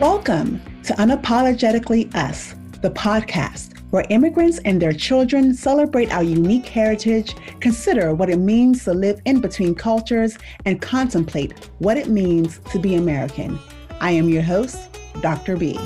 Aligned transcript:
Welcome 0.00 0.60
to 0.82 0.92
Unapologetically 0.94 2.12
Us, 2.16 2.56
the 2.82 2.90
podcast 2.90 3.78
where 3.90 4.04
immigrants 4.10 4.58
and 4.64 4.82
their 4.82 4.92
children 4.92 5.54
celebrate 5.54 6.12
our 6.12 6.24
unique 6.24 6.66
heritage, 6.66 7.36
consider 7.60 8.12
what 8.12 8.28
it 8.28 8.40
means 8.40 8.82
to 8.84 8.92
live 8.92 9.20
in 9.24 9.40
between 9.40 9.72
cultures, 9.72 10.36
and 10.64 10.82
contemplate 10.82 11.70
what 11.78 11.96
it 11.96 12.08
means 12.08 12.58
to 12.72 12.80
be 12.80 12.96
American. 12.96 13.56
I 14.00 14.10
am 14.10 14.28
your 14.28 14.42
host, 14.42 14.98
Dr. 15.20 15.56
B. 15.56 15.78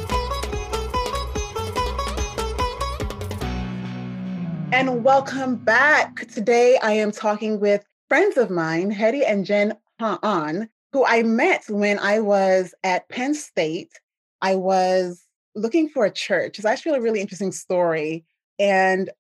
And 4.73 5.05
welcome 5.05 5.57
back. 5.57 6.27
Today 6.29 6.79
I 6.83 6.93
am 6.93 7.13
talking 7.13 7.61
with 7.61 7.85
friends 8.09 8.39
of 8.39 8.49
mine, 8.49 8.91
Hetty 8.91 9.27
and 9.27 9.45
Jin 9.45 9.75
Ha'an, 10.01 10.71
who 10.93 11.05
I 11.05 11.23
met 11.23 11.65
when 11.69 11.99
I 11.99 12.21
was 12.21 12.75
at 12.83 13.09
Penn 13.09 13.35
State 13.35 13.91
I 14.41 14.55
was 14.55 15.25
looking 15.55 15.89
for 15.89 16.05
a 16.05 16.11
church. 16.11 16.59
It's 16.59 16.67
actually 16.67 16.97
a 16.97 17.01
really 17.01 17.21
interesting 17.21 17.53
story. 17.53 18.25
And 18.59 19.11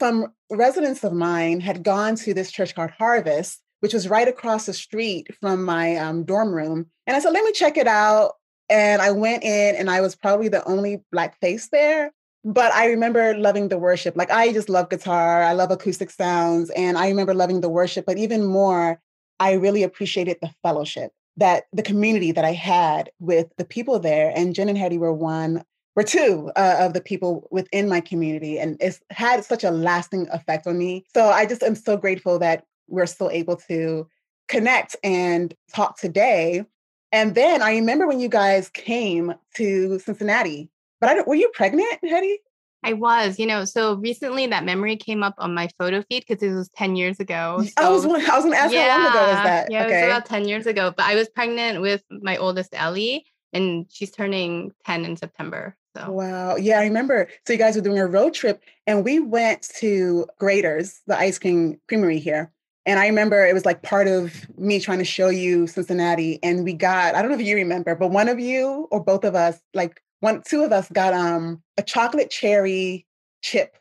some 0.00 0.32
residents 0.50 1.04
of 1.04 1.12
mine 1.12 1.60
had 1.60 1.82
gone 1.82 2.16
to 2.16 2.34
this 2.34 2.50
church 2.50 2.74
called 2.74 2.90
Harvest, 2.90 3.60
which 3.80 3.94
was 3.94 4.08
right 4.08 4.28
across 4.28 4.66
the 4.66 4.72
street 4.72 5.28
from 5.40 5.64
my 5.64 5.96
um, 5.96 6.24
dorm 6.24 6.52
room. 6.52 6.86
And 7.06 7.16
I 7.16 7.20
said, 7.20 7.32
let 7.32 7.44
me 7.44 7.52
check 7.52 7.76
it 7.76 7.86
out. 7.86 8.32
And 8.70 9.02
I 9.02 9.10
went 9.10 9.42
in, 9.42 9.76
and 9.76 9.90
I 9.90 10.00
was 10.00 10.14
probably 10.14 10.48
the 10.48 10.64
only 10.64 11.02
Black 11.12 11.38
face 11.40 11.68
there. 11.68 12.12
But 12.44 12.72
I 12.72 12.86
remember 12.86 13.36
loving 13.36 13.68
the 13.68 13.78
worship. 13.78 14.16
Like, 14.16 14.30
I 14.30 14.52
just 14.52 14.68
love 14.68 14.88
guitar, 14.88 15.42
I 15.42 15.52
love 15.52 15.70
acoustic 15.70 16.10
sounds. 16.10 16.70
And 16.70 16.96
I 16.96 17.08
remember 17.08 17.34
loving 17.34 17.60
the 17.60 17.68
worship. 17.68 18.06
But 18.06 18.18
even 18.18 18.44
more, 18.44 19.00
I 19.40 19.52
really 19.52 19.82
appreciated 19.82 20.38
the 20.40 20.54
fellowship 20.62 21.12
that 21.36 21.64
the 21.72 21.82
community 21.82 22.32
that 22.32 22.44
I 22.44 22.52
had 22.52 23.10
with 23.18 23.48
the 23.56 23.64
people 23.64 23.98
there, 23.98 24.32
and 24.34 24.54
Jin 24.54 24.68
and 24.68 24.78
Hetty 24.78 24.98
were 24.98 25.12
one, 25.12 25.64
were 25.96 26.02
two 26.02 26.50
uh, 26.56 26.76
of 26.80 26.94
the 26.94 27.00
people 27.00 27.48
within 27.50 27.88
my 27.88 28.00
community, 28.00 28.58
and 28.58 28.76
it's 28.80 29.00
had 29.10 29.44
such 29.44 29.64
a 29.64 29.70
lasting 29.70 30.28
effect 30.30 30.66
on 30.66 30.78
me. 30.78 31.04
So 31.14 31.26
I 31.26 31.46
just 31.46 31.62
am 31.62 31.74
so 31.74 31.96
grateful 31.96 32.38
that 32.38 32.64
we're 32.88 33.06
still 33.06 33.30
able 33.30 33.56
to 33.68 34.06
connect 34.48 34.96
and 35.02 35.54
talk 35.74 35.98
today. 35.98 36.64
And 37.10 37.34
then 37.34 37.62
I 37.62 37.72
remember 37.72 38.06
when 38.06 38.20
you 38.20 38.28
guys 38.28 38.68
came 38.68 39.34
to 39.56 39.98
Cincinnati, 39.98 40.70
but 41.00 41.10
I 41.10 41.14
don't, 41.14 41.28
were 41.28 41.34
you 41.34 41.50
pregnant, 41.54 41.98
Hetty? 42.02 42.38
I 42.84 42.94
was, 42.94 43.38
you 43.38 43.46
know, 43.46 43.64
so 43.64 43.94
recently 43.94 44.46
that 44.48 44.64
memory 44.64 44.96
came 44.96 45.22
up 45.22 45.34
on 45.38 45.54
my 45.54 45.68
photo 45.78 46.02
feed 46.02 46.24
because 46.26 46.42
it 46.42 46.52
was 46.52 46.68
10 46.70 46.96
years 46.96 47.20
ago. 47.20 47.62
So, 47.62 47.72
I 47.76 47.88
was 47.88 48.04
I 48.04 48.08
was 48.08 48.44
gonna 48.44 48.56
ask 48.56 48.72
yeah, 48.72 48.90
how 48.90 49.02
long 49.04 49.10
ago 49.10 49.34
was 49.34 49.44
that? 49.44 49.70
Yeah, 49.70 49.84
okay. 49.84 49.98
it 50.00 50.06
was 50.06 50.16
about 50.16 50.26
10 50.26 50.48
years 50.48 50.66
ago. 50.66 50.92
But 50.96 51.06
I 51.06 51.14
was 51.14 51.28
pregnant 51.28 51.80
with 51.80 52.02
my 52.10 52.36
oldest 52.36 52.70
Ellie 52.72 53.24
and 53.52 53.86
she's 53.90 54.10
turning 54.10 54.72
10 54.84 55.04
in 55.04 55.16
September. 55.16 55.76
So 55.96 56.10
wow. 56.10 56.56
Yeah, 56.56 56.80
I 56.80 56.84
remember. 56.84 57.28
So 57.46 57.52
you 57.52 57.58
guys 57.58 57.76
were 57.76 57.82
doing 57.82 57.98
a 57.98 58.06
road 58.06 58.34
trip 58.34 58.62
and 58.86 59.04
we 59.04 59.20
went 59.20 59.62
to 59.78 60.26
Graeter's, 60.40 61.02
the 61.06 61.16
ice 61.16 61.38
cream 61.38 61.78
creamery 61.86 62.18
here. 62.18 62.50
And 62.84 62.98
I 62.98 63.06
remember 63.06 63.46
it 63.46 63.54
was 63.54 63.64
like 63.64 63.82
part 63.82 64.08
of 64.08 64.48
me 64.58 64.80
trying 64.80 64.98
to 64.98 65.04
show 65.04 65.28
you 65.28 65.68
Cincinnati. 65.68 66.40
And 66.42 66.64
we 66.64 66.72
got, 66.72 67.14
I 67.14 67.22
don't 67.22 67.30
know 67.30 67.38
if 67.38 67.46
you 67.46 67.54
remember, 67.54 67.94
but 67.94 68.10
one 68.10 68.28
of 68.28 68.40
you 68.40 68.88
or 68.90 69.04
both 69.04 69.24
of 69.24 69.36
us 69.36 69.60
like 69.72 70.02
one 70.22 70.40
two 70.46 70.62
of 70.62 70.72
us 70.72 70.88
got 70.90 71.12
um 71.12 71.62
a 71.76 71.82
chocolate 71.82 72.30
cherry 72.30 73.06
chip 73.42 73.76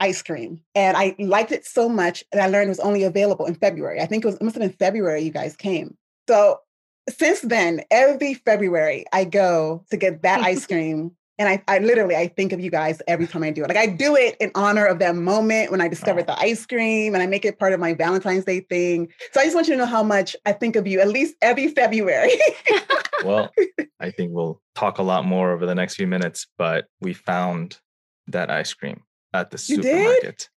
ice 0.00 0.22
cream 0.22 0.60
and 0.74 0.96
i 0.96 1.16
liked 1.18 1.50
it 1.50 1.66
so 1.66 1.88
much 1.88 2.22
and 2.30 2.40
i 2.40 2.46
learned 2.46 2.66
it 2.66 2.76
was 2.76 2.80
only 2.80 3.02
available 3.02 3.46
in 3.46 3.54
february. 3.54 4.00
I 4.00 4.06
think 4.06 4.24
it 4.24 4.28
was 4.28 4.36
it 4.36 4.42
must 4.42 4.54
have 4.54 4.62
been 4.62 4.78
february 4.78 5.22
you 5.22 5.32
guys 5.32 5.56
came. 5.56 5.96
So 6.28 6.60
since 7.08 7.40
then 7.40 7.82
every 7.90 8.34
february 8.34 9.06
i 9.12 9.24
go 9.24 9.82
to 9.90 9.96
get 9.96 10.22
that 10.22 10.40
ice 10.40 10.66
cream 10.72 11.12
and 11.38 11.48
I, 11.48 11.62
I 11.68 11.78
literally 11.78 12.16
I 12.16 12.28
think 12.28 12.52
of 12.52 12.60
you 12.60 12.70
guys 12.70 13.00
every 13.06 13.26
time 13.26 13.42
I 13.42 13.50
do 13.50 13.62
it. 13.62 13.68
Like 13.68 13.76
I 13.76 13.86
do 13.86 14.16
it 14.16 14.36
in 14.40 14.50
honor 14.54 14.84
of 14.84 14.98
that 14.98 15.14
moment 15.14 15.70
when 15.70 15.80
I 15.80 15.88
discovered 15.88 16.26
the 16.26 16.38
ice 16.38 16.66
cream 16.66 17.14
and 17.14 17.22
I 17.22 17.26
make 17.26 17.44
it 17.44 17.58
part 17.58 17.72
of 17.72 17.80
my 17.80 17.94
Valentine's 17.94 18.44
Day 18.44 18.60
thing. 18.60 19.08
So 19.32 19.40
I 19.40 19.44
just 19.44 19.54
want 19.54 19.68
you 19.68 19.74
to 19.74 19.78
know 19.78 19.86
how 19.86 20.02
much 20.02 20.34
I 20.44 20.52
think 20.52 20.74
of 20.76 20.86
you 20.86 21.00
at 21.00 21.08
least 21.08 21.36
every 21.40 21.68
February. 21.68 22.32
well, 23.24 23.50
I 24.00 24.10
think 24.10 24.32
we'll 24.32 24.60
talk 24.74 24.98
a 24.98 25.02
lot 25.02 25.24
more 25.24 25.52
over 25.52 25.64
the 25.64 25.74
next 25.74 25.94
few 25.94 26.06
minutes, 26.06 26.46
but 26.58 26.86
we 27.00 27.14
found 27.14 27.78
that 28.26 28.50
ice 28.50 28.74
cream 28.74 29.02
at 29.32 29.50
the 29.50 29.64
you 29.68 29.82
supermarket. 29.82 30.22
Did? 30.22 30.48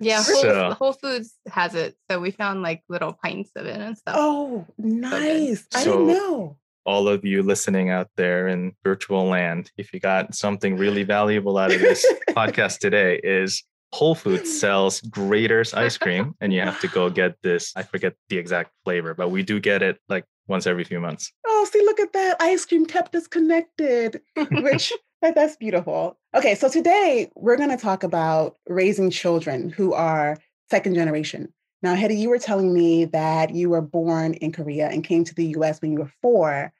Yeah, 0.00 0.22
Whole, 0.22 0.42
so, 0.42 0.74
Whole, 0.78 0.92
Foods 0.92 1.34
has 1.48 1.74
it. 1.74 1.96
So 2.08 2.20
we 2.20 2.30
found 2.30 2.62
like 2.62 2.84
little 2.88 3.12
pints 3.12 3.50
of 3.56 3.66
it 3.66 3.80
and 3.80 3.98
stuff. 3.98 4.14
Oh, 4.16 4.64
nice. 4.78 5.66
So 5.72 5.80
I 5.80 5.84
didn't 5.84 6.06
know 6.06 6.56
all 6.88 7.06
of 7.06 7.22
you 7.22 7.42
listening 7.42 7.90
out 7.90 8.08
there 8.16 8.48
in 8.48 8.72
virtual 8.82 9.26
land, 9.26 9.70
if 9.76 9.92
you 9.92 10.00
got 10.00 10.34
something 10.34 10.74
really 10.78 11.02
valuable 11.02 11.58
out 11.58 11.70
of 11.70 11.80
this 11.80 12.10
podcast 12.30 12.78
today, 12.78 13.20
is 13.22 13.62
Whole 13.92 14.14
Foods 14.14 14.58
sells 14.58 15.02
Graeter's 15.02 15.74
ice 15.74 15.98
cream, 15.98 16.34
and 16.40 16.50
you 16.50 16.62
have 16.62 16.80
to 16.80 16.88
go 16.88 17.10
get 17.10 17.36
this. 17.42 17.74
I 17.76 17.82
forget 17.82 18.14
the 18.30 18.38
exact 18.38 18.72
flavor, 18.84 19.12
but 19.12 19.28
we 19.28 19.42
do 19.42 19.60
get 19.60 19.82
it 19.82 19.98
like 20.08 20.24
once 20.46 20.66
every 20.66 20.82
few 20.82 20.98
months. 20.98 21.30
Oh, 21.46 21.68
see, 21.70 21.80
look 21.82 22.00
at 22.00 22.14
that. 22.14 22.36
Ice 22.40 22.64
cream 22.64 22.86
kept 22.86 23.14
us 23.14 23.26
connected, 23.26 24.22
which 24.50 24.90
that's 25.20 25.56
beautiful. 25.56 26.18
Okay, 26.34 26.54
so 26.54 26.70
today 26.70 27.30
we're 27.36 27.58
going 27.58 27.68
to 27.68 27.76
talk 27.76 28.02
about 28.02 28.56
raising 28.66 29.10
children 29.10 29.68
who 29.68 29.92
are 29.92 30.38
second 30.70 30.94
generation. 30.94 31.52
Now, 31.82 31.94
Hetty, 31.94 32.16
you 32.16 32.30
were 32.30 32.38
telling 32.38 32.72
me 32.72 33.04
that 33.04 33.54
you 33.54 33.68
were 33.70 33.82
born 33.82 34.34
in 34.34 34.52
Korea 34.52 34.88
and 34.88 35.04
came 35.04 35.22
to 35.24 35.34
the 35.34 35.48
US 35.58 35.82
when 35.82 35.92
you 35.92 35.98
were 35.98 36.12
four. 36.22 36.72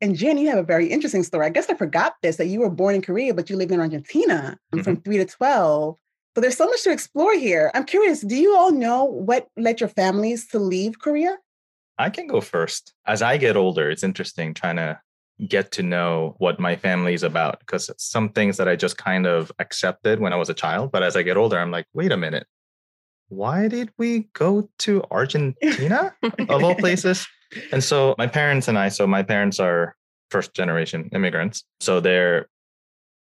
And 0.00 0.14
Jin, 0.14 0.38
you 0.38 0.48
have 0.48 0.58
a 0.58 0.62
very 0.62 0.88
interesting 0.88 1.22
story. 1.22 1.46
I 1.46 1.50
guess 1.50 1.70
I 1.70 1.74
forgot 1.74 2.14
this 2.22 2.36
that 2.36 2.46
you 2.46 2.60
were 2.60 2.70
born 2.70 2.94
in 2.94 3.02
Korea, 3.02 3.32
but 3.32 3.48
you 3.48 3.56
lived 3.56 3.72
in 3.72 3.80
Argentina 3.80 4.58
mm-hmm. 4.72 4.82
from 4.82 5.00
three 5.00 5.16
to 5.18 5.24
12. 5.24 5.96
So 6.34 6.40
there's 6.40 6.56
so 6.56 6.66
much 6.66 6.82
to 6.84 6.90
explore 6.90 7.34
here. 7.34 7.70
I'm 7.74 7.84
curious, 7.84 8.20
do 8.20 8.36
you 8.36 8.54
all 8.54 8.70
know 8.70 9.04
what 9.04 9.48
led 9.56 9.80
your 9.80 9.88
families 9.88 10.46
to 10.48 10.58
leave 10.58 10.98
Korea? 10.98 11.38
I 11.98 12.10
can 12.10 12.26
go 12.26 12.42
first. 12.42 12.92
As 13.06 13.22
I 13.22 13.38
get 13.38 13.56
older, 13.56 13.90
it's 13.90 14.04
interesting 14.04 14.52
trying 14.52 14.76
to 14.76 15.00
get 15.48 15.72
to 15.72 15.82
know 15.82 16.34
what 16.38 16.60
my 16.60 16.76
family 16.76 17.14
is 17.14 17.22
about 17.22 17.60
because 17.60 17.90
some 17.96 18.28
things 18.30 18.58
that 18.58 18.68
I 18.68 18.76
just 18.76 18.98
kind 18.98 19.26
of 19.26 19.50
accepted 19.58 20.20
when 20.20 20.34
I 20.34 20.36
was 20.36 20.50
a 20.50 20.54
child. 20.54 20.92
But 20.92 21.02
as 21.02 21.16
I 21.16 21.22
get 21.22 21.38
older, 21.38 21.58
I'm 21.58 21.70
like, 21.70 21.86
wait 21.94 22.12
a 22.12 22.16
minute, 22.18 22.46
why 23.28 23.68
did 23.68 23.90
we 23.98 24.28
go 24.34 24.68
to 24.80 25.02
Argentina 25.10 26.14
of 26.48 26.62
all 26.62 26.74
places? 26.74 27.26
And 27.72 27.82
so 27.82 28.14
my 28.18 28.26
parents 28.26 28.68
and 28.68 28.78
I, 28.78 28.88
so 28.88 29.06
my 29.06 29.22
parents 29.22 29.60
are 29.60 29.96
first 30.30 30.54
generation 30.54 31.08
immigrants. 31.12 31.64
So 31.80 32.00
they're 32.00 32.48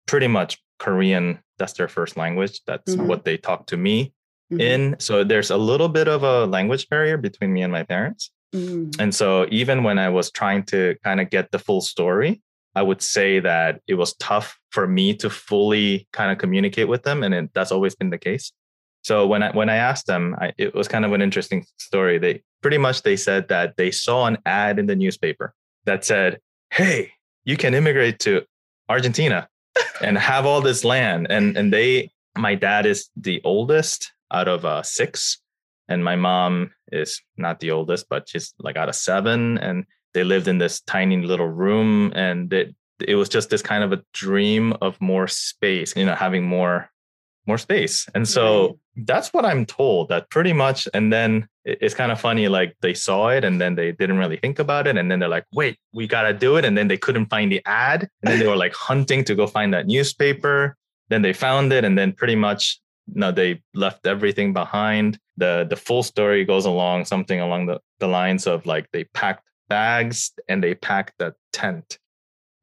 pretty 0.07 0.29
much 0.29 0.63
Korean. 0.79 1.41
That's 1.59 1.73
their 1.75 1.89
first 1.89 2.17
language. 2.17 2.61
That's 2.67 2.95
mm-hmm. 2.95 3.07
what 3.07 3.25
they 3.25 3.37
talk 3.37 3.67
to 3.69 3.77
me 3.77 4.13
mm-hmm. 4.53 4.61
in. 4.61 4.97
So 4.99 5.25
there's 5.25 5.51
a 5.51 5.57
little 5.57 5.89
bit 5.89 6.09
of 6.09 6.23
a 6.23 6.47
language 6.47 6.89
barrier 6.89 7.17
between 7.17 7.53
me 7.53 7.63
and 7.63 7.73
my 7.73 7.83
parents. 7.83 8.31
Mm-hmm. 8.55 9.01
And 9.01 9.15
so 9.15 9.47
even 9.51 9.83
when 9.83 9.99
I 9.99 10.09
was 10.09 10.31
trying 10.31 10.65
to 10.65 10.97
kind 11.03 11.21
of 11.21 11.31
get 11.31 11.51
the 11.51 11.59
full 11.59 11.81
story, 11.81 12.43
I 12.75 12.83
would 12.83 13.03
say 13.03 13.41
that 13.41 13.81
it 13.87 13.95
was 13.95 14.15
tough 14.17 14.59
for 14.71 14.87
me 14.87 15.15
to 15.17 15.29
fully 15.29 16.09
kind 16.13 16.33
of 16.33 16.39
communicate 16.39 16.89
with 16.89 17.03
them. 17.03 17.23
And 17.23 17.35
it, 17.35 17.51
that's 17.55 17.73
always 17.73 17.95
been 17.95 18.11
the 18.11 18.19
case. 18.19 18.53
So 19.03 19.27
when 19.27 19.43
I 19.43 19.51
when 19.51 19.69
I 19.69 19.77
asked 19.77 20.07
them, 20.07 20.37
I, 20.41 20.53
it 20.59 20.75
was 20.75 20.89
kind 20.89 21.05
of 21.05 21.13
an 21.13 21.23
interesting 21.23 21.67
story. 21.79 22.19
They 22.19 22.43
pretty 22.61 22.79
much 22.79 23.03
they 23.03 23.17
said 23.17 23.49
that 23.49 23.77
they 23.77 23.91
saw 23.91 24.27
an 24.27 24.39
ad 24.47 24.79
in 24.79 24.87
the 24.87 24.97
newspaper 24.97 25.55
that 25.85 26.05
said, 26.05 26.41
"Hey, 26.71 27.13
you 27.45 27.57
can 27.57 27.75
immigrate 27.75 28.21
to 28.21 28.43
Argentina 28.89 29.49
and 30.01 30.17
have 30.17 30.47
all 30.47 30.61
this 30.61 30.85
land." 30.85 31.27
And 31.31 31.57
and 31.57 31.73
they, 31.73 32.11
my 32.37 32.55
dad 32.55 32.87
is 32.87 33.11
the 33.17 33.41
oldest 33.45 34.13
out 34.31 34.49
of 34.49 34.65
uh, 34.65 34.83
six, 34.83 35.41
and 35.89 36.05
my 36.05 36.15
mom 36.15 36.71
is 36.93 37.21
not 37.37 37.59
the 37.59 37.73
oldest, 37.73 38.07
but 38.09 38.29
she's 38.29 38.55
like 38.61 38.77
out 38.77 38.89
of 38.89 38.95
seven. 38.95 39.59
And 39.59 39.85
they 40.15 40.23
lived 40.23 40.47
in 40.47 40.59
this 40.59 40.81
tiny 40.83 41.17
little 41.17 41.49
room, 41.49 42.13
and 42.15 42.53
it 42.53 42.75
it 43.01 43.17
was 43.17 43.29
just 43.29 43.51
this 43.51 43.63
kind 43.63 43.83
of 43.83 43.93
a 43.93 44.03
dream 44.13 44.75
of 44.81 45.01
more 45.01 45.27
space, 45.27 45.97
you 45.97 46.07
know, 46.07 46.15
having 46.15 46.45
more 46.45 46.92
more 47.47 47.59
space. 47.59 48.09
And 48.15 48.27
so 48.27 48.67
right. 48.67 48.77
that's 49.07 49.33
what 49.33 49.45
I'm 49.45 49.67
told 49.67 50.09
that 50.09 50.31
pretty 50.31 50.53
much. 50.53 50.89
And 50.95 51.13
then 51.13 51.49
it's 51.65 51.95
kind 51.95 52.13
of 52.13 52.21
funny, 52.21 52.49
like 52.49 52.77
they 52.81 52.95
saw 52.95 53.29
it 53.29 53.45
and 53.45 53.61
then 53.61 53.75
they 53.75 53.93
didn't 53.93 54.19
really 54.19 54.37
think 54.37 54.59
about 54.59 54.87
it. 54.87 54.97
And 54.97 55.11
then 55.11 55.19
they're 55.19 55.29
like, 55.29 55.47
wait, 55.53 55.79
we 55.93 56.07
got 56.07 56.23
to 56.23 56.33
do 56.33 56.57
it. 56.57 56.65
And 56.65 56.77
then 56.77 56.89
they 56.89 56.97
couldn't 56.97 57.27
find 57.27 57.51
the 57.51 57.63
ad. 57.67 58.09
And 58.23 58.33
then 58.33 58.39
they 58.39 58.47
were 58.47 58.57
like 58.57 58.75
hunting 58.75 59.25
to 59.25 59.35
go 59.35 59.47
find 59.47 59.73
that 59.75 59.87
newspaper. 59.87 60.77
Then 61.09 61.23
they 61.23 61.33
found 61.33 61.73
it. 61.73 61.85
And 61.85 61.99
then 61.99 62.13
pretty 62.13 62.37
much, 62.37 62.81
you 63.13 63.21
know, 63.21 63.33
they 63.33 63.63
left 63.75 64.07
everything 64.07 64.53
behind. 64.53 65.19
The, 65.37 65.67
the 65.69 65.77
full 65.77 66.03
story 66.03 66.45
goes 66.45 66.65
along 66.65 67.07
something 67.07 67.41
along 67.41 67.67
the, 67.67 67.81
the 67.99 68.07
lines 68.07 68.47
of 68.47 68.67
like 68.67 68.87
they 68.93 69.05
packed 69.05 69.45
bags 69.69 70.33
and 70.49 70.63
they 70.63 70.75
packed 70.75 71.21
a 71.21 71.35
tent 71.53 71.99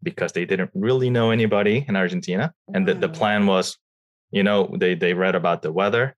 because 0.04 0.32
they 0.32 0.46
didn't 0.46 0.72
really 0.74 1.10
know 1.10 1.32
anybody 1.32 1.86
in 1.88 1.96
Argentina. 1.96 2.54
And 2.74 2.88
the, 2.88 2.94
the 2.94 3.10
plan 3.10 3.46
was 3.46 3.78
you 4.32 4.44
know 4.44 4.70
they 4.78 4.96
they 4.96 5.14
read 5.14 5.36
about 5.36 5.62
the 5.62 5.72
weather 5.72 6.16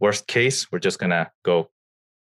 worst 0.00 0.26
case 0.26 0.70
we're 0.70 0.78
just 0.78 0.98
gonna 0.98 1.30
go 1.44 1.70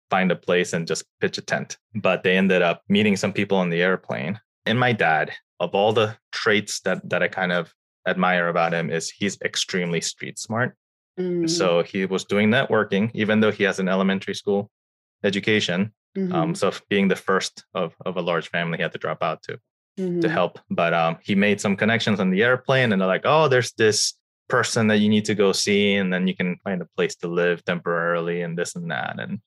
find 0.09 0.31
a 0.31 0.35
place 0.35 0.73
and 0.73 0.87
just 0.87 1.03
pitch 1.19 1.37
a 1.37 1.41
tent 1.41 1.77
but 1.95 2.23
they 2.23 2.37
ended 2.37 2.61
up 2.61 2.81
meeting 2.87 3.15
some 3.15 3.33
people 3.33 3.57
on 3.57 3.69
the 3.69 3.81
airplane 3.81 4.39
and 4.65 4.79
my 4.79 4.91
dad 4.93 5.31
of 5.59 5.73
all 5.75 5.91
the 5.93 6.15
traits 6.31 6.79
that 6.81 7.07
that 7.09 7.23
I 7.23 7.27
kind 7.27 7.51
of 7.51 7.73
admire 8.07 8.47
about 8.49 8.73
him 8.73 8.89
is 8.89 9.09
he's 9.09 9.37
extremely 9.41 10.01
street 10.01 10.37
smart. 10.37 10.75
Mhm. 11.17 11.49
So 11.49 11.83
he 11.83 12.05
was 12.05 12.25
doing 12.25 12.49
networking, 12.49 13.09
even 13.13 13.39
though 13.39 13.51
he 13.51 13.63
has 13.63 13.79
an 13.79 13.87
elementary 13.87 14.33
school 14.33 14.69
education. 15.23 15.93
Mhm. 16.17 16.33
Um, 16.33 16.55
so 16.55 16.71
being 16.89 17.07
the 17.07 17.15
first 17.15 17.63
of, 17.73 17.95
of 18.05 18.17
a 18.17 18.21
large 18.21 18.49
family, 18.49 18.77
he 18.77 18.81
had 18.83 18.91
to 18.93 18.97
drop 18.97 19.23
out 19.23 19.41
to 19.43 19.53
to 19.97 20.03
Mhm. 20.03 20.29
help. 20.29 20.59
But 20.69 20.93
um, 20.93 21.17
he 21.21 21.35
made 21.35 21.61
some 21.61 21.75
connections 21.77 22.19
on 22.19 22.29
the 22.31 22.41
airplane, 22.43 22.91
and 22.91 22.99
they're 22.99 23.07
like, 23.07 23.25
"Oh, 23.25 23.47
there's 23.47 23.71
this 23.73 24.15
person 24.49 24.87
that 24.87 24.97
you 24.97 25.09
need 25.09 25.25
to 25.25 25.35
go 25.35 25.51
see, 25.51 25.95
and 25.95 26.11
then 26.11 26.27
you 26.27 26.35
can 26.35 26.57
find 26.63 26.81
a 26.81 26.89
place 26.95 27.15
to 27.17 27.27
live 27.27 27.63
temporarily, 27.65 28.41
and 28.41 28.57
this 28.57 28.75
and 28.75 28.91
that, 28.91 29.19
and 29.19 29.39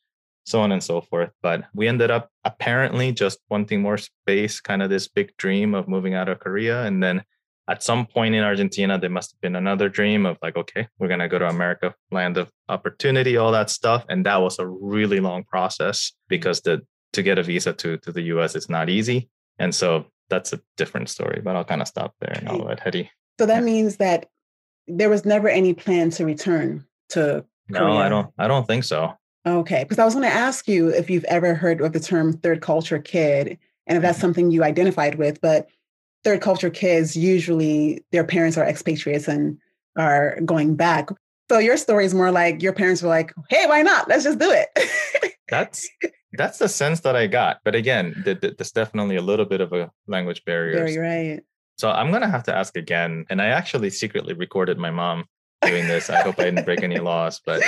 so 0.44 0.60
on 0.60 0.72
and 0.72 0.82
so 0.82 1.00
forth." 1.00 1.30
But 1.42 1.64
we 1.74 1.88
ended 1.88 2.10
up 2.10 2.30
apparently 2.44 3.12
just 3.12 3.38
wanting 3.50 3.82
more 3.82 3.98
space, 3.98 4.60
kind 4.60 4.82
of 4.82 4.90
this 4.90 5.08
big 5.08 5.36
dream 5.36 5.74
of 5.74 5.88
moving 5.88 6.14
out 6.14 6.28
of 6.28 6.40
Korea, 6.40 6.84
and 6.84 7.02
then 7.02 7.22
at 7.68 7.82
some 7.82 8.06
point 8.06 8.34
in 8.34 8.44
Argentina, 8.44 8.98
there 8.98 9.10
must 9.10 9.32
have 9.32 9.40
been 9.40 9.56
another 9.56 9.88
dream 9.88 10.24
of 10.24 10.38
like, 10.40 10.56
okay, 10.56 10.86
we're 10.98 11.08
gonna 11.08 11.28
go 11.28 11.38
to 11.38 11.48
America, 11.48 11.94
land 12.10 12.36
of 12.36 12.50
opportunity, 12.68 13.36
all 13.36 13.52
that 13.52 13.70
stuff, 13.70 14.04
and 14.08 14.24
that 14.24 14.40
was 14.40 14.58
a 14.58 14.66
really 14.66 15.20
long 15.20 15.44
process 15.44 16.12
because 16.28 16.60
the 16.60 16.82
to 17.12 17.22
get 17.22 17.38
a 17.38 17.42
visa 17.42 17.72
to 17.72 17.96
to 17.98 18.12
the 18.12 18.22
U.S. 18.34 18.54
is 18.54 18.68
not 18.68 18.88
easy, 18.88 19.28
and 19.58 19.74
so 19.74 20.06
that's 20.28 20.52
a 20.52 20.60
different 20.76 21.08
story. 21.08 21.40
But 21.42 21.56
I'll 21.56 21.64
kind 21.64 21.82
of 21.82 21.88
stop 21.88 22.14
there 22.20 22.32
and 22.32 22.48
I'll 22.48 22.58
let 22.58 22.80
Hetty. 22.80 23.10
So 23.40 23.46
that 23.46 23.64
means 23.64 23.96
that 23.96 24.26
there 24.88 25.10
was 25.10 25.24
never 25.24 25.48
any 25.48 25.74
plan 25.74 26.10
to 26.10 26.24
return 26.24 26.84
to 27.10 27.44
No, 27.68 27.78
Korea. 27.80 27.94
I 27.94 28.08
don't. 28.08 28.32
I 28.38 28.48
don't 28.48 28.66
think 28.66 28.84
so. 28.84 29.12
Okay, 29.46 29.84
because 29.84 29.98
I 29.98 30.04
was 30.04 30.14
going 30.14 30.28
to 30.28 30.34
ask 30.34 30.66
you 30.66 30.88
if 30.88 31.08
you've 31.08 31.24
ever 31.24 31.54
heard 31.54 31.80
of 31.80 31.92
the 31.92 32.00
term 32.00 32.32
third 32.32 32.60
culture 32.60 32.98
kid 32.98 33.58
and 33.86 33.96
if 33.96 34.02
that's 34.02 34.16
mm-hmm. 34.16 34.22
something 34.22 34.50
you 34.50 34.64
identified 34.64 35.16
with, 35.16 35.40
but 35.40 35.68
third 36.24 36.40
culture 36.40 36.70
kids 36.70 37.16
usually 37.16 38.04
their 38.10 38.24
parents 38.24 38.58
are 38.58 38.66
expatriates 38.66 39.28
and 39.28 39.58
are 39.96 40.40
going 40.44 40.74
back. 40.74 41.08
So 41.48 41.58
your 41.58 41.76
story 41.76 42.04
is 42.04 42.14
more 42.14 42.32
like 42.32 42.60
your 42.60 42.72
parents 42.72 43.02
were 43.02 43.08
like, 43.08 43.32
"Hey, 43.48 43.66
why 43.66 43.82
not? 43.82 44.08
Let's 44.08 44.24
just 44.24 44.38
do 44.38 44.50
it." 44.50 44.68
That's 45.48 45.88
that's 46.32 46.58
the 46.58 46.68
sense 46.68 47.00
that 47.00 47.14
I 47.14 47.28
got. 47.28 47.60
But 47.64 47.76
again, 47.76 48.20
th- 48.24 48.40
th- 48.40 48.56
there's 48.56 48.72
definitely 48.72 49.14
a 49.14 49.22
little 49.22 49.46
bit 49.46 49.60
of 49.60 49.72
a 49.72 49.92
language 50.08 50.44
barrier. 50.44 50.76
Very 50.76 50.98
right. 50.98 51.42
So 51.76 51.90
I'm 51.90 52.10
gonna 52.10 52.28
have 52.28 52.44
to 52.44 52.56
ask 52.56 52.76
again. 52.76 53.26
And 53.30 53.40
I 53.40 53.46
actually 53.46 53.90
secretly 53.90 54.34
recorded 54.34 54.78
my 54.78 54.90
mom 54.90 55.24
doing 55.62 55.86
this. 55.86 56.10
I 56.10 56.22
hope 56.22 56.38
I 56.38 56.44
didn't 56.44 56.64
break 56.64 56.82
any 56.82 56.98
laws, 56.98 57.40
but 57.44 57.62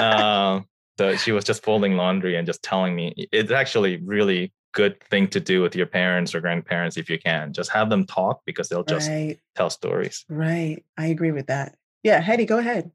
um, 0.00 0.66
so 0.98 1.16
she 1.16 1.32
was 1.32 1.44
just 1.44 1.62
folding 1.62 1.96
laundry 1.96 2.36
and 2.36 2.46
just 2.46 2.62
telling 2.62 2.94
me 2.94 3.28
it's 3.32 3.50
actually 3.52 3.98
really 3.98 4.52
good 4.72 5.02
thing 5.04 5.28
to 5.28 5.40
do 5.40 5.62
with 5.62 5.74
your 5.74 5.86
parents 5.86 6.34
or 6.34 6.40
grandparents 6.40 6.96
if 6.96 7.08
you 7.08 7.18
can. 7.18 7.52
Just 7.52 7.70
have 7.70 7.90
them 7.90 8.06
talk 8.06 8.42
because 8.44 8.68
they'll 8.68 8.84
just 8.84 9.08
right, 9.08 9.38
tell 9.56 9.70
stories. 9.70 10.24
right. 10.28 10.84
I 10.96 11.06
agree 11.06 11.32
with 11.32 11.46
that. 11.46 11.76
Yeah, 12.02 12.20
Hetty, 12.20 12.44
go 12.44 12.58
ahead. 12.58 12.90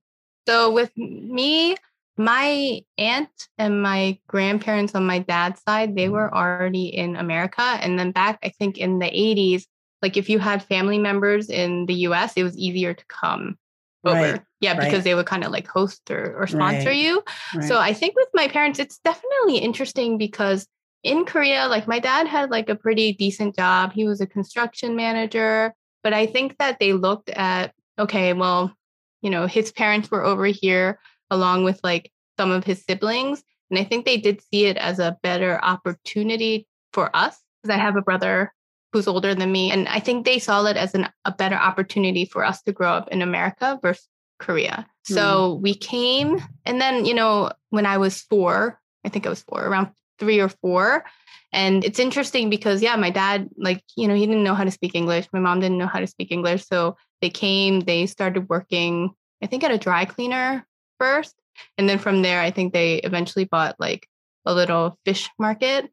So 0.47 0.71
with 0.71 0.95
me, 0.97 1.75
my 2.17 2.81
aunt 2.97 3.47
and 3.57 3.81
my 3.81 4.19
grandparents 4.27 4.93
on 4.95 5.05
my 5.05 5.19
dad's 5.19 5.61
side, 5.63 5.95
they 5.95 6.09
were 6.09 6.33
already 6.33 6.85
in 6.85 7.15
America. 7.15 7.61
And 7.61 7.97
then 7.97 8.11
back, 8.11 8.39
I 8.43 8.49
think 8.49 8.77
in 8.77 8.99
the 8.99 9.07
80s, 9.07 9.65
like 10.03 10.17
if 10.17 10.29
you 10.29 10.37
had 10.37 10.61
family 10.61 10.99
members 10.99 11.49
in 11.49 11.87
the 11.87 11.93
US, 12.07 12.33
it 12.35 12.43
was 12.43 12.57
easier 12.57 12.93
to 12.93 13.05
come 13.07 13.57
over. 14.05 14.15
Right, 14.15 14.41
Yeah, 14.59 14.77
right. 14.77 14.81
because 14.83 15.05
they 15.05 15.15
would 15.15 15.25
kind 15.25 15.45
of 15.45 15.51
like 15.51 15.67
host 15.67 16.11
or, 16.11 16.35
or 16.37 16.45
sponsor 16.45 16.89
Right, 16.89 16.97
you. 16.97 17.23
Right. 17.55 17.63
So 17.63 17.79
I 17.79 17.93
think 17.93 18.15
with 18.15 18.27
my 18.33 18.49
parents, 18.49 18.79
it's 18.79 18.99
definitely 18.99 19.57
interesting 19.59 20.17
because 20.17 20.67
in 21.03 21.23
Korea, 21.25 21.67
like 21.67 21.87
my 21.87 21.99
dad 21.99 22.27
had 22.27 22.51
like 22.51 22.67
a 22.69 22.75
pretty 22.75 23.13
decent 23.13 23.55
job. 23.55 23.93
He 23.93 24.05
was 24.05 24.19
a 24.19 24.27
construction 24.27 24.95
manager, 24.95 25.73
but 26.03 26.13
I 26.13 26.25
think 26.25 26.57
that 26.57 26.79
they 26.79 26.91
looked 26.91 27.29
at, 27.29 27.73
okay, 27.97 28.33
well, 28.33 28.75
you 29.21 29.29
know, 29.29 29.47
his 29.47 29.71
parents 29.71 30.11
were 30.11 30.23
over 30.23 30.45
here 30.45 30.99
along 31.31 31.63
with 31.63 31.79
like 31.81 32.11
some 32.37 32.51
of 32.51 32.65
his 32.65 32.83
siblings. 32.83 33.41
And 33.69 33.79
I 33.79 33.85
think 33.85 34.05
they 34.05 34.17
did 34.17 34.41
see 34.51 34.65
it 34.65 34.75
as 34.75 34.99
a 34.99 35.17
better 35.23 35.63
opportunity 35.63 36.67
for 36.91 37.09
us 37.15 37.39
because 37.61 37.73
I 37.73 37.79
have 37.79 37.95
a 37.95 38.01
brother 38.01 38.53
who's 38.93 39.07
older 39.07 39.33
than 39.33 39.51
me. 39.51 39.71
And 39.71 39.87
I 39.89 39.99
think 39.99 40.23
they 40.23 40.37
saw 40.37 40.63
it 40.65 40.77
as 40.77 40.93
an, 40.93 41.09
a 41.25 41.31
better 41.31 41.55
opportunity 41.55 42.25
for 42.25 42.45
us 42.45 42.61
to 42.61 42.71
grow 42.71 42.93
up 42.93 43.09
in 43.09 43.23
America 43.23 43.79
versus 43.81 44.07
Korea. 44.39 44.85
So 45.03 45.55
hmm. 45.55 45.63
we 45.63 45.73
came, 45.73 46.39
and 46.65 46.79
then, 46.79 47.05
you 47.05 47.13
know, 47.13 47.51
when 47.71 47.87
I 47.87 47.97
was 47.97 48.21
four, 48.21 48.79
I 49.03 49.09
think 49.09 49.25
I 49.25 49.29
was 49.29 49.41
four, 49.41 49.65
around 49.65 49.89
three 50.19 50.39
or 50.39 50.49
four. 50.49 51.03
And 51.51 51.83
it's 51.83 51.99
interesting 51.99 52.49
because, 52.49 52.81
yeah, 52.81 52.95
my 52.95 53.09
dad, 53.09 53.49
like, 53.57 53.83
you 53.97 54.07
know, 54.07 54.15
he 54.15 54.25
didn't 54.25 54.43
know 54.43 54.55
how 54.55 54.63
to 54.63 54.71
speak 54.71 54.95
English. 54.95 55.27
My 55.33 55.39
mom 55.39 55.59
didn't 55.59 55.77
know 55.77 55.87
how 55.87 55.99
to 55.99 56.07
speak 56.07 56.31
English. 56.31 56.65
So 56.65 56.95
they 57.21 57.29
came, 57.29 57.81
they 57.81 58.05
started 58.05 58.47
working, 58.49 59.11
I 59.41 59.47
think, 59.47 59.63
at 59.63 59.71
a 59.71 59.77
dry 59.77 60.05
cleaner 60.05 60.65
first. 60.99 61.35
And 61.77 61.89
then 61.89 61.99
from 61.99 62.21
there, 62.21 62.41
I 62.41 62.51
think 62.51 62.73
they 62.73 62.95
eventually 62.97 63.45
bought 63.45 63.79
like 63.79 64.07
a 64.45 64.53
little 64.53 64.97
fish 65.05 65.29
market. 65.37 65.89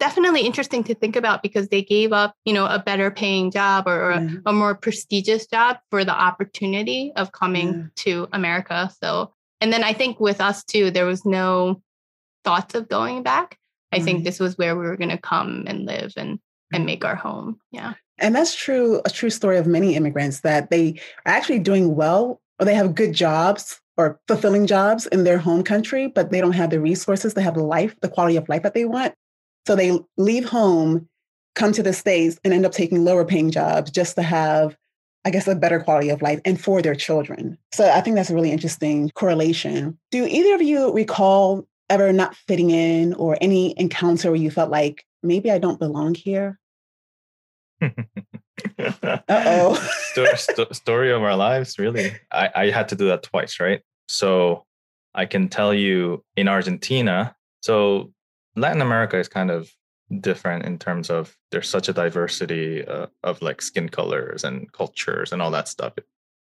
Definitely 0.00 0.40
interesting 0.40 0.82
to 0.84 0.94
think 0.94 1.14
about 1.14 1.42
because 1.42 1.68
they 1.68 1.82
gave 1.82 2.12
up, 2.12 2.34
you 2.46 2.52
know, 2.54 2.64
a 2.66 2.78
better 2.78 3.10
paying 3.10 3.50
job 3.50 3.86
or, 3.86 4.00
or 4.06 4.10
a- 4.12 4.22
Yeah. 4.22 4.36
a 4.46 4.52
more 4.52 4.74
prestigious 4.74 5.46
job 5.46 5.76
for 5.90 6.04
the 6.04 6.18
opportunity 6.18 7.12
of 7.16 7.32
coming 7.32 7.68
Yeah. 7.68 7.82
to 8.04 8.28
America. 8.32 8.90
So, 9.02 9.34
and 9.60 9.72
then 9.72 9.84
I 9.84 9.92
think 9.92 10.18
with 10.18 10.40
us 10.40 10.64
too, 10.64 10.90
there 10.90 11.06
was 11.06 11.24
no 11.26 11.82
thoughts 12.44 12.74
of 12.74 12.88
going 12.88 13.22
back. 13.22 13.58
I 13.92 13.96
Right. 13.96 14.04
think 14.04 14.18
mm-hmm. 14.18 14.24
this 14.24 14.40
was 14.40 14.56
where 14.56 14.74
we 14.74 14.86
were 14.86 14.96
going 14.96 15.10
to 15.10 15.18
come 15.18 15.64
and 15.66 15.84
live 15.86 16.14
and 16.16 16.38
and 16.72 16.86
make 16.86 17.04
our 17.04 17.16
home. 17.16 17.58
Yeah. 17.72 17.94
And 18.18 18.34
that's 18.34 18.54
true, 18.54 19.00
a 19.04 19.10
true 19.10 19.30
story 19.30 19.58
of 19.58 19.66
many 19.66 19.96
immigrants 19.96 20.40
that 20.42 20.70
they 20.70 21.00
are 21.26 21.32
actually 21.32 21.58
doing 21.58 21.96
well 21.96 22.40
or 22.60 22.64
they 22.64 22.74
have 22.76 22.94
good 22.94 23.12
jobs 23.12 23.80
or 23.96 24.20
fulfilling 24.28 24.68
jobs 24.68 25.06
in 25.08 25.24
their 25.24 25.38
home 25.38 25.64
country, 25.64 26.06
but 26.06 26.30
they 26.30 26.40
don't 26.40 26.52
have 26.52 26.70
the 26.70 26.80
resources 26.80 27.34
to 27.34 27.42
have 27.42 27.54
the 27.54 27.64
life, 27.64 27.96
the 28.02 28.08
quality 28.08 28.36
of 28.36 28.48
life 28.48 28.62
that 28.62 28.72
they 28.74 28.84
want. 28.84 29.14
So 29.70 29.76
they 29.76 29.96
leave 30.16 30.46
home, 30.46 31.08
come 31.54 31.70
to 31.70 31.82
the 31.84 31.92
States, 31.92 32.40
and 32.42 32.52
end 32.52 32.66
up 32.66 32.72
taking 32.72 33.04
lower 33.04 33.24
paying 33.24 33.52
jobs 33.52 33.92
just 33.92 34.16
to 34.16 34.22
have, 34.22 34.76
I 35.24 35.30
guess, 35.30 35.46
a 35.46 35.54
better 35.54 35.78
quality 35.78 36.08
of 36.08 36.22
life 36.22 36.40
and 36.44 36.60
for 36.60 36.82
their 36.82 36.96
children. 36.96 37.56
So 37.72 37.88
I 37.88 38.00
think 38.00 38.16
that's 38.16 38.30
a 38.30 38.34
really 38.34 38.50
interesting 38.50 39.10
correlation. 39.10 39.96
Do 40.10 40.26
either 40.26 40.56
of 40.56 40.62
you 40.62 40.92
recall 40.92 41.68
ever 41.88 42.12
not 42.12 42.34
fitting 42.34 42.70
in 42.70 43.14
or 43.14 43.38
any 43.40 43.78
encounter 43.78 44.32
where 44.32 44.40
you 44.40 44.50
felt 44.50 44.72
like 44.72 45.04
maybe 45.22 45.52
I 45.52 45.58
don't 45.58 45.78
belong 45.78 46.16
here? 46.16 46.58
Uh-oh. 47.80 49.74
Sto- 50.10 50.34
sto- 50.34 50.72
story 50.72 51.12
of 51.12 51.22
our 51.22 51.36
lives, 51.36 51.78
really. 51.78 52.10
I, 52.32 52.50
I 52.56 52.70
had 52.70 52.88
to 52.88 52.96
do 52.96 53.06
that 53.06 53.22
twice, 53.22 53.60
right? 53.60 53.82
So 54.08 54.66
I 55.14 55.26
can 55.26 55.48
tell 55.48 55.72
you 55.72 56.24
in 56.34 56.48
Argentina, 56.48 57.36
so 57.62 58.10
Latin 58.56 58.82
America 58.82 59.18
is 59.18 59.28
kind 59.28 59.50
of 59.50 59.70
different 60.20 60.64
in 60.64 60.78
terms 60.78 61.08
of 61.08 61.36
there's 61.52 61.68
such 61.68 61.88
a 61.88 61.92
diversity 61.92 62.84
uh, 62.86 63.06
of 63.22 63.40
like 63.42 63.62
skin 63.62 63.88
colors 63.88 64.42
and 64.44 64.72
cultures 64.72 65.32
and 65.32 65.40
all 65.40 65.50
that 65.52 65.68
stuff. 65.68 65.92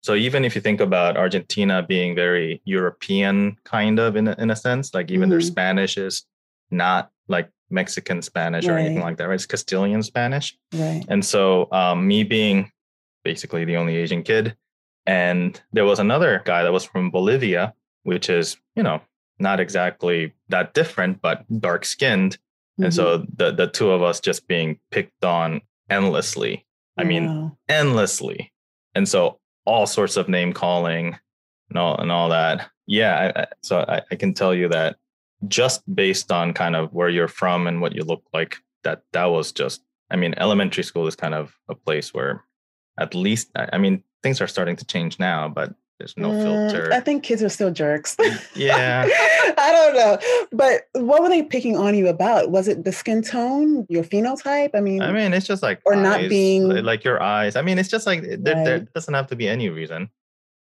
So 0.03 0.15
even 0.15 0.45
if 0.45 0.55
you 0.55 0.61
think 0.61 0.81
about 0.81 1.17
Argentina 1.17 1.83
being 1.83 2.15
very 2.15 2.63
European 2.65 3.57
kind 3.65 3.99
of 3.99 4.17
in 4.17 4.29
a, 4.29 4.35
in 4.39 4.51
a 4.51 4.57
sense, 4.57 4.95
like 4.95 5.11
even 5.11 5.29
their 5.29 5.41
Mhm. 5.41 5.45
Spanish 5.51 5.99
is 5.99 6.25
not 6.71 7.11
like 7.27 7.51
Mexican 7.69 8.23
Spanish 8.23 8.67
or 8.67 8.79
anything 8.79 9.03
like 9.03 9.19
that, 9.19 9.29
right? 9.29 9.35
It's 9.35 9.45
Castilian 9.45 10.03
Spanish. 10.03 10.57
Right. 10.73 11.05
And 11.09 11.23
so, 11.25 11.69
um, 11.73 12.07
me 12.07 12.23
being 12.25 12.73
basically 13.25 13.65
the 13.67 13.77
only 13.77 13.97
Asian 13.97 14.23
kid, 14.23 14.57
and 15.05 15.61
there 15.73 15.85
was 15.85 15.99
another 15.99 16.43
guy 16.47 16.63
that 16.63 16.73
was 16.73 16.85
from 16.85 17.11
Bolivia, 17.11 17.75
which 18.05 18.31
is, 18.31 18.57
you 18.77 18.83
know, 18.83 19.03
not 19.39 19.61
exactly 19.61 20.33
that 20.49 20.75
different, 20.75 21.21
but 21.23 21.45
dark 21.61 21.85
skinned. 21.85 22.39
And 22.79 22.87
Mhm. 22.87 22.93
so 22.95 23.19
the, 23.37 23.53
the 23.53 23.67
two 23.67 23.91
of 23.91 24.03
us 24.03 24.21
just 24.21 24.47
being 24.49 24.79
picked 24.91 25.25
on 25.25 25.61
endlessly. 25.91 26.67
I 26.97 27.05
mean, 27.05 27.27
Wow. 27.27 27.57
endlessly. 27.69 28.53
And 28.95 29.09
so 29.09 29.39
all 29.65 29.87
sorts 29.87 30.17
of 30.17 30.29
name 30.29 30.53
calling 30.53 31.19
and 31.71 31.79
all, 31.79 31.97
and 31.99 32.11
all 32.11 32.29
that. 32.31 32.69
Yeah. 32.87 33.33
I, 33.37 33.43
I, 33.43 33.47
so 33.63 33.81
I, 33.89 34.03
I 34.11 34.17
can 34.17 34.35
tell 34.35 34.55
you 34.55 34.69
that 34.69 34.97
just 35.47 35.83
based 35.95 36.33
on 36.33 36.53
kind 36.55 36.75
of 36.75 36.93
where 36.93 37.09
you're 37.09 37.29
from 37.29 37.67
and 37.67 37.81
what 37.81 37.95
you 37.95 38.03
look 38.03 38.25
like, 38.33 38.57
that 38.85 39.03
that 39.13 39.27
was 39.27 39.53
just, 39.53 39.83
I 40.11 40.17
mean, 40.17 40.35
elementary 40.37 40.83
school 40.85 41.07
is 41.07 41.15
kind 41.17 41.35
of 41.35 41.55
a 41.69 41.75
place 41.75 42.13
where 42.15 42.45
at 42.99 43.15
least, 43.15 43.51
I, 43.55 43.69
I 43.75 43.79
mean, 43.79 44.03
things 44.23 44.41
are 44.41 44.49
starting 44.49 44.77
to 44.77 44.85
change 44.85 45.19
now, 45.21 45.49
but 45.49 45.75
there's 45.99 46.17
no 46.17 46.31
Mm, 46.31 46.71
filter. 46.71 46.93
I 46.93 47.01
think 47.01 47.23
kids 47.25 47.43
are 47.43 47.49
still 47.49 47.71
jerks. 47.73 48.17
Yeah. 48.55 49.07
I 49.59 49.73
don't 49.73 49.95
know. 49.95 50.47
But 50.53 50.83
what 50.93 51.23
were 51.23 51.29
they 51.29 51.43
picking 51.43 51.77
on 51.77 51.95
you 51.97 52.07
about? 52.09 52.51
Was 52.51 52.69
it 52.69 52.85
the 52.85 52.93
skin 52.93 53.23
tone, 53.23 53.85
your 53.89 54.05
phenotype? 54.05 54.71
I 54.75 54.81
mean, 54.81 55.03
I 55.03 55.13
mean, 55.13 55.33
it's 55.35 55.47
just 55.47 55.63
like 55.63 55.81
Or 55.85 55.97
not 55.97 56.21
being- 56.29 56.69
like 56.85 57.03
your 57.05 57.21
eyes. 57.23 57.57
I 57.57 57.63
mean, 57.63 57.79
it's 57.79 57.89
just 57.89 58.07
like 58.07 58.23
there, 58.23 58.39
there 58.65 58.79
doesn't 58.95 59.13
have 59.15 59.27
to 59.29 59.37
be 59.37 59.49
any 59.49 59.69
reason 59.71 60.09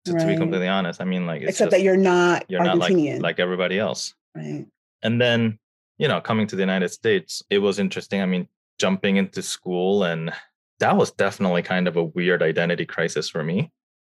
to, 0.06 0.14
to 0.14 0.28
be 0.28 0.38
completely 0.38 0.68
honest. 0.68 1.02
I 1.02 1.06
mean, 1.06 1.26
like 1.26 1.42
it's 1.42 1.50
except 1.52 1.72
just, 1.72 1.78
that 1.80 1.84
you're 1.84 1.98
not 1.98 2.46
you're 2.48 2.64
not 2.64 2.78
like 2.78 2.94
like 3.22 3.40
everybody 3.40 3.80
else. 3.80 4.14
right. 4.36 4.66
And 5.02 5.20
then, 5.22 5.60
you 5.98 6.08
know, 6.08 6.22
coming 6.22 6.46
to 6.48 6.56
the 6.56 6.62
United 6.62 6.90
States, 6.90 7.42
it 7.50 7.60
was 7.60 7.80
interesting. 7.80 8.22
I 8.22 8.26
mean, 8.28 8.48
jumping 8.80 9.18
into 9.18 9.42
school 9.42 10.04
and 10.04 10.32
that 10.80 10.98
was 10.98 11.12
definitely 11.12 11.62
kind 11.64 11.88
of 11.88 11.96
a 11.96 12.04
weird 12.04 12.44
identity 12.44 12.86
crisis 12.86 13.30
for 13.30 13.44
me 13.44 13.72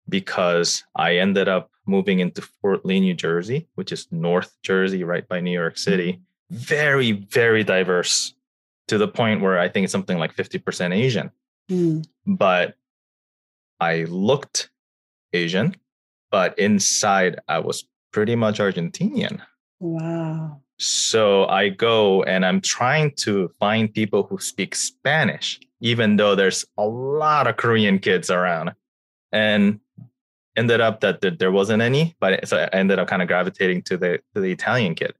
because 0.09 0.83
I 0.95 1.17
ended 1.17 1.47
up 1.47 1.71
moving 1.85 2.19
into 2.19 2.41
Fort 2.41 2.85
Lee, 2.85 2.99
New 2.99 3.13
Jersey, 3.13 3.67
which 3.75 3.91
is 3.91 4.07
North 4.11 4.55
Jersey, 4.63 5.03
right 5.03 5.27
by 5.27 5.39
New 5.39 5.51
York 5.51 5.77
City. 5.77 6.21
Very, 6.49 7.11
very 7.11 7.63
diverse 7.63 8.33
to 8.87 8.97
the 8.97 9.07
point 9.07 9.41
where 9.41 9.59
I 9.59 9.67
think 9.69 9.85
it's 9.85 9.91
something 9.91 10.17
like 10.17 10.35
50% 10.35 10.95
Asian. 10.95 11.31
Mm. 11.69 12.05
But 12.25 12.75
I 13.79 14.03
looked 14.05 14.69
Asian, 15.33 15.75
but 16.31 16.57
inside 16.57 17.39
I 17.47 17.59
was 17.59 17.85
pretty 18.11 18.35
much 18.35 18.59
Argentinian. 18.59 19.41
Wow. 19.79 20.61
So 20.79 21.45
I 21.47 21.69
go 21.69 22.23
and 22.23 22.45
I'm 22.45 22.61
trying 22.61 23.11
to 23.17 23.49
find 23.59 23.93
people 23.93 24.23
who 24.23 24.39
speak 24.39 24.75
Spanish, 24.75 25.59
even 25.81 26.15
though 26.17 26.35
there's 26.35 26.65
a 26.77 26.85
lot 26.85 27.47
of 27.47 27.57
Korean 27.57 27.99
kids 27.99 28.29
around. 28.29 28.73
And 29.31 29.79
ended 30.57 30.81
up 30.81 31.01
that 31.01 31.39
there 31.39 31.51
wasn't 31.51 31.81
any, 31.81 32.15
but 32.19 32.47
so 32.47 32.57
I 32.57 32.65
ended 32.75 32.99
up 32.99 33.07
kind 33.07 33.21
of 33.21 33.27
gravitating 33.27 33.83
to 33.83 33.97
the 33.97 34.19
to 34.33 34.41
the 34.41 34.51
Italian 34.51 34.95
kid. 34.95 35.13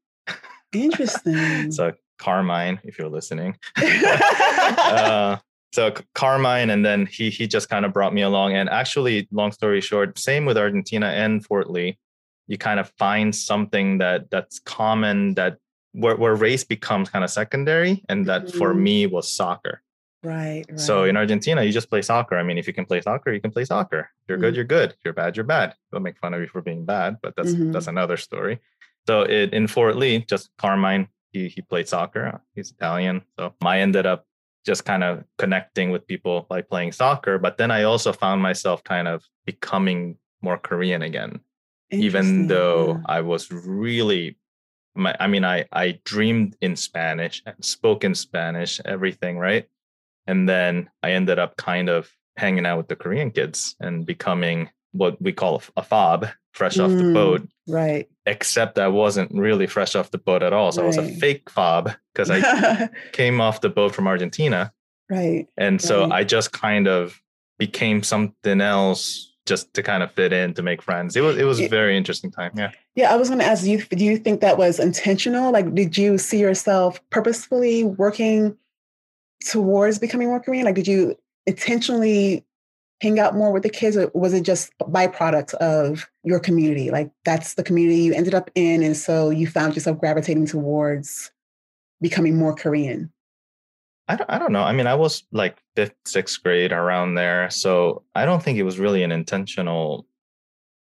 Interesting. 0.73 1.71
so 1.71 1.93
Carmine, 2.17 2.79
if 2.83 2.97
you're 2.97 3.09
listening. 3.09 3.57
uh, 3.77 5.37
so 5.71 5.93
Carmine, 6.15 6.69
and 6.69 6.85
then 6.85 7.05
he 7.05 7.29
he 7.29 7.47
just 7.47 7.69
kind 7.69 7.85
of 7.85 7.93
brought 7.93 8.13
me 8.13 8.21
along. 8.21 8.53
And 8.53 8.69
actually, 8.69 9.27
long 9.31 9.51
story 9.51 9.81
short, 9.81 10.17
same 10.17 10.45
with 10.45 10.57
Argentina 10.57 11.07
and 11.07 11.45
Fort 11.45 11.69
Lee, 11.69 11.97
you 12.47 12.57
kind 12.57 12.79
of 12.79 12.91
find 12.97 13.35
something 13.35 13.99
that 13.99 14.29
that's 14.31 14.59
common 14.59 15.35
that 15.35 15.57
where, 15.93 16.15
where 16.15 16.35
race 16.35 16.63
becomes 16.63 17.09
kind 17.09 17.23
of 17.23 17.29
secondary, 17.29 18.03
and 18.09 18.25
that 18.25 18.45
mm-hmm. 18.45 18.57
for 18.57 18.73
me 18.73 19.05
was 19.05 19.31
soccer. 19.31 19.81
Right, 20.27 20.65
right, 20.69 20.79
So 20.79 21.05
in 21.05 21.15
Argentina, 21.15 21.63
you 21.63 21.71
just 21.71 21.89
play 21.89 22.01
soccer. 22.01 22.37
I 22.37 22.43
mean, 22.43 22.57
if 22.57 22.67
you 22.67 22.73
can 22.73 22.85
play 22.85 22.99
soccer, 22.99 23.31
you 23.31 23.39
can 23.39 23.51
play 23.51 23.63
soccer. 23.63 24.11
You're 24.27 24.37
good, 24.37 24.55
you're 24.55 24.65
good. 24.65 24.89
If 24.91 24.97
you're 25.05 25.13
bad, 25.13 25.37
you're 25.37 25.45
bad. 25.45 25.73
They'll 25.91 26.01
make 26.01 26.19
fun 26.19 26.33
of 26.33 26.41
you 26.41 26.47
for 26.47 26.61
being 26.61 26.83
bad, 26.85 27.17
but 27.21 27.33
that's 27.35 27.53
mm-hmm. 27.53 27.71
that's 27.71 27.87
another 27.87 28.17
story. 28.17 28.59
So 29.07 29.21
it, 29.21 29.53
in 29.53 29.67
Fort 29.67 29.95
Lee, 29.95 30.19
just 30.19 30.49
Carmine, 30.57 31.07
he 31.31 31.47
he 31.47 31.61
played 31.61 31.87
soccer. 31.87 32.41
He's 32.55 32.71
Italian, 32.71 33.21
so 33.39 33.53
I 33.61 33.79
ended 33.79 34.05
up 34.05 34.25
just 34.65 34.83
kind 34.83 35.03
of 35.03 35.23
connecting 35.37 35.91
with 35.91 36.05
people 36.07 36.45
by 36.49 36.61
playing 36.61 36.91
soccer. 36.91 37.39
But 37.39 37.57
then 37.57 37.71
I 37.71 37.83
also 37.83 38.11
found 38.11 38.41
myself 38.41 38.83
kind 38.83 39.07
of 39.07 39.23
becoming 39.45 40.17
more 40.41 40.57
Korean 40.57 41.03
again, 41.03 41.39
even 41.89 42.47
though 42.47 42.99
I 43.05 43.21
was 43.21 43.49
really 43.49 44.35
my, 44.97 45.15
I 45.19 45.27
mean, 45.27 45.45
I, 45.45 45.65
I 45.71 45.99
dreamed 46.03 46.57
in 46.59 46.75
Spanish, 46.75 47.43
spoke 47.61 48.03
in 48.03 48.15
Spanish, 48.15 48.81
everything, 48.83 49.37
right? 49.37 49.67
And 50.27 50.47
then 50.47 50.89
I 51.01 51.11
ended 51.11 51.39
up 51.39 51.57
kind 51.57 51.89
of 51.89 52.11
hanging 52.35 52.65
out 52.65 52.77
with 52.77 52.87
the 52.87 52.95
Korean 52.95 53.31
kids 53.31 53.75
and 53.79 54.05
becoming 54.05 54.69
what 54.91 55.21
we 55.21 55.31
call 55.31 55.61
a 55.75 55.83
fob, 55.83 56.27
fresh 56.53 56.79
off 56.79 56.91
the 56.91 57.03
mm, 57.03 57.13
boat. 57.13 57.47
Right. 57.67 58.07
Except 58.25 58.77
I 58.79 58.87
wasn't 58.87 59.31
really 59.31 59.67
fresh 59.67 59.95
off 59.95 60.11
the 60.11 60.17
boat 60.17 60.43
at 60.43 60.53
all. 60.53 60.71
So 60.71 60.81
right. 60.81 60.85
I 60.85 60.87
was 60.87 60.97
a 60.97 61.15
fake 61.15 61.49
fob 61.49 61.91
because 62.13 62.29
I 62.29 62.89
came 63.11 63.41
off 63.41 63.61
the 63.61 63.69
boat 63.69 63.93
from 63.93 64.07
Argentina. 64.07 64.71
Right. 65.09 65.47
And 65.57 65.81
so 65.81 66.01
right. 66.01 66.11
I 66.11 66.23
just 66.23 66.51
kind 66.51 66.87
of 66.87 67.21
became 67.57 68.03
something 68.03 68.61
else 68.61 69.33
just 69.45 69.73
to 69.73 69.81
kind 69.81 70.03
of 70.03 70.11
fit 70.11 70.33
in 70.33 70.53
to 70.55 70.61
make 70.61 70.81
friends. 70.81 71.15
It 71.15 71.21
was 71.21 71.37
it 71.37 71.45
was 71.45 71.61
a 71.61 71.67
very 71.67 71.95
interesting 71.95 72.31
time. 72.31 72.51
Yeah. 72.55 72.71
Yeah, 72.95 73.13
I 73.13 73.15
was 73.15 73.29
going 73.29 73.39
to 73.39 73.45
ask 73.45 73.65
you 73.65 73.81
do 73.81 74.03
you 74.03 74.17
think 74.17 74.41
that 74.41 74.57
was 74.57 74.79
intentional? 74.79 75.51
Like 75.51 75.73
did 75.73 75.97
you 75.97 76.17
see 76.17 76.39
yourself 76.39 76.99
purposefully 77.09 77.83
working 77.85 78.57
towards 79.45 79.99
becoming 79.99 80.27
more 80.27 80.39
Korean? 80.39 80.65
Like, 80.65 80.75
did 80.75 80.87
you 80.87 81.15
intentionally 81.45 82.45
hang 83.01 83.19
out 83.19 83.35
more 83.35 83.51
with 83.51 83.63
the 83.63 83.69
kids, 83.69 83.95
or 83.95 84.11
was 84.13 84.33
it 84.33 84.41
just 84.41 84.71
a 84.81 84.85
byproduct 84.85 85.53
of 85.55 86.09
your 86.23 86.39
community? 86.39 86.89
Like, 86.89 87.11
that's 87.25 87.53
the 87.53 87.63
community 87.63 88.01
you 88.01 88.13
ended 88.13 88.33
up 88.33 88.49
in, 88.55 88.81
and 88.83 88.97
so 88.97 89.29
you 89.29 89.47
found 89.47 89.75
yourself 89.75 89.99
gravitating 89.99 90.47
towards 90.47 91.31
becoming 92.01 92.37
more 92.37 92.55
Korean. 92.55 93.11
I 94.07 94.15
don't, 94.15 94.29
I 94.29 94.39
don't 94.39 94.53
know. 94.53 94.63
I 94.63 94.71
mean, 94.71 94.87
I 94.87 94.95
was 94.95 95.23
like 95.31 95.57
fifth, 95.75 95.95
sixth 96.05 96.41
grade 96.41 96.71
around 96.71 97.15
there. 97.15 97.49
So 97.49 98.03
I 98.15 98.25
don't 98.25 98.41
think 98.41 98.57
it 98.57 98.63
was 98.63 98.79
really 98.79 99.03
an 99.03 99.11
intentional 99.11 100.07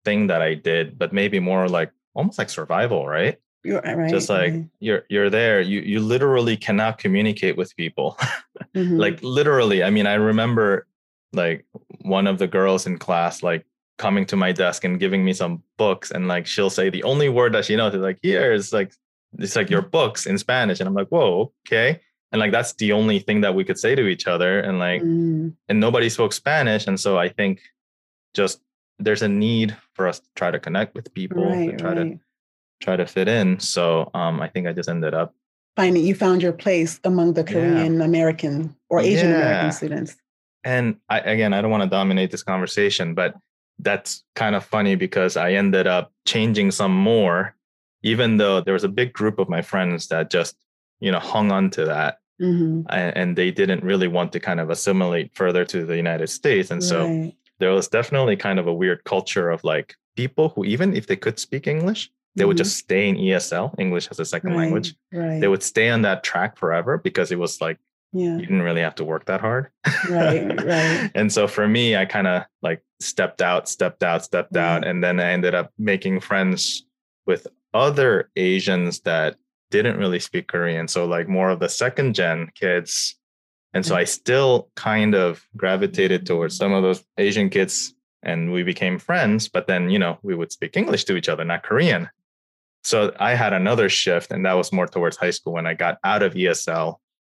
thing 0.03 0.27
that 0.27 0.41
I 0.41 0.55
did, 0.55 0.97
but 0.97 1.13
maybe 1.13 1.39
more 1.39 1.67
like 1.69 1.91
almost 2.15 2.39
like 2.39 2.49
survival, 2.49 3.07
right? 3.07 3.37
You're 3.63 3.81
right. 3.81 4.09
Just 4.09 4.29
like 4.29 4.51
right. 4.53 4.65
you're 4.79 5.03
you're 5.09 5.29
there. 5.29 5.61
You 5.61 5.81
you 5.81 5.99
literally 5.99 6.57
cannot 6.57 6.97
communicate 6.97 7.57
with 7.57 7.75
people. 7.75 8.17
mm-hmm. 8.75 8.97
Like 8.97 9.21
literally. 9.21 9.83
I 9.83 9.89
mean, 9.89 10.07
I 10.07 10.15
remember 10.15 10.87
like 11.33 11.65
one 12.01 12.27
of 12.27 12.39
the 12.39 12.47
girls 12.47 12.87
in 12.87 12.97
class 12.97 13.43
like 13.43 13.65
coming 13.97 14.25
to 14.25 14.35
my 14.35 14.51
desk 14.51 14.83
and 14.83 14.99
giving 14.99 15.23
me 15.23 15.31
some 15.31 15.61
books 15.77 16.11
and 16.11 16.27
like 16.27 16.47
she'll 16.47 16.71
say 16.71 16.89
the 16.89 17.03
only 17.03 17.29
word 17.29 17.53
that 17.53 17.63
she 17.63 17.75
knows 17.75 17.93
is 17.93 18.01
like 18.01 18.17
here 18.21 18.51
is 18.51 18.73
like 18.73 18.91
it's 19.37 19.55
like 19.55 19.69
your 19.69 19.81
books 19.81 20.25
in 20.25 20.37
Spanish. 20.37 20.79
And 20.79 20.87
I'm 20.87 20.95
like, 20.95 21.07
whoa, 21.07 21.53
okay. 21.67 22.01
And 22.31 22.39
like 22.39 22.51
that's 22.51 22.73
the 22.73 22.91
only 22.93 23.19
thing 23.19 23.41
that 23.41 23.55
we 23.55 23.63
could 23.63 23.77
say 23.77 23.95
to 23.95 24.07
each 24.07 24.27
other. 24.27 24.59
And 24.59 24.79
like 24.79 25.01
mm. 25.01 25.53
and 25.69 25.79
nobody 25.79 26.09
spoke 26.09 26.33
Spanish. 26.33 26.87
And 26.87 26.99
so 26.99 27.17
I 27.17 27.29
think 27.29 27.61
just 28.33 28.61
there's 28.99 29.21
a 29.21 29.27
need 29.27 29.75
for 29.93 30.07
us 30.07 30.19
to 30.19 30.27
try 30.35 30.51
to 30.51 30.59
connect 30.59 30.95
with 30.95 31.13
people, 31.13 31.45
right, 31.45 31.71
to 31.71 31.77
try 31.77 31.93
right. 31.93 31.95
to 32.13 32.19
try 32.81 32.95
to 32.95 33.05
fit 33.05 33.27
in. 33.27 33.59
So 33.59 34.09
um, 34.13 34.41
I 34.41 34.47
think 34.49 34.67
I 34.67 34.73
just 34.73 34.89
ended 34.89 35.13
up 35.13 35.33
finding 35.75 36.03
you 36.03 36.15
found 36.15 36.41
your 36.41 36.53
place 36.53 36.99
among 37.03 37.33
the 37.33 37.43
Korean 37.43 37.99
yeah. 37.99 38.05
American 38.05 38.75
or 38.89 38.99
Asian 38.99 39.29
yeah. 39.29 39.35
American 39.37 39.71
students. 39.71 40.15
And 40.63 40.97
I, 41.09 41.19
again, 41.19 41.53
I 41.53 41.61
don't 41.61 41.71
want 41.71 41.83
to 41.83 41.89
dominate 41.89 42.31
this 42.31 42.43
conversation, 42.43 43.13
but 43.13 43.35
that's 43.79 44.23
kind 44.35 44.55
of 44.55 44.63
funny 44.63 44.95
because 44.95 45.37
I 45.37 45.53
ended 45.53 45.87
up 45.87 46.11
changing 46.25 46.71
some 46.71 46.95
more, 46.95 47.55
even 48.03 48.37
though 48.37 48.61
there 48.61 48.73
was 48.73 48.83
a 48.83 48.89
big 48.89 49.13
group 49.13 49.39
of 49.39 49.49
my 49.49 49.61
friends 49.61 50.07
that 50.09 50.29
just, 50.29 50.55
you 50.99 51.11
know, 51.11 51.19
hung 51.19 51.51
on 51.51 51.69
to 51.71 51.85
that. 51.85 52.19
Mm-hmm. 52.39 52.81
And, 52.89 53.17
and, 53.17 53.35
they 53.35 53.51
didn't 53.51 53.83
really 53.83 54.07
want 54.07 54.31
to 54.31 54.39
kind 54.39 54.59
of 54.59 54.71
assimilate 54.71 55.29
further 55.35 55.63
to 55.65 55.85
the 55.85 55.95
United 55.95 56.27
States. 56.27 56.71
And 56.71 56.81
right. 56.81 56.89
so 56.89 57.31
there 57.59 57.69
was 57.69 57.87
definitely 57.87 58.35
kind 58.35 58.57
of 58.57 58.65
a 58.65 58.73
weird 58.73 59.03
culture 59.03 59.51
of 59.51 59.63
like 59.63 59.95
people 60.15 60.49
who, 60.49 60.65
even 60.65 60.95
if 60.95 61.05
they 61.05 61.15
could 61.15 61.37
speak 61.37 61.67
English, 61.67 62.09
they 62.35 62.41
mm-hmm. 62.41 62.47
would 62.49 62.57
just 62.57 62.77
stay 62.77 63.09
in 63.09 63.15
ESL, 63.17 63.75
English 63.77 64.07
as 64.09 64.19
a 64.19 64.25
second 64.25 64.51
right, 64.51 64.59
language. 64.59 64.95
Right. 65.11 65.39
They 65.39 65.47
would 65.47 65.63
stay 65.63 65.89
on 65.89 66.03
that 66.03 66.23
track 66.23 66.57
forever 66.57 66.97
because 66.97 67.31
it 67.31 67.39
was 67.39 67.59
like 67.59 67.77
yeah. 68.13 68.35
you 68.35 68.41
didn't 68.41 68.61
really 68.61 68.81
have 68.81 68.95
to 68.95 69.03
work 69.03 69.25
that 69.25 69.41
hard. 69.41 69.69
Right, 70.09 70.63
right. 70.65 71.11
and 71.13 71.31
so 71.31 71.47
for 71.47 71.67
me, 71.67 71.95
I 71.95 72.05
kind 72.05 72.27
of 72.27 72.43
like 72.61 72.83
stepped 72.99 73.41
out, 73.41 73.67
stepped 73.67 74.03
out, 74.03 74.23
stepped 74.23 74.55
out, 74.55 74.85
and 74.85 75.03
then 75.03 75.19
I 75.19 75.31
ended 75.31 75.55
up 75.55 75.71
making 75.77 76.21
friends 76.21 76.85
with 77.25 77.47
other 77.73 78.29
Asians 78.35 79.01
that 79.01 79.35
didn't 79.69 79.97
really 79.97 80.19
speak 80.19 80.47
Korean. 80.47 80.87
So 80.87 81.05
like 81.05 81.27
more 81.27 81.49
of 81.49 81.59
the 81.59 81.69
second 81.69 82.13
gen 82.13 82.51
kids. 82.55 83.15
And 83.73 83.85
so 83.85 83.95
I 83.95 84.03
still 84.03 84.69
kind 84.75 85.15
of 85.15 85.47
gravitated 85.55 86.25
towards 86.25 86.57
some 86.57 86.73
of 86.73 86.83
those 86.83 87.03
Asian 87.17 87.49
kids 87.49 87.93
and 88.21 88.51
we 88.51 88.63
became 88.63 88.99
friends, 88.99 89.47
but 89.47 89.65
then, 89.65 89.89
you 89.89 89.97
know, 89.97 90.19
we 90.21 90.35
would 90.35 90.51
speak 90.51 90.77
English 90.77 91.05
to 91.05 91.15
each 91.15 91.29
other, 91.29 91.43
not 91.43 91.63
Korean. 91.63 92.09
So 92.83 93.13
I 93.19 93.35
had 93.35 93.53
another 93.53 93.89
shift, 93.89 94.31
and 94.31 94.45
that 94.45 94.53
was 94.53 94.73
more 94.73 94.87
towards 94.87 95.17
high 95.17 95.29
school 95.29 95.53
when 95.53 95.67
I 95.67 95.73
got 95.73 95.97
out 96.03 96.23
of 96.23 96.33
ESL 96.33 96.95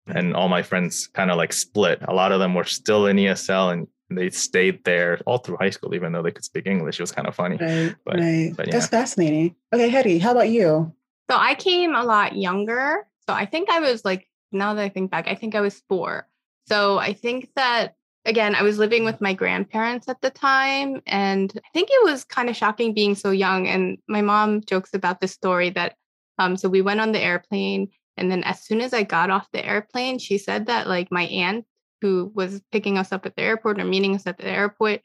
mm-hmm. 0.08 0.18
and 0.18 0.36
all 0.36 0.50
my 0.50 0.62
friends 0.62 1.08
kind 1.08 1.32
of 1.32 1.38
like 1.38 1.54
split. 1.54 2.00
A 2.08 2.14
lot 2.14 2.32
of 2.32 2.40
them 2.40 2.54
were 2.54 2.64
still 2.64 3.08
in 3.08 3.18
ESL 3.18 3.74
and 3.74 3.88
they 4.10 4.30
stayed 4.30 4.84
there 4.84 5.20
all 5.26 5.38
through 5.38 5.58
high 5.58 5.70
school, 5.70 5.96
even 5.96 6.12
though 6.12 6.22
they 6.22 6.32
could 6.32 6.44
speak 6.44 6.68
English. 6.68 7.00
It 7.00 7.04
was 7.04 7.12
kind 7.12 7.28
of 7.28 7.36
funny. 7.36 7.58
Right. 7.58 7.96
But, 8.06 8.20
right. 8.20 8.54
But 8.56 8.68
yeah. 8.68 8.74
That's 8.74 8.88
fascinating. 8.88 9.56
Okay, 9.74 9.90
Hetty, 9.90 10.20
how 10.20 10.32
about 10.32 10.50
you? 10.50 10.94
So 11.30 11.38
I 11.38 11.56
came 11.56 11.96
a 11.96 12.04
lot 12.04 12.36
younger. 12.36 13.08
So 13.28 13.34
I 13.34 13.46
think 13.46 13.70
I 13.70 13.80
was 13.80 14.04
like, 14.04 14.28
now 14.52 14.74
that 14.74 14.84
I 14.84 14.90
think 14.90 15.12
back, 15.12 15.28
I 15.28 15.36
think 15.36 15.56
I 15.56 15.62
was 15.62 15.82
four. 15.88 16.28
So 16.68 16.98
I 16.98 17.14
think 17.14 17.50
that 17.56 17.96
again, 18.26 18.56
I 18.56 18.64
was 18.64 18.78
living 18.78 19.04
with 19.04 19.22
my 19.22 19.34
grandparents 19.34 20.08
at 20.08 20.22
the 20.22 20.30
time. 20.30 21.02
And 21.08 21.52
I 21.56 21.70
think 21.74 21.90
it 21.92 22.04
was 22.04 22.24
kind 22.24 22.50
of 22.50 22.56
shocking 22.56 22.94
being 22.94 23.16
so 23.16 23.32
young. 23.32 23.68
And 23.68 23.98
my 24.08 24.22
mom 24.22 24.62
jokes 24.62 24.94
about 24.94 25.22
this 25.22 25.32
story 25.32 25.70
that 25.72 25.96
um, 26.38 26.58
so 26.58 26.70
we 26.70 26.82
went 26.82 27.00
on 27.00 27.12
the 27.12 27.22
airplane. 27.22 27.90
And 28.18 28.32
then 28.32 28.44
as 28.44 28.62
soon 28.64 28.82
as 28.82 28.94
I 28.94 29.04
got 29.04 29.30
off 29.30 29.48
the 29.52 29.66
airplane, 29.66 30.20
she 30.20 30.38
said 30.38 30.68
that 30.68 30.88
like 30.88 31.12
my 31.12 31.24
aunt 31.24 31.66
who 32.02 32.32
was 32.34 32.62
picking 32.72 32.98
us 32.98 33.12
up 33.12 33.26
at 33.26 33.36
the 33.36 33.44
airport 33.44 33.80
or 33.80 33.86
meeting 33.86 34.16
us 34.16 34.26
at 34.26 34.38
the 34.38 34.48
airport, 34.48 35.02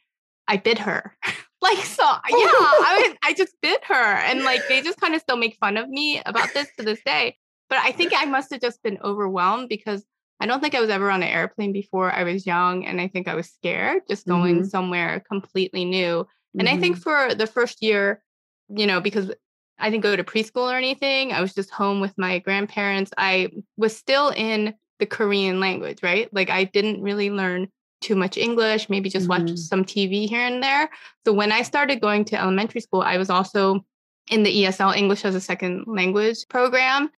I 0.49 0.57
bid 0.57 0.79
her. 0.79 1.17
like 1.63 1.79
so 1.79 2.05
yeah, 2.05 2.19
I 2.29 3.03
mean, 3.07 3.17
I 3.23 3.35
just 3.35 3.55
bid 3.61 3.81
her. 3.85 3.95
And 3.95 4.45
like 4.45 4.63
they 4.69 4.83
just 4.83 5.01
kind 5.01 5.15
of 5.15 5.21
still 5.21 5.37
make 5.37 5.57
fun 5.57 5.77
of 5.77 5.89
me 5.89 6.23
about 6.25 6.53
this 6.55 6.69
to 6.79 6.85
this 6.85 7.01
day. 7.05 7.37
But 7.69 7.79
I 7.79 7.93
think 7.93 8.13
I 8.15 8.27
must 8.27 8.51
have 8.53 8.61
just 8.61 8.83
been 8.83 8.99
overwhelmed 9.03 9.69
because 9.69 10.05
I 10.41 10.47
don't 10.47 10.61
think 10.61 10.75
I 10.75 10.81
was 10.81 10.91
ever 10.91 11.11
on 11.11 11.23
an 11.23 11.29
airplane 11.29 11.73
before. 11.73 12.13
I 12.13 12.25
was 12.25 12.47
young 12.47 12.85
and 12.85 13.01
I 13.01 13.09
think 13.09 13.29
I 13.29 13.35
was 13.35 13.49
scared 13.49 14.03
just 14.09 14.27
going 14.27 14.57
mm-hmm. 14.57 14.69
somewhere 14.69 15.21
completely 15.21 15.85
new. 15.85 16.25
Mm-hmm. 16.25 16.61
And 16.61 16.69
I 16.69 16.77
think 16.79 16.97
mm-hmm. 16.97 17.29
for 17.29 17.35
the 17.35 17.47
first 17.47 17.83
year, 17.83 18.23
you 18.69 18.87
know, 18.87 19.01
because 19.01 19.31
I 19.79 19.91
didn't 19.91 20.03
go 20.03 20.17
to 20.17 20.25
preschool 20.25 20.73
or 20.73 20.77
anything, 20.77 21.33
I 21.33 21.41
was 21.41 21.55
just 21.55 21.71
home 21.71 22.01
with 22.01 22.17
my 22.17 22.39
grandparents. 22.39 23.13
I 23.17 23.51
was 23.77 23.97
still 23.97 24.31
in 24.31 24.75
the 24.99 25.07
Korean 25.07 25.61
language, 25.61 26.03
right? 26.03 26.33
Like 26.33 26.51
I 26.51 26.65
didn't 26.65 27.03
really 27.03 27.31
learn 27.31 27.69
too 28.01 28.17
much 28.17 28.37
English, 28.37 28.89
maybe 28.89 29.09
just 29.09 29.29
mm-hmm. 29.29 29.47
watch 29.47 29.59
some 29.59 29.85
TV 29.85 30.29
here 30.29 30.41
and 30.47 30.63
there. 30.63 30.91
So 31.27 31.33
when 31.33 31.53
I 31.53 31.63
started 31.63 32.01
going 32.01 32.25
to 32.27 32.41
elementary 32.41 32.81
school, 32.81 33.03
I 33.03 33.17
was 33.19 33.31
also 33.31 33.85
in 34.31 34.43
the 34.43 34.65
ESL 34.65 34.97
English 34.97 35.25
as 35.25 35.35
a 35.35 35.41
second 35.41 35.85
language 35.87 36.47
program. 36.49 37.11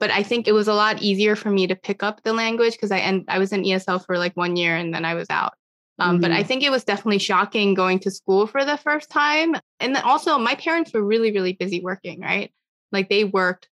But 0.00 0.10
I 0.10 0.22
think 0.22 0.48
it 0.48 0.52
was 0.52 0.68
a 0.68 0.74
lot 0.74 1.02
easier 1.02 1.36
for 1.36 1.50
me 1.50 1.66
to 1.66 1.76
pick 1.76 2.02
up 2.02 2.22
the 2.22 2.32
language 2.32 2.72
because 2.72 2.90
I 2.90 2.98
and 2.98 3.24
I 3.28 3.38
was 3.38 3.52
in 3.52 3.62
ESL 3.62 4.04
for 4.04 4.18
like 4.18 4.36
one 4.36 4.56
year 4.56 4.76
and 4.76 4.92
then 4.92 5.04
I 5.04 5.14
was 5.14 5.28
out. 5.30 5.54
Um, 5.98 6.14
mm-hmm. 6.14 6.22
But 6.22 6.32
I 6.32 6.38
mm-hmm. 6.38 6.48
think 6.48 6.62
it 6.62 6.70
was 6.70 6.84
definitely 6.84 7.18
shocking 7.18 7.74
going 7.74 8.00
to 8.00 8.10
school 8.10 8.46
for 8.46 8.64
the 8.64 8.76
first 8.76 9.10
time. 9.10 9.54
And 9.80 9.94
then 9.94 10.02
also, 10.02 10.38
my 10.38 10.54
parents 10.56 10.92
were 10.92 11.04
really, 11.04 11.32
really 11.32 11.52
busy 11.52 11.80
working, 11.80 12.20
right? 12.20 12.52
Like 12.90 13.08
they 13.08 13.24
worked, 13.24 13.68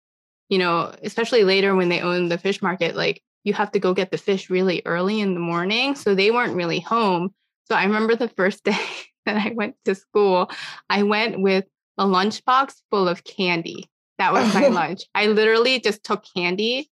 you 0.49 0.57
know, 0.57 0.93
especially 1.03 1.43
later 1.43 1.75
when 1.75 1.89
they 1.89 2.01
owned 2.01 2.31
the 2.31 2.37
fish 2.37 2.61
market, 2.61 2.95
like 2.95 3.21
you 3.43 3.53
have 3.53 3.71
to 3.71 3.79
go 3.79 3.93
get 3.93 4.11
the 4.11 4.17
fish 4.17 4.49
really 4.49 4.81
early 4.85 5.19
in 5.19 5.33
the 5.33 5.39
morning. 5.39 5.95
So 5.95 6.13
they 6.13 6.31
weren't 6.31 6.55
really 6.55 6.79
home. 6.79 7.33
So 7.65 7.75
I 7.75 7.85
remember 7.85 8.15
the 8.15 8.29
first 8.29 8.63
day 8.65 8.77
that 9.25 9.37
I 9.37 9.53
went 9.55 9.75
to 9.85 9.95
school, 9.95 10.51
I 10.89 11.03
went 11.03 11.41
with 11.41 11.65
a 11.97 12.05
lunchbox 12.05 12.75
full 12.89 13.07
of 13.07 13.23
candy. 13.23 13.89
That 14.21 14.33
was 14.33 14.53
my 14.53 14.67
lunch. 14.81 15.05
I 15.15 15.25
literally 15.25 15.79
just 15.79 16.03
took 16.03 16.23
candy 16.35 16.91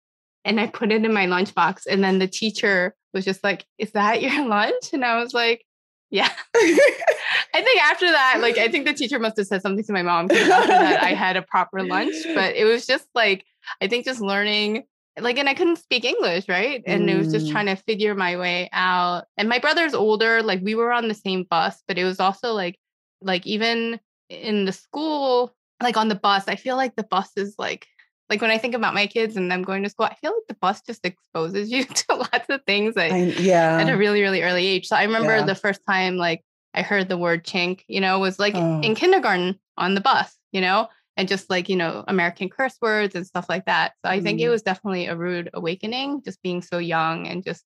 and 0.44 0.60
I 0.60 0.66
put 0.66 0.92
it 0.92 1.06
in 1.06 1.14
my 1.14 1.26
lunchbox. 1.26 1.86
And 1.88 2.04
then 2.04 2.18
the 2.18 2.28
teacher 2.28 2.94
was 3.14 3.24
just 3.24 3.42
like, 3.42 3.64
Is 3.78 3.92
that 3.92 4.20
your 4.20 4.46
lunch? 4.46 4.92
And 4.92 5.02
I 5.02 5.18
was 5.22 5.32
like, 5.32 5.64
Yeah. 6.10 6.28
I 6.54 7.62
think 7.62 7.82
after 7.82 8.10
that, 8.10 8.40
like, 8.40 8.58
I 8.58 8.68
think 8.68 8.84
the 8.84 8.92
teacher 8.92 9.18
must 9.18 9.38
have 9.38 9.46
said 9.46 9.62
something 9.62 9.84
to 9.84 9.92
my 9.94 10.02
mom 10.02 10.26
because 10.26 10.50
after 10.50 10.68
that, 10.68 11.02
I 11.02 11.14
had 11.14 11.38
a 11.38 11.42
proper 11.42 11.82
lunch. 11.82 12.14
But 12.34 12.56
it 12.56 12.64
was 12.66 12.84
just 12.84 13.06
like, 13.14 13.46
I 13.80 13.88
think 13.88 14.04
just 14.04 14.20
learning, 14.20 14.84
like, 15.18 15.38
and 15.38 15.48
I 15.48 15.54
couldn't 15.54 15.76
speak 15.76 16.04
English, 16.04 16.46
right? 16.46 16.82
And 16.86 17.08
mm. 17.08 17.14
it 17.14 17.16
was 17.16 17.32
just 17.32 17.46
mm. 17.46 17.52
trying 17.52 17.66
to 17.66 17.76
figure 17.76 18.14
my 18.14 18.36
way 18.36 18.68
out. 18.72 19.24
And 19.38 19.48
my 19.48 19.60
brother's 19.60 19.94
older, 19.94 20.42
like, 20.42 20.60
we 20.62 20.74
were 20.74 20.92
on 20.92 21.08
the 21.08 21.14
same 21.14 21.44
bus, 21.44 21.82
but 21.88 21.96
it 21.96 22.04
was 22.04 22.20
also 22.20 22.52
like, 22.52 22.78
like, 23.22 23.46
even 23.46 23.98
in 24.28 24.66
the 24.66 24.72
school, 24.72 25.54
like 25.84 25.96
on 25.96 26.08
the 26.08 26.14
bus, 26.14 26.48
I 26.48 26.56
feel 26.56 26.76
like 26.76 26.96
the 26.96 27.04
bus 27.04 27.30
is 27.36 27.54
like 27.58 27.86
like 28.30 28.40
when 28.40 28.50
I 28.50 28.58
think 28.58 28.74
about 28.74 28.94
my 28.94 29.06
kids 29.06 29.36
and 29.36 29.50
them 29.50 29.62
going 29.62 29.82
to 29.82 29.90
school, 29.90 30.06
I 30.06 30.14
feel 30.14 30.32
like 30.32 30.48
the 30.48 30.54
bus 30.54 30.80
just 30.82 31.04
exposes 31.04 31.70
you 31.70 31.84
to 31.84 32.14
lots 32.14 32.48
of 32.48 32.62
things 32.64 32.94
that, 32.94 33.12
I, 33.12 33.18
yeah. 33.24 33.78
at 33.78 33.90
a 33.90 33.96
really, 33.96 34.22
really 34.22 34.42
early 34.42 34.66
age. 34.66 34.88
So 34.88 34.96
I 34.96 35.04
remember 35.04 35.36
yeah. 35.36 35.44
the 35.44 35.54
first 35.54 35.80
time 35.86 36.16
like 36.16 36.42
I 36.72 36.82
heard 36.82 37.08
the 37.08 37.18
word 37.18 37.44
chink, 37.44 37.82
you 37.86 38.00
know, 38.00 38.18
was 38.18 38.38
like 38.38 38.54
oh. 38.54 38.80
in 38.80 38.94
kindergarten 38.94 39.60
on 39.76 39.94
the 39.94 40.00
bus, 40.00 40.34
you 40.52 40.60
know, 40.60 40.88
and 41.16 41.28
just 41.28 41.50
like, 41.50 41.68
you 41.68 41.76
know, 41.76 42.02
American 42.08 42.48
curse 42.48 42.76
words 42.80 43.14
and 43.14 43.26
stuff 43.26 43.46
like 43.48 43.66
that. 43.66 43.92
So 44.04 44.10
I 44.10 44.20
mm. 44.20 44.22
think 44.22 44.40
it 44.40 44.44
mm. 44.44 44.50
was 44.50 44.62
definitely 44.62 45.06
a 45.06 45.16
rude 45.16 45.50
awakening, 45.52 46.22
just 46.24 46.42
being 46.42 46.62
so 46.62 46.78
young 46.78 47.28
and 47.28 47.44
just 47.44 47.64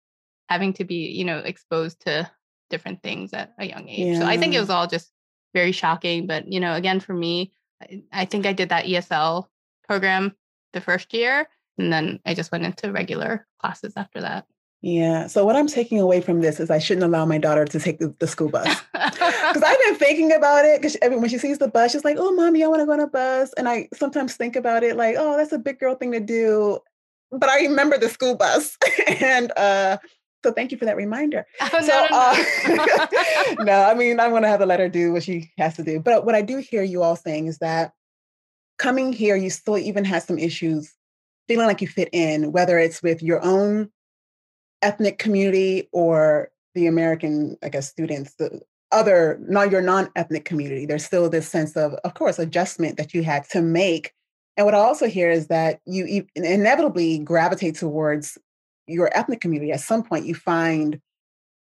having 0.49 0.73
to 0.75 0.85
be, 0.85 1.09
you 1.13 1.25
know, 1.25 1.39
exposed 1.39 2.01
to 2.03 2.31
different 2.69 3.03
things 3.03 3.33
at 3.33 3.55
a 3.59 3.67
young 3.67 3.89
age. 3.89 4.15
Yeah. 4.15 4.21
So 4.21 4.27
I 4.27 4.37
think 4.37 4.55
it 4.55 4.61
was 4.61 4.71
all 4.71 4.87
just 4.87 5.11
very 5.55 5.73
shocking. 5.73 6.27
But, 6.27 6.51
you 6.51 6.61
know, 6.61 6.75
again, 6.75 7.01
for 7.01 7.15
me, 7.15 7.53
I, 7.83 8.03
I 8.13 8.25
think 8.25 8.47
I 8.47 8.53
did 8.53 8.69
that 8.71 8.85
ESL 8.85 9.47
program 9.87 10.35
the 10.73 10.81
first 10.81 11.15
year. 11.15 11.49
And 11.79 11.93
then 11.93 12.21
I 12.27 12.35
just 12.35 12.51
went 12.53 12.65
into 12.65 12.93
regular 12.93 13.47
classes 13.61 13.93
after 13.97 14.21
that. 14.21 14.47
Yeah. 14.81 15.27
So 15.27 15.45
what 15.45 15.57
I'm 15.57 15.67
taking 15.67 15.99
away 15.99 16.21
from 16.21 16.41
this 16.41 16.61
is 16.61 16.71
I 16.71 16.79
shouldn't 16.79 17.05
allow 17.05 17.27
my 17.27 17.39
daughter 17.39 17.65
to 17.65 17.81
take 17.81 17.99
the, 17.99 18.15
the 18.21 18.29
school 18.29 18.49
bus 18.49 18.81
because 18.93 19.63
I've 19.63 19.79
been 19.85 19.97
thinking 19.97 20.33
about 20.33 20.65
it. 20.65 20.81
Because 20.81 20.97
when 21.03 21.29
she 21.29 21.39
sees 21.39 21.59
the 21.59 21.67
bus, 21.69 21.93
she's 21.93 22.05
like, 22.05 22.17
"Oh, 22.19 22.33
mommy, 22.33 22.63
I 22.63 22.69
want 22.69 22.81
to 22.81 22.87
go 22.87 22.93
on 22.93 23.01
a 23.01 23.09
bus." 23.09 23.53
And 23.55 23.69
I 23.69 23.89
sometimes 23.93 24.37
think 24.37 24.55
about 24.55 24.85
it 24.85 24.97
like, 24.97 25.17
"Oh, 25.19 25.37
that's 25.37 25.53
a 25.53 25.59
big 25.59 25.81
girl 25.81 25.97
thing 25.97 26.13
to 26.13 26.21
do," 26.21 26.79
but 27.33 27.49
I 27.49 27.63
remember 27.63 27.99
the 27.99 28.09
school 28.09 28.37
bus, 28.37 28.79
and 29.21 29.51
uh, 29.57 29.99
so 30.45 30.53
thank 30.53 30.71
you 30.71 30.79
for 30.79 30.85
that 30.85 30.97
reminder. 30.97 31.47
Oh, 31.61 31.81
so, 31.81 31.87
no, 31.87 32.77
no, 32.77 32.87
no. 32.87 32.95
Uh, 32.95 33.55
no, 33.65 33.83
I 33.83 33.95
mean, 33.95 34.21
I'm 34.21 34.31
going 34.31 34.43
to 34.43 34.49
have 34.49 34.61
to 34.61 34.67
let 34.67 34.81
her 34.81 34.89
do 34.89 35.13
what 35.13 35.23
she 35.23 35.51
has 35.59 35.77
to 35.77 35.83
do. 35.83 36.01
But 36.01 36.25
what 36.25 36.35
I 36.35 36.43
do 36.43 36.59
hear 36.59 36.83
you 36.83 37.03
all 37.03 37.17
saying 37.17 37.47
is 37.47 37.59
that 37.59 37.93
coming 38.79 39.13
here, 39.13 39.37
you 39.37 39.51
still 39.51 39.79
even 39.79 40.05
have 40.05 40.23
some 40.23 40.39
issues 40.39 40.95
feeling 41.49 41.67
like 41.67 41.81
you 41.81 41.89
fit 41.89 42.09
in, 42.13 42.53
whether 42.53 42.79
it's 42.79 43.03
with 43.03 43.23
your 43.23 43.45
own 43.45 43.91
ethnic 44.83 45.19
community 45.19 45.89
or 45.93 46.51
the 46.75 46.87
American, 46.87 47.57
I 47.63 47.69
guess, 47.71 47.89
students, 47.89 48.35
the 48.35 48.61
other, 48.93 49.39
not 49.43 49.71
your 49.71 49.81
non-ethnic 49.81 50.45
community. 50.45 50.87
There's 50.87 51.05
still 51.05 51.29
this 51.29 51.49
sense 51.49 51.77
of, 51.77 51.95
of 52.05 52.15
course, 52.15 52.39
adjustment 52.39 52.97
that 52.97 53.13
you 53.13 53.23
had 53.23 53.49
to 53.51 53.61
make. 53.61 54.13
And 54.57 54.65
what 54.65 54.75
I 54.75 54.79
also 54.79 55.09
hear 55.09 55.31
is 55.31 55.49
that 55.49 55.81
you 55.87 56.27
inevitably 56.35 57.19
gravitate 57.19 57.77
towards 57.77 58.39
your 58.89 59.17
ethnic 59.17 59.41
community. 59.41 59.73
At 59.73 59.81
some 59.81 60.03
point, 60.03 60.27
you 60.27 60.35
find 60.35 61.01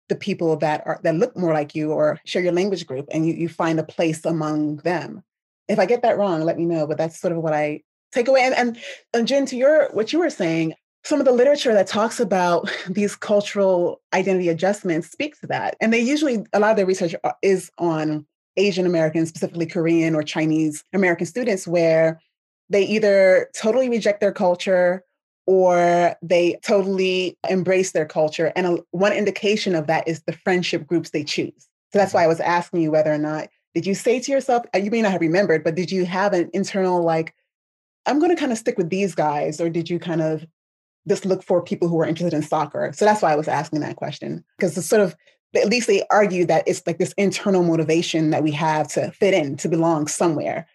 the 0.09 0.15
people 0.15 0.57
that 0.57 0.83
are 0.85 0.99
that 1.03 1.15
look 1.15 1.35
more 1.37 1.53
like 1.53 1.73
you 1.73 1.91
or 1.91 2.19
share 2.25 2.41
your 2.41 2.51
language 2.51 2.85
group, 2.85 3.07
and 3.11 3.27
you, 3.27 3.33
you 3.33 3.49
find 3.49 3.79
a 3.79 3.83
place 3.83 4.25
among 4.25 4.77
them. 4.77 5.23
If 5.67 5.79
I 5.79 5.85
get 5.85 6.01
that 6.01 6.17
wrong, 6.17 6.41
let 6.41 6.57
me 6.57 6.65
know. 6.65 6.85
But 6.85 6.97
that's 6.97 7.19
sort 7.19 7.33
of 7.33 7.39
what 7.39 7.53
I 7.53 7.81
take 8.11 8.27
away. 8.27 8.41
And, 8.41 8.53
and, 8.53 8.77
and 9.13 9.27
Jin, 9.27 9.45
to 9.47 9.55
your 9.55 9.89
what 9.91 10.13
you 10.13 10.19
were 10.19 10.29
saying, 10.29 10.73
some 11.03 11.19
of 11.19 11.25
the 11.25 11.31
literature 11.31 11.73
that 11.73 11.87
talks 11.87 12.19
about 12.19 12.69
these 12.89 13.15
cultural 13.15 14.01
identity 14.13 14.49
adjustments 14.49 15.09
speaks 15.11 15.39
to 15.39 15.47
that. 15.47 15.75
And 15.81 15.93
they 15.93 15.99
usually 15.99 16.45
a 16.53 16.59
lot 16.59 16.71
of 16.71 16.77
their 16.77 16.85
research 16.85 17.15
uh, 17.23 17.31
is 17.41 17.71
on 17.77 18.25
Asian 18.57 18.85
Americans, 18.85 19.29
specifically 19.29 19.65
Korean 19.65 20.15
or 20.15 20.23
Chinese 20.23 20.83
American 20.93 21.25
students, 21.25 21.67
where 21.67 22.21
they 22.69 22.83
either 22.83 23.49
totally 23.55 23.89
reject 23.89 24.21
their 24.21 24.31
culture 24.31 25.03
or 25.45 26.15
they 26.21 26.57
totally 26.63 27.37
embrace 27.49 27.91
their 27.91 28.05
culture. 28.05 28.53
And 28.55 28.65
a, 28.65 28.77
one 28.91 29.13
indication 29.13 29.75
of 29.75 29.87
that 29.87 30.07
is 30.07 30.21
the 30.21 30.33
friendship 30.33 30.87
groups 30.87 31.09
they 31.09 31.23
choose. 31.23 31.67
So 31.91 31.99
that's 31.99 32.13
why 32.13 32.23
I 32.23 32.27
was 32.27 32.39
asking 32.39 32.81
you 32.81 32.91
whether 32.91 33.13
or 33.13 33.17
not 33.17 33.49
did 33.73 33.85
you 33.85 33.95
say 33.95 34.19
to 34.19 34.31
yourself, 34.31 34.65
uh, 34.75 34.77
you 34.77 34.91
may 34.91 35.01
not 35.01 35.11
have 35.11 35.21
remembered, 35.21 35.63
but 35.63 35.75
did 35.75 35.91
you 35.91 36.05
have 36.05 36.33
an 36.33 36.49
internal, 36.53 37.03
like, 37.03 37.33
I'm 38.05 38.19
going 38.19 38.29
to 38.29 38.39
kind 38.39 38.51
of 38.51 38.57
stick 38.57 38.77
with 38.77 38.89
these 38.89 39.15
guys? 39.15 39.59
Or 39.59 39.69
did 39.69 39.89
you 39.89 39.97
kind 39.97 40.21
of 40.21 40.45
just 41.07 41.25
look 41.25 41.43
for 41.43 41.61
people 41.61 41.87
who 41.87 41.99
are 41.99 42.05
interested 42.05 42.35
in 42.35 42.43
soccer? 42.43 42.91
So 42.93 43.05
that's 43.05 43.21
why 43.21 43.33
I 43.33 43.35
was 43.35 43.47
asking 43.47 43.79
that 43.79 43.95
question. 43.95 44.43
Because 44.57 44.77
it's 44.77 44.87
sort 44.87 45.01
of, 45.01 45.15
at 45.55 45.69
least 45.69 45.87
they 45.87 46.03
argue 46.11 46.45
that 46.45 46.67
it's 46.67 46.85
like 46.85 46.99
this 46.99 47.13
internal 47.17 47.63
motivation 47.63 48.29
that 48.29 48.43
we 48.43 48.51
have 48.51 48.87
to 48.89 49.11
fit 49.11 49.33
in, 49.33 49.57
to 49.57 49.69
belong 49.69 50.07
somewhere. 50.07 50.67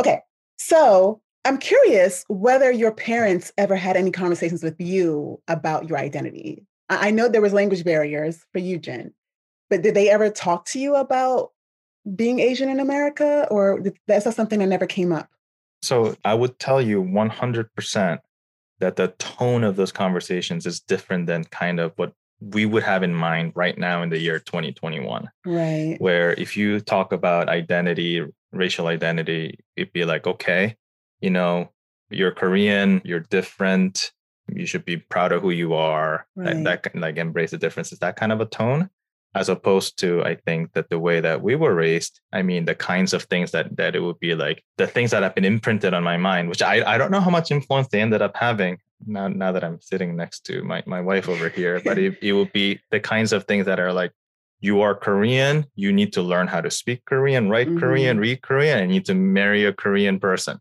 Okay. 0.00 0.20
So 0.56 1.20
I'm 1.46 1.58
curious 1.58 2.24
whether 2.26 2.72
your 2.72 2.90
parents 2.90 3.52
ever 3.56 3.76
had 3.76 3.96
any 3.96 4.10
conversations 4.10 4.64
with 4.64 4.74
you 4.80 5.40
about 5.46 5.88
your 5.88 5.96
identity. 5.96 6.66
I 6.88 7.12
know 7.12 7.28
there 7.28 7.40
was 7.40 7.52
language 7.52 7.84
barriers 7.84 8.44
for 8.52 8.58
you, 8.58 8.78
Jin, 8.78 9.12
but 9.70 9.82
did 9.82 9.94
they 9.94 10.10
ever 10.10 10.28
talk 10.28 10.64
to 10.66 10.80
you 10.80 10.96
about 10.96 11.52
being 12.16 12.40
Asian 12.40 12.68
in 12.68 12.80
America, 12.80 13.46
or 13.48 13.80
that's 14.08 14.24
that 14.24 14.34
something 14.34 14.58
that 14.58 14.66
never 14.66 14.86
came 14.86 15.12
up? 15.12 15.28
So 15.82 16.16
I 16.24 16.34
would 16.34 16.58
tell 16.58 16.82
you 16.82 17.00
100% 17.00 18.18
that 18.80 18.96
the 18.96 19.08
tone 19.18 19.62
of 19.62 19.76
those 19.76 19.92
conversations 19.92 20.66
is 20.66 20.80
different 20.80 21.26
than 21.26 21.44
kind 21.44 21.78
of 21.78 21.92
what 21.94 22.12
we 22.40 22.66
would 22.66 22.82
have 22.82 23.04
in 23.04 23.14
mind 23.14 23.52
right 23.54 23.78
now 23.78 24.02
in 24.02 24.08
the 24.08 24.18
year 24.18 24.40
2021. 24.40 25.30
Right. 25.44 25.96
Where 25.98 26.32
if 26.32 26.56
you 26.56 26.80
talk 26.80 27.12
about 27.12 27.48
identity, 27.48 28.24
racial 28.50 28.88
identity, 28.88 29.60
it'd 29.76 29.92
be 29.92 30.04
like, 30.04 30.26
okay, 30.26 30.76
you 31.20 31.30
know, 31.30 31.70
you're 32.10 32.32
Korean, 32.32 33.02
you're 33.04 33.20
different, 33.20 34.12
you 34.48 34.66
should 34.66 34.84
be 34.84 34.96
proud 34.96 35.32
of 35.32 35.42
who 35.42 35.50
you 35.50 35.74
are. 35.74 36.26
Right. 36.36 36.62
That, 36.64 36.82
that 36.82 36.96
like 36.96 37.16
embrace 37.16 37.50
the 37.50 37.58
differences, 37.58 37.98
that 37.98 38.16
kind 38.16 38.32
of 38.32 38.40
a 38.40 38.46
tone 38.46 38.90
as 39.36 39.50
opposed 39.50 39.98
to 39.98 40.24
i 40.24 40.34
think 40.34 40.72
that 40.72 40.88
the 40.88 40.98
way 40.98 41.20
that 41.20 41.42
we 41.42 41.54
were 41.54 41.74
raised 41.74 42.20
i 42.32 42.40
mean 42.40 42.64
the 42.64 42.74
kinds 42.74 43.12
of 43.12 43.22
things 43.24 43.50
that 43.50 43.76
that 43.76 43.94
it 43.94 44.00
would 44.00 44.18
be 44.18 44.34
like 44.34 44.64
the 44.78 44.86
things 44.86 45.10
that 45.10 45.22
have 45.22 45.34
been 45.34 45.44
imprinted 45.44 45.92
on 45.92 46.02
my 46.02 46.16
mind 46.16 46.48
which 46.48 46.62
i, 46.62 46.82
I 46.94 46.96
don't 46.96 47.10
know 47.10 47.20
how 47.20 47.30
much 47.30 47.50
influence 47.50 47.88
they 47.88 48.00
ended 48.00 48.22
up 48.22 48.34
having 48.34 48.78
now 49.06 49.28
now 49.28 49.52
that 49.52 49.62
i'm 49.62 49.80
sitting 49.80 50.16
next 50.16 50.46
to 50.46 50.62
my, 50.62 50.82
my 50.86 51.02
wife 51.02 51.28
over 51.28 51.50
here 51.50 51.80
but 51.84 51.98
it, 51.98 52.16
it 52.22 52.32
would 52.32 52.52
be 52.52 52.80
the 52.90 52.98
kinds 52.98 53.32
of 53.32 53.44
things 53.44 53.66
that 53.66 53.78
are 53.78 53.92
like 53.92 54.12
you 54.60 54.80
are 54.80 54.94
korean 54.94 55.66
you 55.74 55.92
need 55.92 56.14
to 56.14 56.22
learn 56.22 56.46
how 56.46 56.62
to 56.62 56.70
speak 56.70 57.04
korean 57.04 57.50
write 57.50 57.68
mm-hmm. 57.68 57.78
korean 57.78 58.18
read 58.18 58.40
korean 58.40 58.78
and 58.78 58.90
you 58.90 59.00
need 59.00 59.04
to 59.04 59.14
marry 59.14 59.66
a 59.66 59.72
korean 59.72 60.18
person 60.18 60.58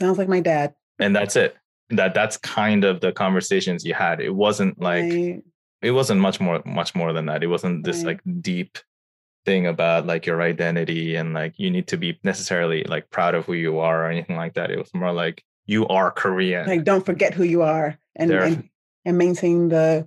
sounds 0.00 0.18
like 0.18 0.28
my 0.28 0.40
dad. 0.40 0.74
And 0.98 1.14
that's 1.14 1.36
it. 1.36 1.56
That 1.90 2.14
that's 2.14 2.36
kind 2.36 2.84
of 2.84 3.00
the 3.00 3.12
conversations 3.12 3.84
you 3.84 3.94
had. 3.94 4.20
It 4.20 4.34
wasn't 4.34 4.80
like 4.80 5.04
right. 5.04 5.42
it 5.80 5.92
wasn't 5.92 6.20
much 6.20 6.40
more 6.40 6.62
much 6.66 6.94
more 6.94 7.12
than 7.12 7.26
that. 7.26 7.42
It 7.42 7.46
wasn't 7.46 7.84
this 7.84 7.98
right. 7.98 8.06
like 8.06 8.42
deep 8.42 8.78
thing 9.46 9.66
about 9.66 10.06
like 10.06 10.26
your 10.26 10.42
identity 10.42 11.16
and 11.16 11.32
like 11.32 11.54
you 11.56 11.70
need 11.70 11.86
to 11.88 11.96
be 11.96 12.18
necessarily 12.22 12.84
like 12.84 13.08
proud 13.10 13.34
of 13.34 13.46
who 13.46 13.54
you 13.54 13.78
are 13.78 14.04
or 14.04 14.10
anything 14.10 14.36
like 14.36 14.54
that. 14.54 14.70
It 14.70 14.78
was 14.78 14.92
more 14.92 15.12
like 15.12 15.42
you 15.66 15.86
are 15.88 16.10
korean. 16.10 16.66
Like 16.66 16.84
don't 16.84 17.06
forget 17.06 17.32
who 17.32 17.44
you 17.44 17.62
are 17.62 17.98
and 18.16 18.30
and, 18.30 18.68
and, 19.06 19.16
maintain 19.16 19.70
the 19.70 20.06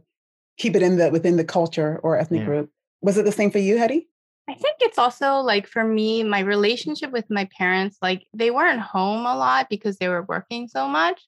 keep 0.58 0.76
it 0.76 0.84
in 0.84 0.98
the 0.98 1.10
within 1.10 1.38
the 1.38 1.44
culture 1.44 2.00
or 2.04 2.18
ethnic 2.18 2.42
yeah. 2.42 2.46
group. 2.46 2.72
Was 3.02 3.18
it 3.18 3.26
the 3.26 3.32
same 3.32 3.50
for 3.50 3.58
you 3.58 3.80
hetty 3.80 4.08
I 4.50 4.54
think 4.54 4.78
it's 4.80 4.98
also 4.98 5.36
like 5.36 5.68
for 5.68 5.84
me, 5.84 6.24
my 6.24 6.40
relationship 6.40 7.12
with 7.12 7.26
my 7.30 7.48
parents, 7.58 7.98
like 8.02 8.26
they 8.34 8.52
weren't 8.52 8.82
home 8.82 9.26
a 9.26 9.36
lot 9.36 9.68
because 9.70 9.98
they 9.98 10.10
were 10.10 10.24
working 10.24 10.68
so 10.68 10.88
much. 10.88 11.22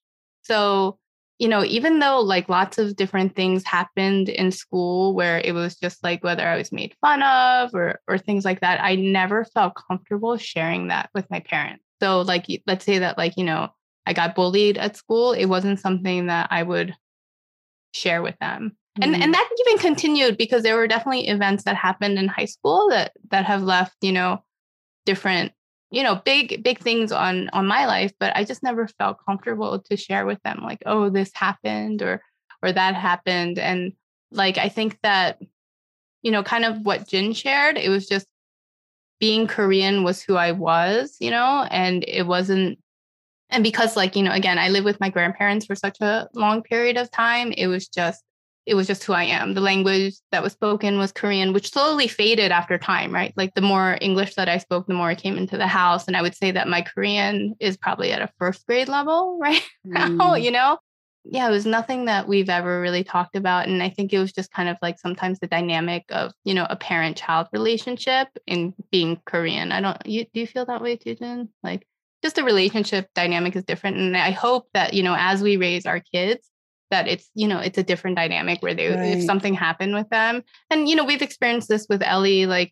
So 0.44 1.00
you 1.40 1.48
know, 1.48 1.64
even 1.64 2.00
though 2.00 2.22
like 2.22 2.48
lots 2.48 2.78
of 2.78 2.96
different 2.96 3.36
things 3.36 3.66
happened 3.66 4.30
in 4.30 4.52
school 4.52 5.14
where 5.14 5.40
it 5.40 5.54
was 5.54 5.76
just 5.76 6.04
like 6.04 6.24
whether 6.24 6.48
I 6.48 6.58
was 6.58 6.72
made 6.72 6.96
fun 7.02 7.24
of 7.24 7.74
or 7.74 8.00
or 8.08 8.18
things 8.18 8.46
like 8.46 8.62
that, 8.62 8.82
I 8.82 8.96
never 8.96 9.44
felt 9.46 9.74
comfortable 9.76 10.38
sharing 10.38 10.88
that 10.90 11.10
with 11.14 11.30
my 11.30 11.40
parents. 11.40 11.84
So 12.02 12.22
like 12.22 12.46
let's 12.68 12.86
say 12.86 13.00
that 13.00 13.18
like, 13.18 13.34
you 13.38 13.44
know, 13.44 13.70
I 14.06 14.14
got 14.14 14.36
bullied 14.36 14.78
at 14.78 14.98
school, 14.98 15.34
it 15.34 15.46
wasn't 15.46 15.80
something 15.80 16.28
that 16.28 16.48
I 16.52 16.64
would 16.64 16.96
share 17.94 18.22
with 18.22 18.38
them. 18.40 18.78
And 19.02 19.16
and 19.16 19.24
mm-hmm. 19.24 19.32
that 19.32 19.50
even 19.68 19.80
continued 19.80 20.38
because 20.38 20.62
there 20.62 20.76
were 20.76 20.88
definitely 20.88 21.28
events 21.28 21.64
that 21.64 21.76
happened 21.76 22.20
in 22.20 22.28
high 22.28 22.46
school 22.46 22.90
that 22.90 23.14
that 23.32 23.46
have 23.46 23.64
left, 23.64 23.96
you 24.02 24.12
know, 24.12 24.44
different 25.06 25.52
you 25.94 26.02
know 26.02 26.16
big 26.26 26.64
big 26.64 26.80
things 26.80 27.12
on 27.12 27.50
on 27.50 27.68
my 27.68 27.86
life 27.86 28.12
but 28.20 28.36
i 28.36 28.44
just 28.44 28.64
never 28.64 28.88
felt 28.88 29.24
comfortable 29.26 29.80
to 29.80 29.96
share 29.96 30.26
with 30.26 30.42
them 30.42 30.60
like 30.64 30.82
oh 30.88 31.10
this 31.10 31.32
happened 31.36 32.02
or 32.02 32.22
or 32.64 32.72
that 32.72 32.96
happened 32.96 33.60
and 33.60 33.94
like 34.32 34.58
i 34.58 34.68
think 34.68 34.98
that 35.04 35.40
you 36.24 36.32
know 36.32 36.42
kind 36.42 36.66
of 36.66 36.80
what 36.84 37.08
jin 37.08 37.32
shared 37.32 37.78
it 37.78 37.90
was 37.90 38.08
just 38.08 38.26
being 39.20 39.46
korean 39.46 40.04
was 40.04 40.22
who 40.22 40.36
i 40.36 40.52
was 40.52 41.16
you 41.20 41.30
know 41.30 41.68
and 41.70 42.04
it 42.08 42.26
wasn't 42.26 42.80
and 43.52 43.64
because 43.64 43.96
like 43.96 44.16
you 44.16 44.24
know 44.24 44.32
again 44.32 44.58
i 44.58 44.70
lived 44.70 44.86
with 44.86 45.00
my 45.00 45.10
grandparents 45.10 45.68
for 45.68 45.76
such 45.76 46.02
a 46.02 46.28
long 46.34 46.64
period 46.64 46.98
of 46.98 47.12
time 47.12 47.52
it 47.52 47.68
was 47.68 47.88
just 47.88 48.24
it 48.66 48.76
was 48.76 48.88
just 48.88 49.04
who 49.04 49.14
I 49.14 49.24
am. 49.24 49.54
The 49.54 49.62
language 49.62 50.16
that 50.32 50.42
was 50.42 50.54
spoken 50.54 50.98
was 50.98 51.12
Korean, 51.12 51.52
which 51.52 51.72
slowly 51.72 52.08
faded 52.08 52.52
after 52.52 52.78
time, 52.78 53.14
right? 53.14 53.34
Like 53.36 53.56
the 53.56 53.62
more 53.62 53.98
English 54.00 54.36
that 54.36 54.48
I 54.48 54.58
spoke, 54.58 54.88
the 54.88 54.94
more 54.94 55.10
I 55.10 55.16
came 55.16 55.38
into 55.38 55.58
the 55.58 55.68
house. 55.68 56.08
And 56.08 56.16
I 56.16 56.22
would 56.22 56.36
say 56.36 56.52
that 56.52 56.70
my 56.70 56.82
Korean 56.82 57.56
is 57.60 57.76
probably 57.76 58.12
at 58.12 58.22
a 58.22 58.30
first 58.40 58.66
grade 58.66 58.88
level 58.88 59.38
right 59.42 59.62
mm. 59.86 60.16
now, 60.16 60.36
you 60.36 60.52
know? 60.52 60.78
Yeah, 61.26 61.48
it 61.48 61.52
was 61.52 61.66
nothing 61.66 62.06
that 62.06 62.28
we've 62.28 62.50
ever 62.50 62.82
really 62.82 63.04
talked 63.04 63.38
about. 63.38 63.68
And 63.68 63.82
I 63.82 63.90
think 63.90 64.12
it 64.12 64.20
was 64.20 64.34
just 64.34 64.52
kind 64.52 64.68
of 64.68 64.78
like 64.82 65.00
sometimes 65.00 65.40
the 65.40 65.48
dynamic 65.48 66.04
of, 66.10 66.34
you 66.44 66.54
know, 66.54 66.68
a 66.70 66.76
parent 66.76 67.16
child 67.16 67.48
relationship 67.54 68.28
in 68.46 68.74
being 68.92 69.22
Korean. 69.26 69.72
I 69.72 69.80
don't, 69.80 70.06
you, 70.06 70.26
do 70.34 70.42
you 70.42 70.48
feel 70.48 70.66
that 70.66 70.82
way 70.82 70.98
too, 70.98 71.16
Jin? 71.16 71.48
Like 71.64 71.88
just 72.22 72.36
the 72.36 72.44
relationship 72.44 73.08
dynamic 73.16 73.56
is 73.56 73.64
different. 73.64 73.98
And 73.98 74.18
I 74.18 74.32
hope 74.32 74.68
that, 74.74 74.94
you 74.94 75.04
know, 75.04 75.16
as 75.18 75.42
we 75.42 75.56
raise 75.56 75.86
our 75.86 76.02
kids, 76.02 76.50
that 76.94 77.08
it's 77.08 77.28
you 77.34 77.48
know 77.48 77.58
it's 77.58 77.80
a 77.80 77.84
different 77.84 78.16
dynamic 78.16 78.62
where 78.62 78.76
they 78.76 78.88
right. 78.88 79.18
if 79.18 79.24
something 79.24 79.56
happened 79.56 79.96
with 79.96 80.08
them 80.10 80.44
and 80.70 80.88
you 80.88 80.96
know 80.96 81.04
we've 81.04 81.24
experienced 81.24 81.68
this 81.68 81.88
with 81.90 82.04
ellie 82.04 82.46
like 82.46 82.72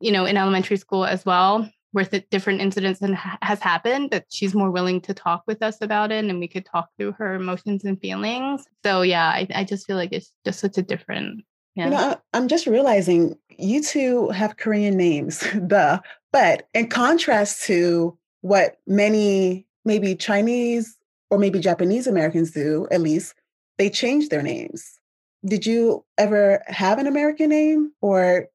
you 0.00 0.12
know 0.12 0.26
in 0.26 0.36
elementary 0.36 0.76
school 0.76 1.06
as 1.06 1.24
well 1.24 1.66
where 1.92 2.04
the 2.04 2.20
different 2.30 2.60
incidents 2.60 3.00
and 3.00 3.16
has 3.16 3.60
happened 3.60 4.10
that 4.10 4.26
she's 4.28 4.54
more 4.54 4.70
willing 4.70 5.00
to 5.00 5.14
talk 5.14 5.42
with 5.46 5.62
us 5.62 5.78
about 5.80 6.12
it 6.12 6.22
and 6.26 6.38
we 6.38 6.46
could 6.46 6.66
talk 6.66 6.90
through 6.98 7.12
her 7.12 7.34
emotions 7.34 7.84
and 7.84 7.98
feelings 8.02 8.64
so 8.84 9.00
yeah 9.00 9.28
i, 9.28 9.48
I 9.54 9.64
just 9.64 9.86
feel 9.86 9.96
like 9.96 10.12
it's 10.12 10.30
just 10.44 10.60
such 10.60 10.76
a 10.76 10.82
different 10.82 11.42
yeah. 11.74 11.84
You 11.84 11.90
know, 11.90 12.20
I'm 12.34 12.48
just 12.48 12.66
realizing 12.66 13.38
you 13.56 13.80
two 13.80 14.30
have 14.30 14.56
Korean 14.56 14.96
names, 14.96 15.38
the 15.54 16.02
but 16.32 16.66
in 16.74 16.88
contrast 16.88 17.62
to 17.66 18.18
what 18.40 18.78
many 18.88 19.64
maybe 19.84 20.16
Chinese 20.16 20.98
or 21.30 21.38
maybe 21.38 21.60
Japanese 21.60 22.06
Americans 22.06 22.50
do, 22.50 22.88
at 22.90 23.00
least, 23.00 23.34
they 23.78 23.90
changed 23.90 24.30
their 24.30 24.42
names. 24.42 24.98
Did 25.44 25.66
you 25.66 26.04
ever 26.16 26.62
have 26.66 26.98
an 26.98 27.06
American 27.06 27.50
name 27.50 27.92
or 28.00 28.48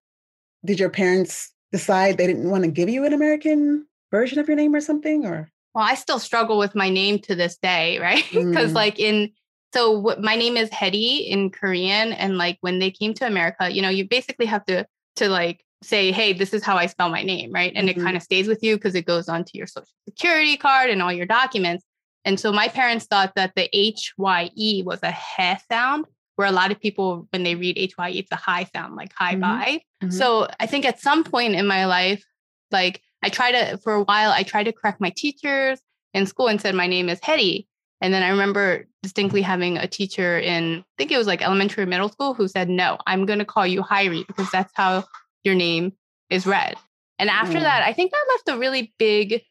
did 0.66 0.80
your 0.80 0.90
parents 0.90 1.52
decide 1.72 2.18
they 2.18 2.28
didn't 2.28 2.50
want 2.50 2.64
to 2.64 2.70
give 2.70 2.90
you 2.90 3.06
an 3.06 3.14
American 3.14 3.86
version 4.14 4.38
of 4.38 4.48
your 4.48 4.56
name 4.56 4.76
or 4.76 4.80
something 4.80 5.26
or 5.26 5.52
well 5.74 5.84
i 5.84 5.96
still 5.96 6.20
struggle 6.20 6.60
with 6.60 6.76
my 6.76 6.88
name 6.88 7.18
to 7.18 7.34
this 7.34 7.58
day 7.58 7.98
right 8.10 8.24
because 8.32 8.72
mm. 8.72 8.76
like 8.76 9.00
in 9.00 9.32
so 9.74 9.90
what, 9.90 10.22
my 10.22 10.36
name 10.36 10.56
is 10.56 10.70
Hedy 10.70 11.28
in 11.28 11.50
korean 11.50 12.14
and 12.14 12.38
like 12.38 12.60
when 12.62 12.78
they 12.78 12.92
came 12.92 13.16
to 13.16 13.26
america 13.26 13.74
you 13.74 13.82
know 13.82 13.90
you 13.90 14.08
basically 14.08 14.46
have 14.46 14.64
to 14.66 14.86
to 15.16 15.30
like 15.30 15.66
say 15.82 16.12
hey 16.12 16.32
this 16.32 16.54
is 16.54 16.64
how 16.64 16.78
i 16.78 16.86
spell 16.86 17.10
my 17.10 17.24
name 17.24 17.52
right 17.52 17.74
and 17.76 17.90
mm-hmm. 17.90 18.00
it 18.00 18.04
kind 18.04 18.16
of 18.16 18.22
stays 18.22 18.48
with 18.48 18.64
you 18.64 18.78
because 18.78 18.94
it 18.94 19.08
goes 19.08 19.28
onto 19.28 19.58
your 19.58 19.68
social 19.68 19.88
security 20.08 20.56
card 20.56 20.92
and 20.92 21.02
all 21.02 21.12
your 21.12 21.26
documents 21.26 21.84
and 22.26 22.40
so 22.40 22.52
my 22.52 22.68
parents 22.68 23.06
thought 23.06 23.34
that 23.36 23.54
the 23.56 23.70
HYE 23.74 24.84
was 24.86 25.00
a 25.04 25.12
he 25.12 25.56
sound, 25.70 26.06
where 26.36 26.48
a 26.48 26.52
lot 26.52 26.72
of 26.72 26.80
people, 26.80 27.28
when 27.32 27.44
they 27.44 27.56
read 27.56 27.78
HYE, 27.78 28.10
it's 28.10 28.32
a 28.32 28.38
high 28.38 28.64
sound, 28.74 28.96
like 28.96 29.14
high 29.14 29.34
mm-hmm. 29.34 29.42
bye. 29.42 29.82
Mm-hmm. 30.02 30.12
So 30.12 30.48
I 30.60 30.66
think 30.66 30.86
at 30.86 31.00
some 31.00 31.24
point 31.24 31.56
in 31.56 31.68
my 31.68 31.86
life, 31.86 32.24
like 32.72 33.02
I 33.22 33.30
tried 33.30 33.52
to, 33.52 33.78
for 33.78 33.94
a 33.94 34.04
while, 34.04 34.32
I 34.32 34.44
tried 34.44 34.64
to 34.64 34.74
correct 34.74 35.00
my 35.00 35.12
teachers 35.16 35.80
in 36.14 36.26
school 36.26 36.48
and 36.48 36.60
said, 36.60 36.76
my 36.76 36.88
name 36.88 37.10
is 37.10 37.20
Hetty. 37.22 37.68
And 38.02 38.14
then 38.14 38.24
I 38.24 38.30
remember 38.30 38.88
distinctly 39.02 39.42
having 39.42 39.78
a 39.78 39.88
teacher 39.88 40.38
in, 40.38 40.80
I 40.80 40.84
think 40.98 41.12
it 41.12 41.18
was 41.18 41.28
like 41.28 41.42
elementary 41.42 41.84
or 41.84 41.88
middle 41.88 42.10
school, 42.10 42.34
who 42.34 42.48
said, 42.48 42.68
no, 42.68 42.98
I'm 43.08 43.26
going 43.26 43.40
to 43.40 43.46
call 43.46 43.66
you 43.66 43.82
Hyrie 43.82 44.28
because 44.28 44.50
that's 44.52 44.74
how 44.76 45.06
your 45.44 45.56
name 45.56 45.94
is 46.30 46.46
read. 46.46 46.76
And 47.20 47.30
after 47.30 47.60
mm. 47.60 47.62
that, 47.62 47.84
I 47.84 47.94
think 47.94 48.12
that 48.12 48.26
left 48.30 48.58
a 48.58 48.60
really 48.60 48.94
big 48.98 49.44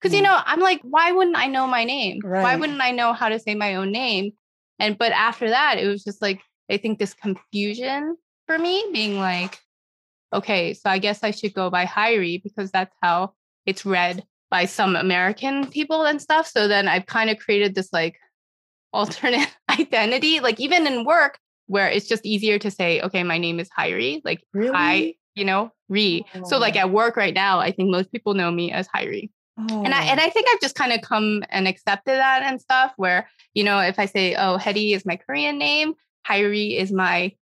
because 0.00 0.14
you 0.14 0.20
mm. 0.20 0.24
know 0.24 0.40
i'm 0.46 0.60
like 0.60 0.80
why 0.82 1.12
wouldn't 1.12 1.36
i 1.36 1.46
know 1.46 1.66
my 1.66 1.84
name 1.84 2.20
right. 2.24 2.42
why 2.42 2.56
wouldn't 2.56 2.80
i 2.80 2.90
know 2.90 3.12
how 3.12 3.28
to 3.28 3.38
say 3.38 3.54
my 3.54 3.74
own 3.74 3.92
name 3.92 4.32
and 4.78 4.96
but 4.98 5.12
after 5.12 5.48
that 5.50 5.78
it 5.78 5.86
was 5.86 6.02
just 6.02 6.22
like 6.22 6.40
i 6.70 6.76
think 6.76 6.98
this 6.98 7.14
confusion 7.14 8.16
for 8.46 8.58
me 8.58 8.84
being 8.92 9.18
like 9.18 9.58
okay 10.32 10.74
so 10.74 10.88
i 10.90 10.98
guess 10.98 11.22
i 11.22 11.30
should 11.30 11.54
go 11.54 11.70
by 11.70 11.84
Hyrie 11.84 12.42
because 12.42 12.70
that's 12.70 12.94
how 13.02 13.32
it's 13.66 13.84
read 13.84 14.24
by 14.50 14.64
some 14.64 14.96
american 14.96 15.66
people 15.66 16.04
and 16.04 16.20
stuff 16.20 16.46
so 16.46 16.68
then 16.68 16.88
i've 16.88 17.06
kind 17.06 17.30
of 17.30 17.38
created 17.38 17.74
this 17.74 17.92
like 17.92 18.16
alternate 18.92 19.48
identity 19.70 20.40
like 20.40 20.58
even 20.58 20.86
in 20.86 21.04
work 21.04 21.38
where 21.66 21.88
it's 21.88 22.08
just 22.08 22.26
easier 22.26 22.58
to 22.58 22.70
say 22.70 23.00
okay 23.00 23.22
my 23.22 23.38
name 23.38 23.60
is 23.60 23.70
Hyrie 23.78 24.20
like 24.24 24.42
really? 24.52 24.72
i 24.74 25.14
you 25.36 25.44
know 25.44 25.70
re 25.88 26.24
oh. 26.34 26.42
so 26.44 26.58
like 26.58 26.74
oh. 26.74 26.80
at 26.80 26.90
work 26.90 27.16
right 27.16 27.32
now 27.32 27.60
i 27.60 27.70
think 27.70 27.88
most 27.88 28.10
people 28.10 28.34
know 28.34 28.50
me 28.50 28.72
as 28.72 28.88
Hyrie 28.88 29.30
Oh. 29.70 29.84
And 29.84 29.94
I 29.94 30.04
and 30.04 30.20
oh. 30.20 30.24
I 30.24 30.30
think 30.30 30.46
I've 30.50 30.60
just 30.60 30.74
kind 30.74 30.92
of 30.92 31.02
come 31.02 31.42
and 31.50 31.68
accepted 31.68 32.14
that 32.14 32.42
and 32.42 32.60
stuff 32.60 32.92
where, 32.96 33.28
you 33.54 33.64
know, 33.64 33.80
if 33.80 33.98
I 33.98 34.06
say, 34.06 34.34
oh, 34.36 34.56
Hetty 34.56 34.92
is 34.92 35.04
my 35.04 35.16
Korean 35.16 35.58
name, 35.58 35.94
Hyrie 36.26 36.76
is 36.76 36.92
my 36.92 37.32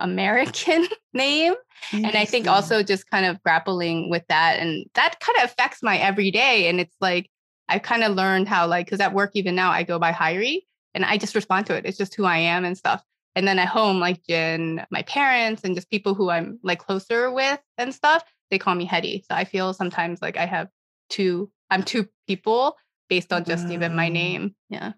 American 0.00 0.86
name. 1.12 1.54
And 1.92 2.16
I 2.16 2.24
think 2.24 2.46
also 2.46 2.82
just 2.82 3.10
kind 3.10 3.26
of 3.26 3.42
grappling 3.42 4.10
with 4.10 4.24
that. 4.28 4.58
And 4.58 4.86
that 4.94 5.20
kind 5.20 5.38
of 5.38 5.44
affects 5.44 5.82
my 5.82 5.98
everyday. 5.98 6.68
And 6.68 6.80
it's 6.80 6.96
like 7.00 7.30
I've 7.68 7.82
kind 7.82 8.02
of 8.02 8.14
learned 8.14 8.48
how 8.48 8.66
like 8.66 8.86
because 8.86 9.00
at 9.00 9.12
work 9.12 9.32
even 9.34 9.54
now 9.54 9.70
I 9.70 9.82
go 9.82 9.98
by 9.98 10.12
Hyrie 10.12 10.62
and 10.94 11.04
I 11.04 11.18
just 11.18 11.34
respond 11.34 11.66
to 11.66 11.76
it. 11.76 11.84
It's 11.84 11.98
just 11.98 12.14
who 12.14 12.24
I 12.24 12.38
am 12.38 12.64
and 12.64 12.76
stuff. 12.76 13.02
And 13.34 13.46
then 13.46 13.58
at 13.58 13.68
home, 13.68 14.00
like 14.00 14.24
Jin, 14.26 14.84
my 14.90 15.02
parents, 15.02 15.62
and 15.62 15.74
just 15.74 15.90
people 15.90 16.14
who 16.14 16.30
I'm 16.30 16.58
like 16.62 16.78
closer 16.78 17.30
with 17.30 17.60
and 17.76 17.94
stuff, 17.94 18.24
they 18.50 18.58
call 18.58 18.74
me 18.74 18.86
Hetty. 18.86 19.24
So 19.28 19.36
I 19.36 19.44
feel 19.44 19.74
sometimes 19.74 20.22
like 20.22 20.38
I 20.38 20.46
have 20.46 20.68
two 21.08 21.50
i'm 21.70 21.82
two 21.82 22.08
people 22.26 22.76
based 23.08 23.32
on 23.32 23.44
just 23.44 23.66
wow. 23.66 23.72
even 23.72 23.94
my 23.94 24.08
name 24.08 24.54
yeah 24.68 24.92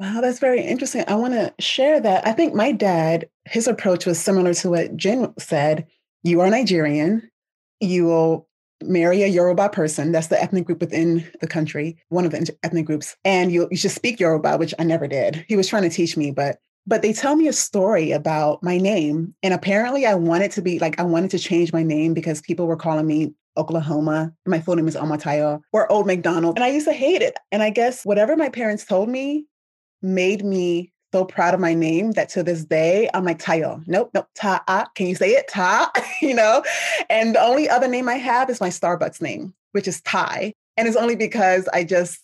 Wow, 0.00 0.20
that's 0.20 0.40
very 0.40 0.60
interesting. 0.60 1.04
I 1.06 1.14
want 1.14 1.34
to 1.34 1.54
share 1.60 2.00
that. 2.00 2.26
I 2.26 2.32
think 2.32 2.52
my 2.52 2.72
dad, 2.72 3.28
his 3.44 3.68
approach 3.68 4.06
was 4.06 4.18
similar 4.20 4.52
to 4.54 4.70
what 4.70 4.96
Jin 4.96 5.32
said. 5.38 5.86
You 6.24 6.40
are 6.40 6.50
Nigerian. 6.50 7.30
You 7.80 8.06
will 8.06 8.48
marry 8.82 9.22
a 9.22 9.28
Yoruba 9.28 9.68
person. 9.68 10.10
That's 10.10 10.26
the 10.26 10.42
ethnic 10.42 10.64
group 10.66 10.80
within 10.80 11.24
the 11.40 11.46
country, 11.46 11.96
one 12.08 12.24
of 12.24 12.32
the 12.32 12.54
ethnic 12.64 12.86
groups. 12.86 13.16
And 13.24 13.52
you, 13.52 13.68
you 13.70 13.76
should 13.76 13.92
speak 13.92 14.18
Yoruba, 14.18 14.56
which 14.58 14.74
I 14.78 14.84
never 14.84 15.06
did. 15.06 15.44
He 15.48 15.56
was 15.56 15.68
trying 15.68 15.84
to 15.84 15.90
teach 15.90 16.16
me, 16.16 16.30
but 16.30 16.58
but 16.86 17.00
they 17.00 17.14
tell 17.14 17.34
me 17.34 17.48
a 17.48 17.52
story 17.52 18.10
about 18.10 18.62
my 18.62 18.76
name. 18.76 19.34
And 19.42 19.54
apparently 19.54 20.04
I 20.04 20.14
wanted 20.16 20.50
to 20.52 20.60
be 20.60 20.78
like, 20.78 21.00
I 21.00 21.02
wanted 21.02 21.30
to 21.30 21.38
change 21.38 21.72
my 21.72 21.82
name 21.82 22.12
because 22.12 22.42
people 22.42 22.66
were 22.66 22.76
calling 22.76 23.06
me 23.06 23.32
Oklahoma. 23.56 24.32
My 24.46 24.60
full 24.60 24.76
name 24.76 24.88
is 24.88 24.96
Omotayo 24.96 25.60
or 25.72 25.90
Old 25.90 26.06
McDonald. 26.06 26.56
And 26.56 26.64
I 26.64 26.68
used 26.68 26.86
to 26.86 26.92
hate 26.92 27.22
it. 27.22 27.38
And 27.52 27.62
I 27.62 27.70
guess 27.70 28.04
whatever 28.04 28.36
my 28.36 28.48
parents 28.48 28.84
told 28.84 29.08
me 29.08 29.46
made 30.02 30.44
me 30.44 30.92
so 31.12 31.24
proud 31.24 31.54
of 31.54 31.60
my 31.60 31.74
name 31.74 32.10
that 32.12 32.28
to 32.30 32.42
this 32.42 32.64
day 32.64 33.08
I'm 33.14 33.24
like 33.24 33.38
Tayo. 33.38 33.82
Nope, 33.86 34.10
nope, 34.14 34.26
Ta. 34.34 34.62
Can 34.96 35.06
you 35.06 35.14
say 35.14 35.30
it? 35.30 35.46
Ta, 35.48 35.90
you 36.22 36.34
know? 36.34 36.64
And 37.08 37.36
the 37.36 37.40
only 37.40 37.68
other 37.68 37.88
name 37.88 38.08
I 38.08 38.16
have 38.16 38.50
is 38.50 38.60
my 38.60 38.68
Starbucks 38.68 39.22
name, 39.22 39.54
which 39.72 39.86
is 39.86 40.00
Ty. 40.00 40.52
And 40.76 40.88
it's 40.88 40.96
only 40.96 41.14
because 41.14 41.68
I 41.72 41.84
just 41.84 42.20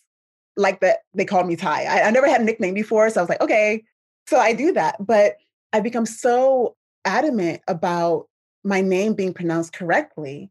like 0.56 0.80
that 0.80 0.98
they 1.14 1.24
called 1.24 1.46
me 1.46 1.56
Ty. 1.56 1.84
I, 1.84 2.08
I 2.08 2.10
never 2.10 2.28
had 2.28 2.40
a 2.40 2.44
nickname 2.44 2.74
before. 2.74 3.08
So 3.10 3.20
I 3.20 3.22
was 3.22 3.28
like, 3.28 3.40
okay. 3.40 3.84
So 4.26 4.38
I 4.38 4.52
do 4.52 4.72
that. 4.72 4.96
But 4.98 5.36
I 5.72 5.80
become 5.80 6.06
so 6.06 6.74
adamant 7.04 7.62
about 7.68 8.26
my 8.64 8.80
name 8.80 9.14
being 9.14 9.32
pronounced 9.32 9.72
correctly 9.72 10.50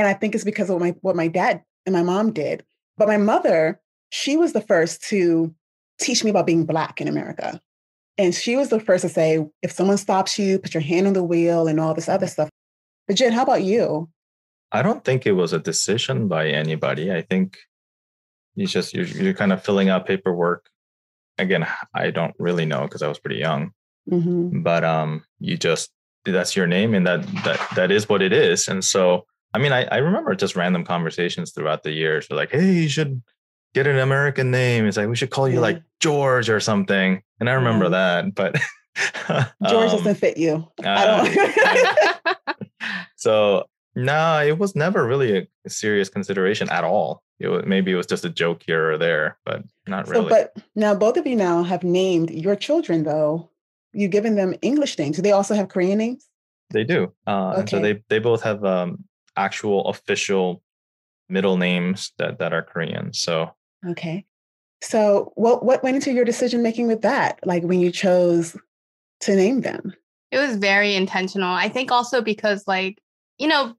and 0.00 0.08
I 0.08 0.14
think 0.14 0.34
it's 0.34 0.44
because 0.44 0.70
of 0.70 0.76
what 0.76 0.80
my 0.80 0.94
what 1.02 1.16
my 1.16 1.28
dad 1.28 1.62
and 1.86 1.92
my 1.92 2.02
mom 2.02 2.32
did. 2.32 2.64
But 2.96 3.08
my 3.08 3.18
mother, 3.18 3.80
she 4.10 4.36
was 4.36 4.52
the 4.52 4.60
first 4.60 5.02
to 5.10 5.54
teach 5.98 6.24
me 6.24 6.30
about 6.30 6.46
being 6.46 6.64
black 6.64 7.00
in 7.00 7.08
America. 7.08 7.60
And 8.18 8.34
she 8.34 8.56
was 8.56 8.70
the 8.70 8.80
first 8.80 9.02
to 9.02 9.08
say, 9.08 9.46
if 9.62 9.72
someone 9.72 9.96
stops 9.96 10.38
you, 10.38 10.58
put 10.58 10.74
your 10.74 10.82
hand 10.82 11.06
on 11.06 11.12
the 11.12 11.22
wheel 11.22 11.68
and 11.68 11.78
all 11.78 11.94
this 11.94 12.08
other 12.08 12.26
stuff. 12.26 12.50
But 13.06 13.16
Jin, 13.16 13.32
how 13.32 13.42
about 13.42 13.62
you? 13.62 14.08
I 14.72 14.82
don't 14.82 15.04
think 15.04 15.26
it 15.26 15.32
was 15.32 15.52
a 15.52 15.58
decision 15.58 16.28
by 16.28 16.48
anybody. 16.48 17.12
I 17.12 17.22
think 17.22 17.58
you 18.54 18.66
just 18.66 18.94
you're, 18.94 19.06
you're 19.06 19.34
kind 19.34 19.52
of 19.52 19.62
filling 19.62 19.88
out 19.88 20.06
paperwork 20.06 20.70
again, 21.38 21.66
I 21.94 22.10
don't 22.10 22.34
really 22.38 22.66
know 22.66 22.82
because 22.82 23.02
I 23.02 23.08
was 23.08 23.18
pretty 23.18 23.38
young. 23.38 23.72
Mhm. 24.10 24.62
But 24.62 24.84
um, 24.84 25.24
you 25.38 25.56
just 25.56 25.90
that's 26.24 26.54
your 26.54 26.66
name, 26.66 26.94
and 26.94 27.06
that 27.06 27.26
that 27.44 27.68
that 27.76 27.90
is 27.90 28.08
what 28.08 28.22
it 28.22 28.32
is. 28.32 28.68
And 28.68 28.84
so, 28.84 29.26
I 29.54 29.58
mean, 29.58 29.72
I, 29.72 29.84
I 29.84 29.96
remember 29.98 30.34
just 30.34 30.56
random 30.56 30.84
conversations 30.84 31.52
throughout 31.52 31.82
the 31.82 31.90
years. 31.92 32.28
They're 32.28 32.36
like, 32.36 32.50
hey, 32.52 32.72
you 32.72 32.88
should 32.88 33.22
get 33.74 33.86
an 33.86 33.98
American 33.98 34.50
name. 34.50 34.86
It's 34.86 34.96
like 34.96 35.08
we 35.08 35.16
should 35.16 35.30
call 35.30 35.48
you 35.48 35.54
Yeah. 35.56 35.60
like 35.60 35.82
George 36.00 36.48
or 36.48 36.60
something. 36.60 37.22
And 37.40 37.48
I 37.50 37.54
remember 37.54 37.88
that, 37.88 38.34
but 38.34 38.54
George 39.68 39.90
um, 39.90 39.96
doesn't 39.98 40.14
fit 40.16 40.36
you. 40.36 40.66
uh, 40.84 40.88
I 40.88 41.06
don't. 41.06 42.56
So 43.16 43.64
no, 43.94 44.40
it 44.40 44.58
was 44.58 44.74
never 44.74 45.06
really 45.06 45.46
a, 45.66 45.68
serious 45.70 46.08
consideration 46.08 46.70
at 46.70 46.84
all. 46.84 47.22
It 47.38 47.48
was, 47.48 47.64
maybe 47.66 47.92
it 47.92 47.96
was 47.96 48.06
just 48.06 48.24
a 48.24 48.30
joke 48.30 48.62
here 48.64 48.92
or 48.92 48.98
there, 48.98 49.38
but 49.44 49.62
not 49.86 50.06
So, 50.06 50.12
really. 50.12 50.28
but 50.28 50.54
now 50.74 50.94
both 50.94 51.16
of 51.18 51.26
you 51.26 51.36
now 51.36 51.62
have 51.62 51.82
named 51.84 52.30
your 52.30 52.56
children, 52.56 53.04
though. 53.04 53.50
You've 53.92 54.10
given 54.12 54.36
them 54.36 54.54
English 54.62 54.96
names. 54.98 55.16
Do 55.16 55.22
they 55.22 55.32
also 55.32 55.54
have 55.54 55.68
Korean 55.68 55.98
names? 55.98 56.26
they 56.72 56.84
do. 56.84 57.12
Uh, 57.26 57.54
and 57.58 57.68
So 57.68 57.80
they 57.80 58.02
they 58.08 58.20
both 58.20 58.42
have 58.42 58.64
um, 58.64 59.04
actual 59.36 59.86
official 59.86 60.62
middle 61.28 61.56
names 61.56 62.12
that 62.18 62.38
that 62.38 62.52
are 62.52 62.62
Korean. 62.62 63.12
So 63.12 63.54
Okay. 63.88 64.26
So, 64.82 65.32
what 65.34 65.64
what 65.64 65.82
went 65.82 65.96
into 65.96 66.12
your 66.12 66.24
decision 66.24 66.62
making 66.62 66.86
with 66.86 67.02
that? 67.02 67.38
Like 67.44 67.62
when 67.62 67.80
you 67.80 67.90
chose 67.90 68.56
to 69.20 69.36
name 69.36 69.60
them? 69.60 69.94
It 70.30 70.38
was 70.38 70.56
very 70.56 70.94
intentional. 70.94 71.52
I 71.52 71.68
think 71.68 71.90
also 71.90 72.22
because 72.22 72.64
like, 72.66 72.98
you 73.38 73.48
know, 73.48 73.74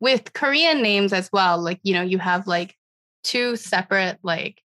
with 0.00 0.32
Korean 0.32 0.82
names 0.82 1.12
as 1.12 1.30
well, 1.32 1.62
like, 1.62 1.78
you 1.82 1.94
know, 1.94 2.02
you 2.02 2.18
have 2.18 2.46
like 2.46 2.74
two 3.22 3.56
separate 3.56 4.18
like 4.22 4.62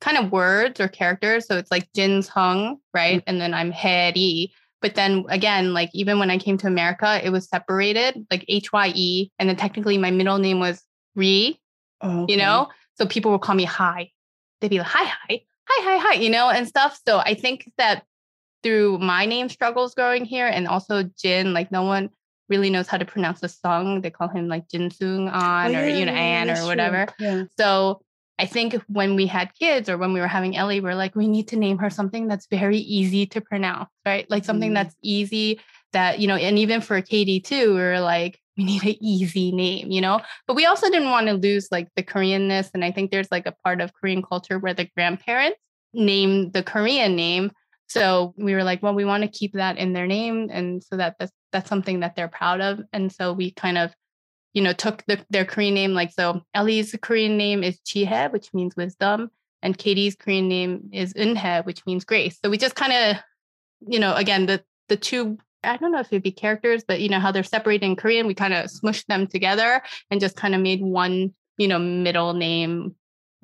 kind 0.00 0.16
of 0.16 0.32
words 0.32 0.80
or 0.80 0.88
characters. 0.88 1.46
So 1.46 1.58
it's 1.58 1.70
like 1.70 1.92
Jin 1.92 2.22
Sung, 2.22 2.78
right? 2.94 3.18
Mm. 3.18 3.24
And 3.26 3.40
then 3.40 3.52
I'm 3.52 3.72
Heri. 3.72 4.52
But 4.80 4.94
then 4.94 5.24
again, 5.28 5.74
like 5.74 5.90
even 5.92 6.18
when 6.18 6.30
I 6.30 6.38
came 6.38 6.56
to 6.58 6.66
America, 6.66 7.20
it 7.24 7.30
was 7.30 7.48
separated, 7.48 8.26
like 8.30 8.44
H 8.48 8.72
Y 8.72 8.92
E. 8.94 9.30
And 9.38 9.48
then 9.48 9.56
technically 9.56 9.98
my 9.98 10.10
middle 10.10 10.38
name 10.38 10.60
was 10.60 10.82
Ri, 11.16 11.60
Oh, 12.00 12.26
you 12.28 12.36
know? 12.36 12.68
So 12.96 13.06
people 13.06 13.32
would 13.32 13.40
call 13.40 13.54
me 13.54 13.64
hi. 13.64 14.10
They'd 14.60 14.70
be 14.70 14.78
like, 14.78 14.88
hi, 14.88 15.04
hi, 15.04 15.42
hi, 15.68 15.84
hi, 15.84 15.98
hi, 15.98 16.14
you 16.20 16.30
know, 16.30 16.48
and 16.50 16.66
stuff. 16.66 17.00
So 17.06 17.18
I 17.18 17.34
think 17.34 17.70
that 17.78 18.04
through 18.62 18.98
my 18.98 19.26
name 19.26 19.48
struggles 19.48 19.94
growing 19.94 20.24
here 20.24 20.46
and 20.46 20.66
also 20.66 21.04
Jin, 21.04 21.52
like 21.52 21.70
no 21.70 21.82
one 21.82 22.10
really 22.48 22.70
knows 22.70 22.88
how 22.88 22.98
to 22.98 23.04
pronounce 23.04 23.40
the 23.40 23.48
song. 23.48 24.00
They 24.00 24.10
call 24.10 24.28
him 24.28 24.48
like 24.48 24.68
Jin 24.68 24.90
Sung 24.90 25.28
Oh, 25.28 25.32
An 25.32 25.76
or, 25.76 25.86
you 25.86 26.06
know, 26.06 26.12
An 26.12 26.50
or 26.50 26.66
whatever. 26.66 27.06
Yeah. 27.18 27.44
So 27.58 28.00
I 28.38 28.46
think 28.46 28.74
when 28.86 29.16
we 29.16 29.26
had 29.26 29.52
kids 29.58 29.88
or 29.88 29.98
when 29.98 30.12
we 30.12 30.20
were 30.20 30.28
having 30.28 30.56
Ellie, 30.56 30.80
we're 30.80 30.94
like, 30.94 31.16
we 31.16 31.26
need 31.26 31.48
to 31.48 31.56
name 31.56 31.78
her 31.78 31.90
something 31.90 32.28
that's 32.28 32.46
very 32.46 32.78
easy 32.78 33.26
to 33.26 33.40
pronounce, 33.40 33.90
right? 34.06 34.30
Like 34.30 34.44
something 34.44 34.70
Mm. 34.70 34.74
that's 34.74 34.94
easy 35.02 35.60
that, 35.92 36.20
you 36.20 36.28
know, 36.28 36.36
and 36.36 36.58
even 36.58 36.80
for 36.80 37.00
Katie 37.02 37.40
too, 37.40 37.74
we 37.74 37.80
were 37.80 38.00
like, 38.00 38.38
we 38.56 38.64
need 38.64 38.84
an 38.84 38.96
easy 39.00 39.52
name, 39.52 39.90
you 39.90 40.00
know? 40.00 40.20
But 40.46 40.54
we 40.54 40.66
also 40.66 40.88
didn't 40.90 41.10
want 41.10 41.26
to 41.28 41.34
lose 41.34 41.68
like 41.70 41.88
the 41.96 42.02
Koreanness. 42.02 42.70
And 42.74 42.84
I 42.84 42.90
think 42.92 43.10
there's 43.10 43.30
like 43.30 43.46
a 43.46 43.54
part 43.64 43.80
of 43.80 43.92
Korean 43.94 44.22
culture 44.22 44.58
where 44.58 44.74
the 44.74 44.88
grandparents 44.96 45.58
name 45.94 46.50
the 46.50 46.62
Korean 46.62 47.16
name. 47.16 47.50
So 47.86 48.34
we 48.36 48.54
were 48.54 48.64
like, 48.64 48.82
well, 48.82 48.94
we 48.94 49.04
want 49.04 49.22
to 49.22 49.28
keep 49.28 49.54
that 49.54 49.78
in 49.78 49.94
their 49.94 50.06
name. 50.06 50.50
And 50.52 50.82
so 50.84 50.96
that 50.96 51.16
that's, 51.18 51.32
that's 51.52 51.68
something 51.68 52.00
that 52.00 52.14
they're 52.14 52.28
proud 52.28 52.60
of. 52.60 52.82
And 52.92 53.10
so 53.10 53.32
we 53.32 53.52
kind 53.52 53.78
of 53.78 53.94
you 54.58 54.64
know, 54.64 54.72
took 54.72 55.04
the, 55.06 55.24
their 55.30 55.44
Korean 55.44 55.74
name. 55.74 55.92
Like, 55.92 56.10
so 56.10 56.42
Ellie's 56.52 56.92
Korean 57.00 57.36
name 57.36 57.62
is 57.62 57.78
Chihe, 57.86 58.32
which 58.32 58.52
means 58.52 58.74
wisdom. 58.74 59.30
And 59.62 59.78
Katie's 59.78 60.16
Korean 60.16 60.48
name 60.48 60.90
is 60.92 61.14
Eunhe, 61.14 61.64
which 61.64 61.86
means 61.86 62.04
grace. 62.04 62.40
So 62.42 62.50
we 62.50 62.58
just 62.58 62.74
kind 62.74 62.92
of, 62.92 63.22
you 63.86 64.00
know, 64.00 64.16
again, 64.16 64.46
the, 64.46 64.60
the 64.88 64.96
two, 64.96 65.38
I 65.62 65.76
don't 65.76 65.92
know 65.92 66.00
if 66.00 66.08
it'd 66.08 66.24
be 66.24 66.32
characters, 66.32 66.82
but 66.82 67.00
you 67.00 67.08
know, 67.08 67.20
how 67.20 67.30
they're 67.30 67.44
separated 67.44 67.86
in 67.86 67.94
Korean, 67.94 68.26
we 68.26 68.34
kind 68.34 68.52
of 68.52 68.68
smushed 68.68 69.06
them 69.06 69.28
together 69.28 69.80
and 70.10 70.20
just 70.20 70.34
kind 70.34 70.56
of 70.56 70.60
made 70.60 70.80
one, 70.80 71.32
you 71.56 71.68
know, 71.68 71.78
middle 71.78 72.34
name, 72.34 72.96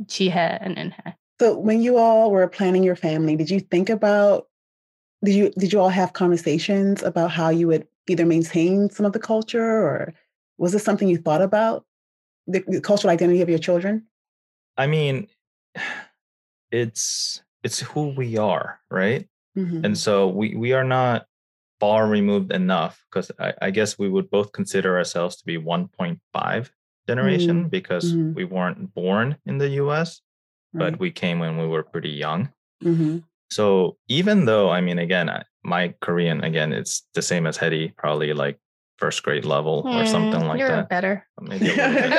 Chihe 0.06 0.58
and 0.60 0.76
Eunhe. 0.76 1.14
So 1.40 1.56
when 1.56 1.80
you 1.80 1.96
all 1.96 2.32
were 2.32 2.48
planning 2.48 2.82
your 2.82 2.96
family, 2.96 3.36
did 3.36 3.50
you 3.50 3.60
think 3.60 3.88
about 3.88 4.48
did 5.22 5.36
you 5.36 5.50
did 5.50 5.72
you 5.72 5.78
all 5.78 5.90
have 5.90 6.12
conversations 6.12 7.04
about 7.04 7.30
how 7.30 7.50
you 7.50 7.68
would 7.68 7.86
either 8.08 8.26
maintain 8.26 8.90
some 8.90 9.06
of 9.06 9.12
the 9.12 9.20
culture 9.20 9.64
or 9.64 10.12
was 10.58 10.72
this 10.72 10.84
something 10.84 11.08
you 11.08 11.18
thought 11.18 11.42
about? 11.42 11.84
The, 12.46 12.62
the 12.66 12.80
cultural 12.80 13.12
identity 13.12 13.40
of 13.40 13.48
your 13.48 13.58
children? 13.58 14.06
I 14.76 14.86
mean, 14.86 15.28
it's 16.70 17.42
it's 17.62 17.80
who 17.80 18.08
we 18.10 18.36
are, 18.36 18.80
right? 18.90 19.28
Mhm. 19.56 19.84
And 19.84 19.98
so 19.98 20.28
we 20.28 20.54
we 20.56 20.72
are 20.72 20.84
not 20.84 21.26
far 21.80 22.06
removed 22.06 22.52
enough 22.52 23.04
because 23.10 23.30
I, 23.38 23.52
I 23.62 23.70
guess 23.70 23.98
we 23.98 24.08
would 24.08 24.30
both 24.30 24.52
consider 24.52 24.96
ourselves 24.96 25.36
to 25.36 25.44
be 25.44 25.58
1.5 25.58 26.70
generation 27.06 27.68
because 27.68 28.14
mhm. 28.14 28.34
we 28.34 28.44
weren't 28.44 28.94
born 28.94 29.36
in 29.46 29.58
the 29.58 29.68
US, 29.82 30.20
but 30.72 30.92
Right. 30.92 31.00
we 31.00 31.10
came 31.10 31.38
when 31.40 31.58
we 31.58 31.66
were 31.66 31.82
pretty 31.82 32.10
young. 32.10 32.52
Mhm. 32.82 33.24
So 33.50 33.96
even 34.08 34.44
though 34.46 34.70
I 34.70 34.80
mean, 34.80 34.98
again, 34.98 35.28
I, 35.28 35.44
my 35.62 35.94
Korean 36.00 36.42
again, 36.44 36.72
it's 36.72 37.06
the 37.14 37.22
same 37.22 37.46
as 37.46 37.56
Hetty, 37.56 37.92
probably 37.96 38.32
like 38.32 38.58
first 38.98 39.22
grade 39.22 39.44
level 39.44 39.82
or 39.84 40.04
something 40.04 40.40
Hmm, 40.40 40.46
like 40.46 40.58
you're 40.60 40.68
that. 40.68 40.88
better. 40.88 41.26
Maybe 41.40 41.68
a 41.70 41.74
little 41.74 42.18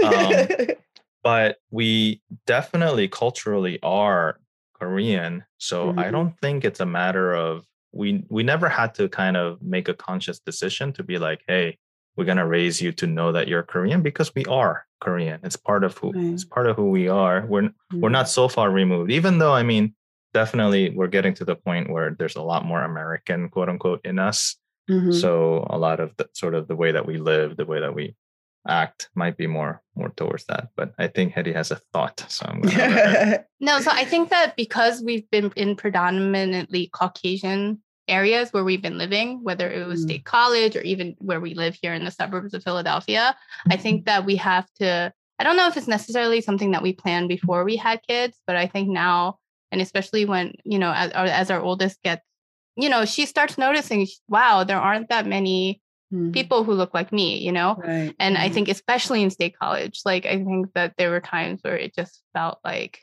bit. 0.00 0.78
but 1.22 1.58
we 1.70 2.20
definitely 2.46 3.08
culturally 3.08 3.78
are 3.82 4.38
Korean. 4.78 5.44
So 5.58 5.90
I 5.90 6.04
Mhm. 6.08 6.12
don't 6.12 6.34
think 6.40 6.64
it's 6.64 6.80
a 6.80 6.86
matter 6.86 7.34
of 7.34 7.64
we 7.92 8.24
we 8.28 8.42
never 8.42 8.68
had 8.68 8.94
to 8.96 9.08
kind 9.08 9.36
of 9.36 9.60
make 9.62 9.88
a 9.88 9.94
conscious 9.94 10.40
decision 10.40 10.92
to 10.94 11.02
be 11.02 11.18
like, 11.18 11.42
hey, 11.46 11.78
we're 12.16 12.24
gonna 12.24 12.46
raise 12.46 12.80
you 12.82 12.90
to 12.92 13.06
know 13.06 13.32
that 13.32 13.48
you're 13.48 13.62
Korean 13.62 14.02
because 14.02 14.34
we 14.34 14.44
are 14.46 14.86
Korean. 15.00 15.40
It's 15.44 15.56
part 15.56 15.84
of 15.84 15.96
who 15.98 16.12
it's 16.34 16.44
part 16.44 16.66
of 16.66 16.76
who 16.76 16.90
we 16.90 17.08
are. 17.08 17.44
We're 17.46 17.70
we're 17.92 18.08
not 18.08 18.28
so 18.28 18.48
far 18.48 18.70
removed, 18.70 19.10
even 19.12 19.38
though 19.38 19.52
I 19.52 19.62
mean, 19.62 19.94
definitely 20.34 20.90
we're 20.90 21.06
getting 21.08 21.34
to 21.34 21.44
the 21.44 21.54
point 21.56 21.90
where 21.90 22.10
there's 22.18 22.36
a 22.36 22.42
lot 22.42 22.64
more 22.64 22.82
American 22.82 23.48
quote 23.50 23.68
unquote 23.68 24.00
in 24.04 24.18
us. 24.18 24.56
Mhm. 24.90 25.14
So 25.14 25.66
a 25.70 25.78
lot 25.78 26.00
of 26.00 26.16
the 26.16 26.28
sort 26.32 26.54
of 26.54 26.68
the 26.68 26.76
way 26.76 26.92
that 26.92 27.06
we 27.06 27.18
live, 27.18 27.56
the 27.56 27.64
way 27.66 27.80
that 27.80 27.94
we 27.94 28.14
act 28.68 29.08
might 29.14 29.36
be 29.36 29.46
more 29.46 29.82
more 29.96 30.10
towards 30.10 30.44
that. 30.46 30.68
But 30.76 30.92
I 30.98 31.08
think 31.08 31.32
Hetty 31.32 31.52
has 31.52 31.70
a 31.70 31.80
thought. 31.92 32.24
So 32.28 32.46
I'm 32.48 32.60
gonna 32.62 33.44
No, 33.60 33.80
so 33.80 33.90
I 33.92 34.04
think 34.04 34.30
that 34.34 34.56
because 34.56 35.02
we've 35.02 35.28
been 35.30 35.52
in 35.56 35.76
predominantly 35.76 36.88
Caucasian 36.92 37.82
areas 38.08 38.52
where 38.52 38.64
we've 38.64 38.82
been 38.82 38.98
living, 38.98 39.42
whether 39.44 39.70
it 39.70 39.86
was 39.86 40.00
Mm. 40.00 40.04
state 40.08 40.24
college 40.24 40.76
or 40.76 40.82
even 40.82 41.14
where 41.18 41.40
we 41.40 41.54
live 41.54 41.76
here 41.80 41.94
in 41.94 42.04
the 42.04 42.10
suburbs 42.10 42.54
of 42.54 42.62
Philadelphia, 42.64 43.36
I 43.70 43.76
think 43.76 44.06
that 44.06 44.24
we 44.24 44.36
have 44.36 44.68
to. 44.80 45.12
I 45.38 45.44
don't 45.44 45.56
know 45.56 45.66
if 45.68 45.76
it's 45.76 45.88
necessarily 45.88 46.40
something 46.40 46.70
that 46.72 46.82
we 46.82 46.92
planned 46.92 47.28
before 47.28 47.64
we 47.64 47.76
had 47.76 48.00
kids, 48.06 48.38
but 48.46 48.54
I 48.56 48.66
think 48.66 48.88
now, 48.88 49.38
and 49.72 49.80
especially 49.80 50.24
when 50.24 50.54
you 50.64 50.78
know, 50.78 50.92
as, 50.92 51.10
as 51.12 51.50
our 51.50 51.60
oldest 51.60 52.02
gets, 52.02 52.22
you 52.76 52.88
know, 52.88 53.04
she 53.04 53.26
starts 53.26 53.58
noticing, 53.58 54.06
wow, 54.28 54.64
there 54.64 54.80
aren't 54.80 55.08
that 55.08 55.26
many 55.26 55.80
Mhm. 56.12 56.32
people 56.32 56.62
who 56.62 56.74
look 56.74 56.92
like 56.92 57.10
me, 57.10 57.38
you 57.38 57.52
know. 57.52 57.74
Right. 57.78 58.14
And 58.18 58.36
I 58.36 58.50
think, 58.50 58.68
especially 58.68 59.22
in 59.22 59.30
state 59.30 59.58
college, 59.58 60.00
like 60.04 60.26
I 60.26 60.36
think 60.36 60.72
that 60.74 60.94
there 60.98 61.10
were 61.10 61.20
times 61.20 61.60
where 61.62 61.76
it 61.76 61.94
just 61.94 62.22
felt 62.34 62.58
like, 62.62 63.00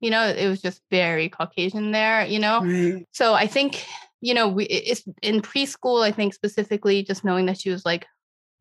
you 0.00 0.10
know, 0.10 0.26
it 0.26 0.48
was 0.48 0.62
just 0.62 0.80
very 0.90 1.28
Caucasian 1.28 1.92
there, 1.92 2.24
you 2.24 2.38
know? 2.38 2.60
Right. 2.62 3.06
So 3.12 3.34
I 3.34 3.46
think, 3.46 3.84
you 4.20 4.32
know, 4.32 4.48
we, 4.48 4.64
it's 4.64 5.04
in 5.20 5.42
preschool, 5.42 6.02
I 6.02 6.10
think 6.10 6.32
specifically 6.32 7.02
just 7.02 7.24
knowing 7.24 7.46
that 7.46 7.60
she 7.60 7.70
was 7.70 7.84
like 7.84 8.06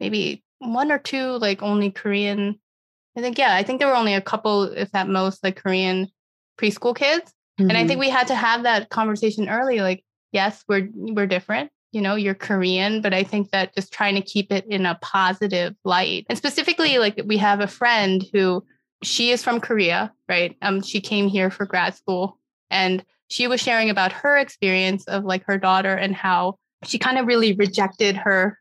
maybe 0.02 0.44
one 0.60 0.92
or 0.92 1.00
two, 1.00 1.38
like 1.38 1.62
only 1.62 1.90
Korean. 1.92 2.60
I 3.18 3.22
think, 3.22 3.38
yeah, 3.38 3.56
I 3.56 3.64
think 3.64 3.80
there 3.80 3.88
were 3.88 3.96
only 3.96 4.16
a 4.16 4.22
couple, 4.22 4.64
if 4.64 4.94
at 4.94 5.08
most, 5.08 5.44
like 5.44 5.56
Korean 5.56 6.10
preschool 6.60 6.96
kids. 6.96 7.34
And 7.60 7.72
I 7.72 7.88
think 7.88 8.00
we 8.00 8.10
had 8.10 8.28
to 8.28 8.36
have 8.36 8.64
that 8.64 8.90
conversation 8.90 9.50
early. 9.50 9.80
Like, 9.80 10.04
yes, 10.32 10.64
we're 10.68 10.90
we're 10.94 11.28
different. 11.28 11.72
You 11.92 12.02
know, 12.02 12.16
you're 12.16 12.36
Korean, 12.36 13.02
but 13.02 13.14
I 13.14 13.24
think 13.24 13.52
that 13.52 13.74
just 13.74 13.94
trying 13.94 14.16
to 14.16 14.22
keep 14.22 14.52
it 14.52 14.66
in 14.68 14.86
a 14.86 15.00
positive 15.02 15.76
light. 15.86 16.26
And 16.30 16.38
specifically, 16.38 16.98
like 16.98 17.22
we 17.26 17.38
have 17.38 17.60
a 17.62 17.68
friend 17.68 18.26
who 18.34 18.64
she 19.04 19.32
is 19.32 19.44
from 19.44 19.62
Korea, 19.62 20.12
right? 20.28 20.56
Um, 20.62 20.82
she 20.82 21.00
came 21.02 21.28
here 21.28 21.50
for 21.50 21.66
grad 21.66 21.96
school 21.96 22.38
and 22.70 23.04
she 23.30 23.48
was 23.48 23.62
sharing 23.62 23.90
about 23.90 24.12
her 24.12 24.38
experience 24.38 25.06
of 25.06 25.24
like 25.24 25.44
her 25.46 25.58
daughter 25.58 25.94
and 25.94 26.16
how 26.16 26.58
she 26.84 26.98
kind 26.98 27.18
of 27.18 27.28
really 27.28 27.54
rejected 27.54 28.16
her 28.18 28.60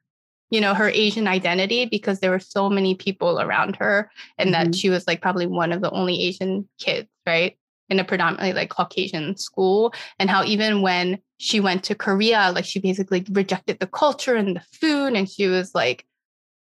you 0.50 0.60
know 0.60 0.74
her 0.74 0.88
asian 0.88 1.26
identity 1.26 1.86
because 1.86 2.20
there 2.20 2.30
were 2.30 2.38
so 2.38 2.70
many 2.70 2.94
people 2.94 3.40
around 3.40 3.76
her 3.76 4.10
and 4.38 4.54
that 4.54 4.68
Mhm. 4.68 4.80
she 4.80 4.90
was 4.90 5.06
like 5.06 5.20
probably 5.20 5.46
one 5.46 5.72
of 5.72 5.80
the 5.82 5.90
only 5.90 6.22
asian 6.22 6.68
kids 6.78 7.08
right 7.26 7.56
in 7.88 7.98
a 7.98 8.04
predominantly 8.04 8.52
like 8.52 8.70
caucasian 8.70 9.36
school 9.36 9.92
and 10.18 10.30
how 10.30 10.44
even 10.44 10.82
when 10.82 11.18
she 11.38 11.60
went 11.60 11.84
to 11.84 11.94
korea 11.94 12.52
like 12.54 12.64
she 12.64 12.78
basically 12.78 13.24
rejected 13.30 13.78
the 13.78 13.86
culture 13.86 14.34
and 14.34 14.56
the 14.56 14.60
food 14.72 15.14
and 15.14 15.28
she 15.28 15.46
was 15.46 15.74
like 15.74 16.06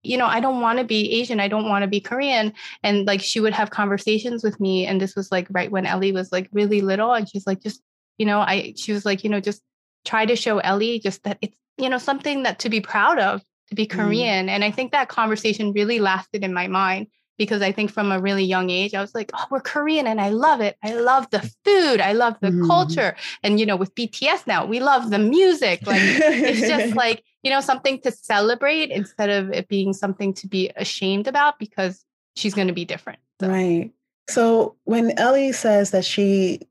you 0.04 0.18
know, 0.18 0.26
I 0.26 0.40
don't 0.42 0.62
want 0.62 0.80
to 0.80 0.86
be 0.86 1.14
Asian. 1.14 1.40
I 1.40 1.48
don't 1.48 1.70
want 1.70 1.84
to 1.84 1.88
be 1.88 2.02
Korean. 2.02 2.54
And 2.84 3.08
like 3.08 3.22
she 3.22 3.40
would 3.40 3.54
have 3.54 3.72
conversations 3.72 4.44
with 4.44 4.60
me. 4.60 4.86
And 4.86 5.02
this 5.02 5.16
was 5.16 5.32
like 5.32 5.48
right 5.50 5.72
when 5.72 5.86
Ellie 5.86 6.12
was 6.12 6.32
like 6.32 6.50
really 6.52 6.82
little. 6.82 7.14
And 7.14 7.28
she's 7.28 7.48
like, 7.48 7.62
just, 7.62 7.82
you 8.18 8.26
know, 8.26 8.40
I, 8.40 8.74
she 8.76 8.92
was 8.92 9.06
like, 9.06 9.24
you 9.24 9.30
know, 9.30 9.40
just 9.40 9.62
try 10.06 10.26
to 10.26 10.36
show 10.36 10.60
Ellie 10.60 11.00
just 11.00 11.24
that 11.24 11.38
it's, 11.42 11.58
you 11.78 11.90
know, 11.90 11.98
something 11.98 12.44
that 12.44 12.60
to 12.60 12.70
be 12.70 12.82
proud 12.82 13.18
of, 13.18 13.42
to 13.70 13.76
be 13.76 13.88
mm. 13.88 13.92
Korean. 13.92 14.48
Mm. 14.48 14.50
And 14.50 14.64
I 14.64 14.72
think 14.72 14.92
that 14.92 15.08
conversation 15.08 15.72
really 15.72 16.00
lasted 16.00 16.44
in 16.44 16.54
my 16.54 16.68
mind 16.68 17.08
because 17.44 17.62
I 17.62 17.72
think 17.72 17.92
from 17.92 18.12
a 18.12 18.20
really 18.20 18.44
young 18.44 18.70
age, 18.70 18.94
I 18.94 19.02
was 19.02 19.14
like, 19.14 19.32
oh, 19.34 19.46
we're 19.52 19.60
Korean 19.60 20.08
and 20.08 20.22
I 20.22 20.30
love 20.30 20.62
it. 20.62 20.78
I 20.82 20.94
love 20.94 21.30
the 21.30 21.42
food. 21.66 22.00
I 22.00 22.14
love 22.14 22.38
the 22.40 22.50
mm. 22.50 22.66
culture. 22.66 23.16
And, 23.44 23.60
you 23.60 23.66
know, 23.66 23.76
with 23.76 23.94
BTS 23.96 24.48
now, 24.48 24.66
we 24.66 24.80
love 24.80 25.10
the 25.10 25.20
music. 25.20 25.86
Like, 25.86 26.02
it's 26.02 26.62
just 26.62 26.96
like, 27.04 27.24
you 27.44 27.52
know, 27.52 27.60
something 27.60 28.00
to 28.02 28.12
celebrate 28.12 28.90
instead 28.92 29.30
of 29.30 29.52
it 29.52 29.68
being 29.68 29.92
something 29.94 30.34
to 30.36 30.48
be 30.48 30.72
ashamed 30.78 31.28
about 31.28 31.60
because 31.60 32.06
she's 32.36 32.54
going 32.54 32.68
to 32.68 32.74
be 32.74 32.86
different. 32.86 33.20
So. 33.42 33.50
Right. 33.50 33.92
So 34.30 34.76
when 34.86 35.18
Ellie 35.20 35.52
says 35.52 35.92
that 35.92 36.06
she 36.06 36.62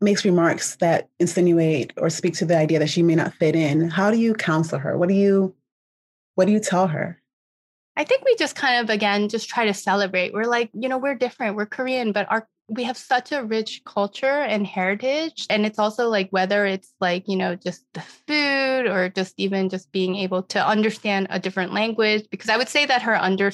makes 0.00 0.24
remarks 0.24 0.76
that 0.76 1.10
insinuate 1.18 1.92
or 1.98 2.08
speak 2.08 2.34
to 2.34 2.46
the 2.46 2.56
idea 2.56 2.78
that 2.78 2.88
she 2.88 3.02
may 3.02 3.14
not 3.14 3.34
fit 3.34 3.54
in, 3.54 3.90
how 3.90 4.10
do 4.10 4.18
you 4.18 4.32
counsel 4.32 4.78
her? 4.78 4.96
What 4.96 5.10
do 5.10 5.14
you 5.14 5.54
what 6.36 6.46
do 6.46 6.52
you 6.52 6.60
tell 6.60 6.86
her? 6.86 7.19
I 8.00 8.04
think 8.04 8.24
we 8.24 8.34
just 8.36 8.56
kind 8.56 8.82
of 8.82 8.88
again 8.88 9.28
just 9.28 9.50
try 9.50 9.66
to 9.66 9.74
celebrate. 9.74 10.32
We're 10.32 10.44
like, 10.44 10.70
you 10.72 10.88
know, 10.88 10.96
we're 10.96 11.14
different. 11.14 11.54
We're 11.54 11.66
Korean, 11.66 12.12
but 12.12 12.26
our 12.30 12.48
we 12.66 12.84
have 12.84 12.96
such 12.96 13.30
a 13.30 13.44
rich 13.44 13.82
culture 13.84 14.24
and 14.40 14.66
heritage 14.66 15.46
and 15.50 15.66
it's 15.66 15.78
also 15.78 16.08
like 16.08 16.30
whether 16.30 16.64
it's 16.64 16.94
like 17.00 17.24
you 17.26 17.36
know 17.36 17.56
just 17.56 17.84
the 17.94 18.00
food 18.00 18.86
or 18.86 19.08
just 19.08 19.34
even 19.38 19.68
just 19.68 19.90
being 19.90 20.14
able 20.14 20.42
to 20.44 20.64
understand 20.64 21.26
a 21.30 21.40
different 21.40 21.74
language 21.74 22.28
because 22.30 22.48
i 22.48 22.56
would 22.56 22.68
say 22.68 22.86
that 22.86 23.02
her 23.02 23.16
under 23.16 23.50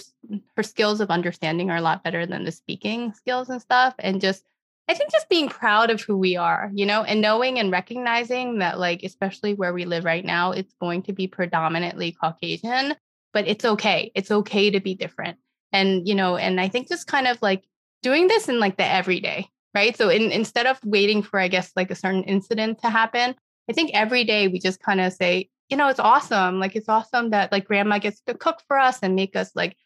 her 0.55 0.63
skills 0.63 1.01
of 1.01 1.09
understanding 1.09 1.71
are 1.71 1.79
a 1.79 1.81
lot 1.81 2.05
better 2.05 2.27
than 2.27 2.45
the 2.45 2.53
speaking 2.53 3.11
skills 3.15 3.49
and 3.49 3.63
stuff 3.63 3.95
and 4.01 4.21
just 4.21 4.45
i 4.87 4.93
think 4.93 5.11
just 5.11 5.31
being 5.31 5.49
proud 5.49 5.89
of 5.89 6.03
who 6.03 6.19
we 6.19 6.37
are 6.37 6.71
you 6.75 6.85
know 6.85 7.03
and 7.03 7.23
knowing 7.23 7.59
and 7.59 7.73
recognizing 7.73 8.59
that 8.59 8.79
like 8.79 9.03
especially 9.03 9.55
where 9.55 9.73
we 9.73 9.87
live 9.87 10.05
right 10.05 10.27
now 10.27 10.53
it's 10.53 10.75
going 10.79 11.03
to 11.03 11.15
be 11.15 11.27
predominantly 11.27 12.13
caucasian 12.13 12.95
but 13.33 13.47
it's 13.47 13.65
okay. 13.65 14.13
It's 14.15 14.31
okay 14.31 14.71
to 14.71 14.81
be 14.81 14.95
different. 14.95 15.39
And, 15.73 16.07
you 16.07 16.15
know, 16.15 16.37
and 16.37 16.61
I 16.61 16.69
think 16.69 16.89
just 16.89 17.07
kind 17.07 17.27
of 17.27 17.41
like 17.43 17.65
doing 18.03 18.29
this 18.29 18.49
in 18.49 18.61
like 18.61 18.77
the 18.77 18.87
everyday, 18.87 19.49
right? 19.75 19.97
So 19.97 20.09
in, 20.09 20.31
instead 20.31 20.67
of 20.67 20.79
waiting 20.85 21.23
for, 21.23 21.39
I 21.39 21.49
guess, 21.49 21.73
like 21.77 21.91
a 21.91 21.97
certain 21.97 22.25
incident 22.25 22.81
to 22.83 22.91
happen, 22.91 23.35
I 23.69 23.73
think 23.73 23.91
every 23.95 24.25
day 24.25 24.49
we 24.49 24.59
just 24.59 24.81
kind 24.81 25.01
of 25.01 25.13
say, 25.13 25.51
you 25.69 25.77
know, 25.77 25.89
it's 25.89 26.01
awesome. 26.01 26.61
Like 26.61 26.77
it's 26.77 26.89
awesome 26.89 27.31
that 27.31 27.51
like 27.51 27.67
grandma 27.67 27.99
gets 27.99 28.21
to 28.23 28.35
cook 28.35 28.61
for 28.69 28.79
us 28.79 29.01
and 29.03 29.17
make 29.17 29.35
us 29.35 29.51
like 29.55 29.77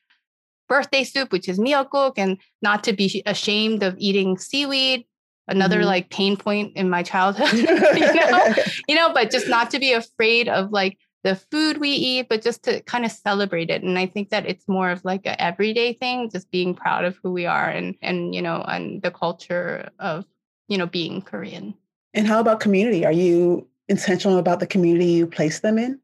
birthday 0.69 1.05
soup, 1.05 1.33
which 1.33 1.49
is 1.49 1.59
miyeokguk, 1.59 2.15
and 2.17 2.39
not 2.63 2.85
to 2.85 2.93
be 2.93 3.23
ashamed 3.27 3.83
of 3.83 3.95
eating 3.99 4.39
seaweed. 4.39 5.07
Another 5.49 5.79
mm-hmm. 5.79 5.87
like 5.87 6.11
pain 6.11 6.37
point 6.37 6.77
in 6.77 6.89
my 6.89 7.03
childhood, 7.03 7.53
you 7.99 8.15
know, 8.15 8.55
you 8.89 8.95
know, 8.95 9.13
but 9.13 9.31
just 9.31 9.49
not 9.49 9.71
to 9.73 9.81
be 9.81 9.93
afraid 9.93 10.49
of 10.49 10.71
like 10.71 10.97
the 11.23 11.37
food 11.37 11.79
we 11.79 11.91
eat, 11.91 12.29
but 12.29 12.43
just 12.43 12.63
to 12.65 12.81
kind 12.83 13.05
of 13.05 13.13
celebrate 13.13 13.71
it. 13.71 13.83
And 13.83 13.99
I 13.99 14.07
think 14.07 14.31
that 14.31 14.47
it's 14.47 14.67
more 14.69 14.91
of 14.91 15.05
like 15.05 15.27
a 15.27 15.41
everyday 15.41 15.93
thing, 15.93 16.31
just 16.31 16.51
being 16.51 16.75
proud 16.75 17.05
of 17.05 17.19
who 17.23 17.33
we 17.33 17.47
are 17.47 17.69
and 17.69 17.95
and 18.03 18.35
you 18.35 18.43
know, 18.43 18.63
and 18.63 19.03
the 19.03 19.11
culture 19.11 19.91
of, 19.99 20.25
you 20.69 20.79
know, 20.79 20.87
being 20.87 21.23
Korean. 21.23 21.75
And 22.15 22.27
how 22.27 22.41
about 22.41 22.61
community? 22.61 23.05
Are 23.05 23.13
you 23.13 23.69
intentional 23.89 24.39
about 24.39 24.61
the 24.61 24.67
community 24.67 25.07
you 25.07 25.27
place 25.27 25.61
them 25.61 25.79
in? 25.79 26.01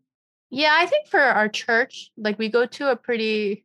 Yeah, 0.51 0.75
I 0.79 0.87
think 0.87 1.09
for 1.09 1.21
our 1.21 1.49
church, 1.49 2.11
like 2.17 2.39
we 2.39 2.49
go 2.49 2.67
to 2.67 2.91
a 2.91 2.97
pretty 2.97 3.65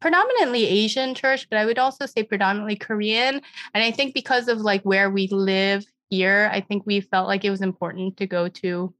predominantly 0.00 0.66
Asian 0.66 1.14
church, 1.14 1.48
but 1.48 1.58
I 1.58 1.64
would 1.64 1.78
also 1.78 2.06
say 2.06 2.24
predominantly 2.24 2.76
Korean. 2.76 3.40
And 3.72 3.84
I 3.84 3.92
think 3.92 4.14
because 4.14 4.48
of 4.48 4.58
like 4.58 4.82
where 4.82 5.10
we 5.10 5.28
live 5.28 5.86
here, 6.10 6.50
I 6.52 6.60
think 6.60 6.84
we 6.84 7.00
felt 7.00 7.28
like 7.28 7.44
it 7.44 7.50
was 7.50 7.62
important 7.62 8.16
to 8.18 8.26
go 8.26 8.48
to 8.48 8.92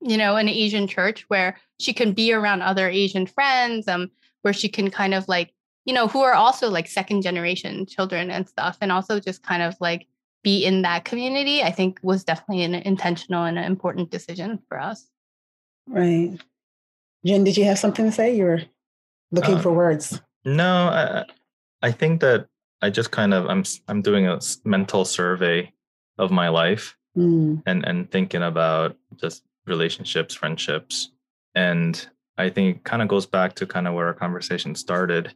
you 0.00 0.16
know, 0.16 0.36
an 0.36 0.48
Asian 0.48 0.86
church 0.86 1.24
where 1.28 1.58
she 1.80 1.92
can 1.92 2.12
be 2.12 2.32
around 2.32 2.62
other 2.62 2.88
Asian 2.88 3.26
friends, 3.26 3.88
um, 3.88 4.10
where 4.42 4.54
she 4.54 4.68
can 4.68 4.90
kind 4.90 5.14
of 5.14 5.26
like, 5.28 5.52
you 5.84 5.94
know, 5.94 6.08
who 6.08 6.22
are 6.22 6.34
also 6.34 6.68
like 6.70 6.86
second 6.86 7.22
generation 7.22 7.86
children 7.86 8.30
and 8.30 8.48
stuff, 8.48 8.78
and 8.80 8.92
also 8.92 9.20
just 9.20 9.42
kind 9.42 9.62
of 9.62 9.74
like 9.80 10.06
be 10.44 10.64
in 10.64 10.82
that 10.82 11.04
community, 11.04 11.62
I 11.62 11.70
think 11.70 11.98
was 12.02 12.24
definitely 12.24 12.64
an 12.64 12.74
intentional 12.74 13.44
and 13.44 13.58
an 13.58 13.64
important 13.64 14.10
decision 14.10 14.60
for 14.68 14.80
us. 14.80 15.06
Right. 15.86 16.38
Jin, 17.24 17.44
did 17.44 17.56
you 17.56 17.64
have 17.64 17.78
something 17.78 18.04
to 18.04 18.12
say? 18.12 18.36
You 18.36 18.44
were 18.44 18.62
looking 19.32 19.56
uh, 19.56 19.60
for 19.60 19.72
words. 19.72 20.20
No, 20.44 20.88
I, 20.88 21.24
I 21.82 21.92
think 21.92 22.20
that 22.20 22.46
I 22.80 22.90
just 22.90 23.10
kind 23.10 23.34
of 23.34 23.46
I'm 23.46 23.64
I'm 23.88 24.02
doing 24.02 24.26
a 24.26 24.38
mental 24.64 25.04
survey 25.04 25.72
of 26.16 26.30
my 26.30 26.48
life 26.48 26.96
mm. 27.16 27.62
and 27.66 27.84
and 27.84 28.10
thinking 28.10 28.42
about 28.42 28.96
just 29.16 29.42
relationships, 29.68 30.34
friendships. 30.34 31.10
And 31.54 32.08
I 32.36 32.50
think 32.50 32.76
it 32.76 32.84
kind 32.84 33.02
of 33.02 33.08
goes 33.08 33.26
back 33.26 33.54
to 33.56 33.66
kind 33.66 33.88
of 33.88 33.94
where 33.94 34.06
our 34.06 34.14
conversation 34.14 34.74
started. 34.74 35.34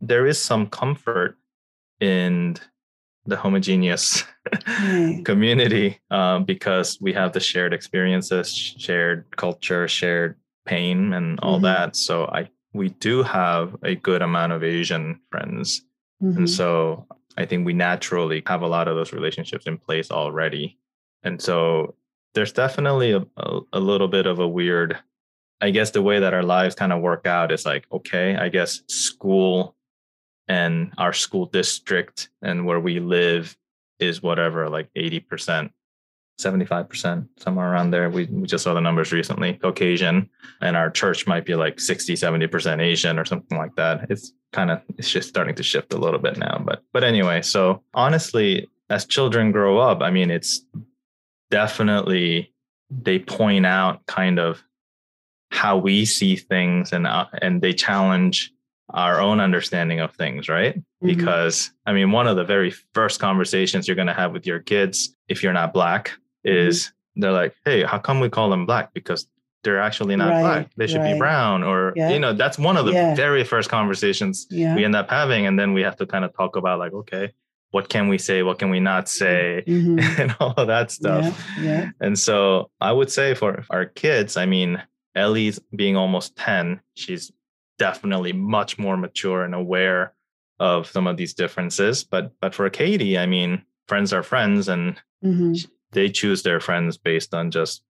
There 0.00 0.26
is 0.26 0.40
some 0.40 0.66
comfort 0.68 1.36
in 2.00 2.56
the 3.26 3.36
homogeneous 3.36 4.24
community 5.24 6.00
um, 6.10 6.44
because 6.44 6.98
we 7.00 7.12
have 7.12 7.32
the 7.32 7.40
shared 7.40 7.72
experiences, 7.72 8.52
shared 8.52 9.24
culture, 9.36 9.86
shared 9.86 10.36
pain, 10.66 11.12
and 11.12 11.38
all 11.40 11.56
mm-hmm. 11.56 11.64
that. 11.64 11.96
So 11.96 12.26
I 12.26 12.48
we 12.72 12.90
do 12.90 13.22
have 13.22 13.76
a 13.82 13.96
good 13.96 14.22
amount 14.22 14.52
of 14.52 14.62
Asian 14.62 15.20
friends, 15.30 15.82
mm-hmm. 16.22 16.38
and 16.38 16.50
so 16.50 17.06
I 17.36 17.46
think 17.46 17.66
we 17.66 17.72
naturally 17.72 18.42
have 18.46 18.62
a 18.62 18.68
lot 18.68 18.88
of 18.88 18.96
those 18.96 19.12
relationships 19.12 19.66
in 19.66 19.78
place 19.78 20.10
already. 20.10 20.78
And 21.22 21.40
so 21.40 21.94
there's 22.34 22.52
definitely 22.52 23.12
a, 23.12 23.26
a, 23.36 23.60
a 23.74 23.80
little 23.80 24.08
bit 24.08 24.26
of 24.26 24.38
a 24.38 24.48
weird 24.48 24.98
I 25.60 25.70
guess 25.70 25.90
the 25.90 26.02
way 26.02 26.20
that 26.20 26.34
our 26.34 26.42
lives 26.42 26.74
kind 26.74 26.92
of 26.92 27.02
work 27.02 27.26
out 27.26 27.52
is 27.52 27.66
like, 27.66 27.86
okay, 27.92 28.34
I 28.36 28.48
guess 28.48 28.82
school 28.88 29.76
and 30.48 30.92
our 30.96 31.12
school 31.12 31.46
district 31.46 32.30
and 32.42 32.64
where 32.64 32.80
we 32.80 32.98
live 32.98 33.56
is 33.98 34.22
whatever, 34.22 34.70
like 34.70 34.88
80%, 34.96 35.70
75%, 36.40 37.28
somewhere 37.36 37.70
around 37.70 37.90
there. 37.90 38.08
We, 38.08 38.24
we 38.24 38.46
just 38.46 38.64
saw 38.64 38.72
the 38.72 38.80
numbers 38.80 39.12
recently, 39.12 39.52
Caucasian, 39.54 40.30
and 40.62 40.76
our 40.76 40.90
church 40.90 41.26
might 41.26 41.44
be 41.44 41.54
like 41.54 41.78
60, 41.78 42.14
70% 42.14 42.80
Asian 42.80 43.18
or 43.18 43.26
something 43.26 43.58
like 43.58 43.76
that. 43.76 44.10
It's 44.10 44.32
kind 44.52 44.70
of, 44.70 44.80
it's 44.96 45.10
just 45.10 45.28
starting 45.28 45.54
to 45.56 45.62
shift 45.62 45.92
a 45.92 45.98
little 45.98 46.18
bit 46.18 46.38
now. 46.38 46.62
But, 46.64 46.82
but 46.94 47.04
anyway, 47.04 47.42
so 47.42 47.82
honestly, 47.92 48.66
as 48.88 49.04
children 49.04 49.52
grow 49.52 49.78
up, 49.78 50.00
I 50.00 50.10
mean, 50.10 50.30
it's 50.30 50.64
definitely 51.50 52.52
they 52.90 53.18
point 53.18 53.66
out 53.66 54.04
kind 54.06 54.38
of 54.38 54.62
how 55.50 55.76
we 55.76 56.04
see 56.04 56.36
things 56.36 56.92
and 56.92 57.06
uh, 57.06 57.26
and 57.40 57.60
they 57.60 57.72
challenge 57.72 58.52
our 58.90 59.20
own 59.20 59.40
understanding 59.40 60.00
of 60.00 60.12
things 60.14 60.48
right 60.48 60.76
mm-hmm. 60.76 61.06
because 61.06 61.72
i 61.86 61.92
mean 61.92 62.10
one 62.10 62.26
of 62.26 62.36
the 62.36 62.44
very 62.44 62.70
first 62.94 63.20
conversations 63.20 63.86
you're 63.86 63.94
going 63.94 64.06
to 64.06 64.14
have 64.14 64.32
with 64.32 64.46
your 64.46 64.58
kids 64.58 65.14
if 65.28 65.42
you're 65.42 65.52
not 65.52 65.72
black 65.72 66.12
is 66.44 66.86
mm-hmm. 66.86 67.20
they're 67.20 67.32
like 67.32 67.54
hey 67.64 67.82
how 67.82 67.98
come 67.98 68.20
we 68.20 68.28
call 68.28 68.50
them 68.50 68.66
black 68.66 68.92
because 68.94 69.26
they're 69.62 69.80
actually 69.80 70.16
not 70.16 70.30
right, 70.30 70.42
black 70.42 70.70
they 70.76 70.86
should 70.86 70.98
right. 70.98 71.12
be 71.12 71.18
brown 71.18 71.62
or 71.62 71.92
yeah. 71.94 72.10
you 72.10 72.18
know 72.18 72.32
that's 72.32 72.58
one 72.58 72.76
of 72.76 72.86
the 72.86 72.92
yeah. 72.92 73.14
very 73.14 73.44
first 73.44 73.68
conversations 73.68 74.46
yeah. 74.50 74.74
we 74.74 74.84
end 74.84 74.96
up 74.96 75.10
having 75.10 75.46
and 75.46 75.58
then 75.58 75.72
we 75.72 75.82
have 75.82 75.96
to 75.96 76.06
kind 76.06 76.24
of 76.24 76.34
talk 76.34 76.56
about 76.56 76.78
like 76.78 76.92
okay 76.92 77.32
what 77.70 77.88
can 77.88 78.08
we 78.08 78.18
say 78.18 78.42
what 78.42 78.58
can 78.58 78.70
we 78.70 78.80
not 78.80 79.08
say 79.08 79.62
mm-hmm. 79.66 80.20
and 80.20 80.34
all 80.40 80.54
of 80.56 80.66
that 80.66 80.90
stuff. 80.90 81.24
yeah, 81.58 81.62
yeah. 81.62 81.90
and 82.00 82.18
so 82.18 82.70
i 82.80 82.92
would 82.92 83.10
say 83.10 83.34
for 83.34 83.64
our 83.70 83.86
kids 83.86 84.36
i 84.36 84.46
mean 84.46 84.82
ellie's 85.14 85.58
being 85.74 85.96
almost 85.96 86.36
10 86.36 86.80
she's 86.94 87.32
definitely 87.78 88.32
much 88.32 88.78
more 88.78 88.96
mature 88.96 89.42
and 89.42 89.54
aware 89.54 90.12
of 90.60 90.86
some 90.86 91.06
of 91.06 91.16
these 91.16 91.32
differences. 91.32 92.04
But 92.04 92.32
but 92.40 92.54
for 92.54 92.68
katie 92.68 93.18
i 93.18 93.26
mean 93.26 93.62
friends 93.88 94.12
are 94.12 94.22
friends 94.22 94.68
and 94.68 95.00
mm-hmm. 95.24 95.54
they 95.92 96.10
choose 96.10 96.42
their 96.42 96.60
friends 96.60 96.98
based 96.98 97.34
on 97.34 97.50
just 97.50 97.82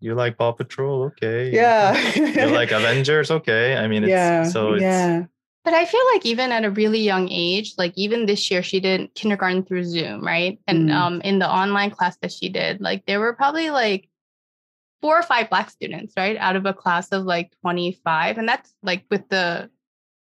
you 0.00 0.14
like 0.14 0.38
paw 0.38 0.52
patrol? 0.52 1.02
Okay. 1.04 1.50
Yeah. 1.50 1.96
You 2.16 2.54
like 2.54 2.70
avengers? 2.80 3.32
Okay. 3.32 3.76
I 3.76 3.88
mean 3.88 4.04
it's 4.04 4.10
yeah, 4.10 4.44
so 4.44 4.74
it's 4.74 4.82
yeah 4.82 5.24
but 5.68 5.76
I 5.76 5.84
feel 5.84 6.00
like 6.14 6.24
even 6.24 6.50
at 6.50 6.64
a 6.64 6.70
really 6.70 7.00
young 7.00 7.28
age, 7.30 7.74
like 7.76 7.92
even 7.94 8.24
this 8.24 8.50
year, 8.50 8.62
she 8.62 8.80
did 8.80 9.14
kindergarten 9.14 9.62
through 9.62 9.84
Zoom, 9.84 10.24
right? 10.24 10.58
And 10.66 10.88
mm. 10.88 10.94
um, 10.94 11.20
in 11.20 11.40
the 11.40 11.50
online 11.50 11.90
class 11.90 12.16
that 12.22 12.32
she 12.32 12.48
did, 12.48 12.80
like 12.80 13.04
there 13.04 13.20
were 13.20 13.34
probably 13.34 13.68
like 13.68 14.08
four 15.02 15.18
or 15.18 15.22
five 15.22 15.50
Black 15.50 15.68
students, 15.68 16.14
right, 16.16 16.38
out 16.38 16.56
of 16.56 16.64
a 16.64 16.72
class 16.72 17.08
of 17.08 17.24
like 17.24 17.52
25. 17.60 18.38
And 18.38 18.48
that's 18.48 18.72
like 18.82 19.04
with 19.10 19.28
the 19.28 19.68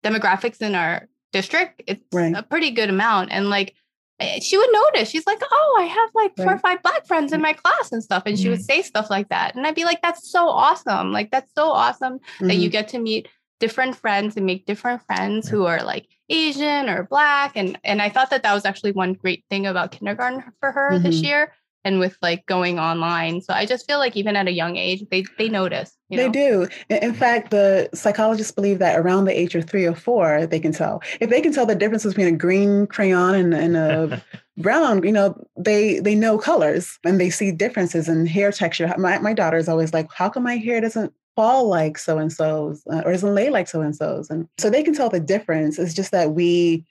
demographics 0.03 0.63
in 0.63 0.75
our 0.75 1.09
district, 1.31 1.83
it's 1.87 2.03
right. 2.11 2.35
a 2.35 2.43
pretty 2.43 2.71
good 2.71 2.89
amount. 2.89 3.31
And 3.31 3.51
like 3.51 3.75
eh, 4.21 4.41
she 4.41 4.57
would 4.57 4.73
notice, 4.73 5.11
she's 5.11 5.27
like, 5.27 5.43
oh, 5.43 5.77
I 5.79 5.85
have 5.85 6.11
like 6.15 6.37
four 6.37 6.47
right. 6.47 6.57
or 6.57 6.59
five 6.59 6.83
Black 6.83 7.07
friends 7.07 7.35
in 7.35 7.43
my 7.43 7.53
class 7.53 7.93
and 7.93 8.03
stuff. 8.03 8.23
And 8.25 8.39
mm. 8.39 8.43
she 8.43 8.49
would 8.49 8.61
mm. 8.61 8.65
say 8.65 8.81
stuff 8.81 9.11
like 9.11 9.29
that. 9.29 9.57
And 9.57 9.67
I'd 9.67 9.75
be 9.75 9.85
like, 9.85 10.01
that's 10.01 10.27
so 10.27 10.49
awesome. 10.49 11.13
Like, 11.13 11.31
that's 11.31 11.53
so 11.55 11.71
awesome 11.71 12.15
mm-hmm. 12.15 12.47
that 12.47 12.55
you 12.55 12.71
mm-hmm. 12.71 12.73
get 12.73 12.89
to 12.89 12.99
meet 12.99 13.29
different 13.65 13.97
friends 13.97 14.37
and 14.37 14.45
make 14.45 14.67
different 14.67 15.01
friends 15.07 15.49
who 15.49 15.65
are 15.65 15.83
like 15.83 16.07
Asian 16.29 16.91
or 16.91 17.05
black 17.05 17.53
and 17.57 17.79
and 17.83 18.03
I 18.03 18.11
thought 18.11 18.29
that 18.29 18.43
that 18.43 18.53
was 18.53 18.67
actually 18.67 18.93
one 18.93 19.15
great 19.15 19.43
thing 19.49 19.65
about 19.65 19.91
kindergarten 19.91 20.45
for 20.61 20.71
her 20.71 20.91
mm-hmm. 20.91 21.03
this 21.03 21.23
year 21.23 21.51
and 21.83 21.99
with 21.99 22.19
like 22.21 22.45
going 22.45 22.79
online. 22.79 23.41
So 23.41 23.55
I 23.55 23.65
just 23.65 23.87
feel 23.87 23.99
like 23.99 24.19
even 24.19 24.37
at 24.37 24.47
a 24.47 24.53
young 24.53 24.77
age, 24.77 25.03
they 25.11 25.25
they 25.39 25.49
notice. 25.49 25.97
You 26.11 26.19
know? 26.19 26.23
They 26.25 26.29
do. 26.29 26.69
In 26.91 27.15
fact, 27.15 27.53
the 27.53 27.89
psychologists 27.95 28.53
believe 28.53 28.81
that 28.81 28.99
around 28.99 29.25
the 29.25 29.39
age 29.39 29.55
of 29.55 29.65
three 29.65 29.87
or 29.87 29.95
four, 29.95 30.47
they 30.47 30.61
can 30.61 30.73
tell. 30.73 31.03
If 31.21 31.31
they 31.31 31.41
can 31.41 31.55
tell 31.55 31.65
the 31.65 31.75
difference 31.75 32.05
between 32.05 32.27
a 32.27 32.37
green 32.37 32.87
crayon 32.87 33.35
and, 33.35 33.55
and 33.55 33.77
a 33.79 34.23
brown, 34.59 35.03
you 35.05 35.13
know, 35.13 35.35
they 35.57 36.01
they 36.01 36.15
know 36.15 36.37
colors 36.37 36.99
and 37.03 37.19
they 37.19 37.31
see 37.31 37.51
differences 37.51 38.11
in 38.11 38.27
hair 38.27 38.53
texture. 38.53 38.93
My 38.99 39.19
my 39.21 39.33
daughter 39.33 39.57
is 39.57 39.71
always 39.71 39.95
like, 39.95 40.13
"How 40.13 40.29
come 40.29 40.43
my 40.43 40.57
hair 40.57 40.83
doesn't 40.83 41.15
fall 41.37 41.69
like 41.69 41.99
so 41.99 42.19
and 42.19 42.33
so's 42.33 42.83
uh, 42.93 43.03
or 43.05 43.13
doesn't 43.13 43.35
lay 43.35 43.51
like 43.51 43.69
so 43.69 43.81
and 43.81 43.95
so's?" 43.95 44.31
And 44.31 44.49
so 44.59 44.71
they 44.71 44.83
can 44.83 44.95
tell 44.95 45.11
the 45.11 45.21
difference. 45.21 45.79
It's 45.79 45.95
just 45.95 46.11
that 46.13 46.33
we. 46.33 46.85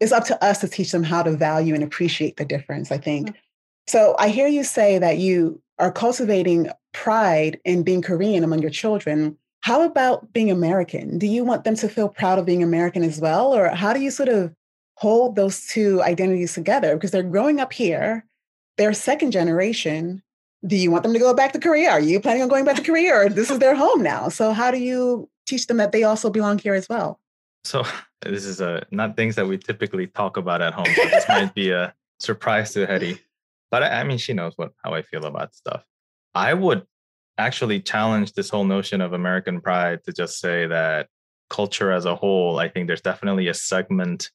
It's 0.00 0.12
up 0.12 0.24
to 0.26 0.44
us 0.44 0.60
to 0.60 0.68
teach 0.68 0.92
them 0.92 1.02
how 1.02 1.24
to 1.24 1.32
value 1.32 1.74
and 1.74 1.82
appreciate 1.82 2.36
the 2.36 2.44
difference. 2.44 2.92
I 2.92 2.98
think. 2.98 3.28
Mm-hmm 3.28 3.38
so 3.88 4.14
I 4.18 4.28
hear 4.28 4.46
you 4.46 4.64
say 4.64 4.98
that 4.98 5.16
you 5.16 5.62
are 5.78 5.90
cultivating 5.90 6.70
pride 6.92 7.58
in 7.64 7.82
being 7.82 8.02
Korean 8.02 8.44
among 8.44 8.60
your 8.60 8.70
children. 8.70 9.36
How 9.62 9.80
about 9.82 10.30
being 10.34 10.50
American? 10.50 11.18
Do 11.18 11.26
you 11.26 11.42
want 11.42 11.64
them 11.64 11.74
to 11.76 11.88
feel 11.88 12.10
proud 12.10 12.38
of 12.38 12.44
being 12.44 12.62
American 12.62 13.02
as 13.02 13.18
well? 13.18 13.54
Or 13.54 13.70
how 13.70 13.94
do 13.94 14.00
you 14.00 14.10
sort 14.10 14.28
of 14.28 14.52
hold 14.96 15.36
those 15.36 15.66
two 15.66 16.02
identities 16.02 16.52
together? 16.52 16.94
Because 16.94 17.12
they're 17.12 17.22
growing 17.22 17.60
up 17.60 17.72
here, 17.72 18.26
they're 18.76 18.92
second 18.92 19.30
generation. 19.30 20.22
Do 20.66 20.76
you 20.76 20.90
want 20.90 21.04
them 21.04 21.12
to 21.12 21.18
go 21.18 21.32
back 21.34 21.52
to 21.52 21.60
Korea? 21.60 21.90
Are 21.90 22.00
you 22.00 22.20
planning 22.20 22.42
on 22.42 22.48
going 22.48 22.64
back 22.64 22.76
to 22.76 22.82
Korea 22.90 23.14
or 23.14 23.28
this 23.28 23.50
is 23.50 23.58
their 23.58 23.74
home 23.74 24.02
now? 24.02 24.28
So 24.28 24.52
how 24.52 24.70
do 24.70 24.78
you 24.78 25.28
teach 25.46 25.66
them 25.66 25.76
that 25.78 25.92
they 25.92 26.02
also 26.02 26.30
belong 26.30 26.58
here 26.58 26.74
as 26.74 26.88
well? 26.88 27.20
So 27.64 27.84
this 28.22 28.44
is 28.44 28.60
a 28.60 28.86
not 28.90 29.16
things 29.16 29.36
that 29.36 29.46
we 29.46 29.58
typically 29.58 30.06
talk 30.08 30.36
about 30.36 30.62
at 30.62 30.74
home. 30.74 30.86
So 30.94 31.04
this 31.04 31.28
might 31.28 31.54
be 31.54 31.70
a 31.70 31.94
surprise 32.18 32.72
to 32.72 32.86
Hyeri 32.86 33.20
but 33.70 33.82
I, 33.82 34.00
I 34.00 34.04
mean, 34.04 34.18
she 34.18 34.32
knows 34.32 34.54
what 34.56 34.72
how 34.82 34.94
I 34.94 35.02
feel 35.02 35.24
about 35.24 35.54
stuff. 35.54 35.84
I 36.34 36.54
would 36.54 36.86
actually 37.36 37.80
challenge 37.80 38.32
this 38.32 38.50
whole 38.50 38.64
notion 38.64 39.00
of 39.00 39.12
American 39.12 39.60
pride 39.60 40.04
to 40.04 40.12
just 40.12 40.40
say 40.40 40.66
that 40.66 41.08
culture 41.50 41.92
as 41.92 42.04
a 42.04 42.14
whole, 42.14 42.58
I 42.58 42.68
think 42.68 42.86
there's 42.86 43.00
definitely 43.00 43.48
a 43.48 43.54
segment 43.54 44.30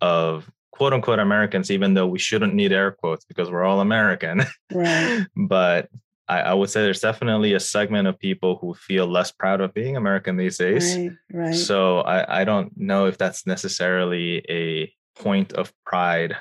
of 0.00 0.50
quote 0.72 0.92
unquote 0.92 1.20
Americans, 1.20 1.70
even 1.70 1.94
though 1.94 2.06
we 2.06 2.18
shouldn't 2.18 2.54
need 2.54 2.72
air 2.72 2.90
quotes 2.90 3.24
because 3.24 3.50
we're 3.50 3.64
all 3.64 3.80
American. 3.80 4.42
Right. 4.72 5.26
but 5.36 5.88
I, 6.28 6.40
I, 6.40 6.54
would 6.54 6.70
say 6.70 6.82
there's 6.82 7.00
definitely 7.00 7.52
a 7.52 7.60
segment 7.60 8.08
of 8.08 8.18
people 8.18 8.56
who 8.56 8.74
feel 8.74 9.06
less 9.06 9.30
proud 9.30 9.60
of 9.60 9.74
being 9.74 9.96
American 9.96 10.36
these 10.36 10.56
days. 10.56 10.96
Right, 10.96 11.12
right. 11.32 11.54
So 11.54 12.00
I, 12.00 12.40
I 12.40 12.44
don't 12.44 12.76
know 12.76 13.06
if 13.06 13.18
that's 13.18 13.46
necessarily 13.46 14.44
a 14.48 14.92
point 15.20 15.52
of 15.52 15.72
pride 15.84 16.36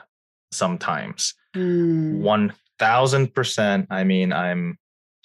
sometimes. 0.51 1.34
Mm. 1.55 2.19
One 2.19 2.53
thousand 2.79 3.34
percent. 3.34 3.88
I 3.89 4.03
mean, 4.03 4.34
I'm. 4.34 4.77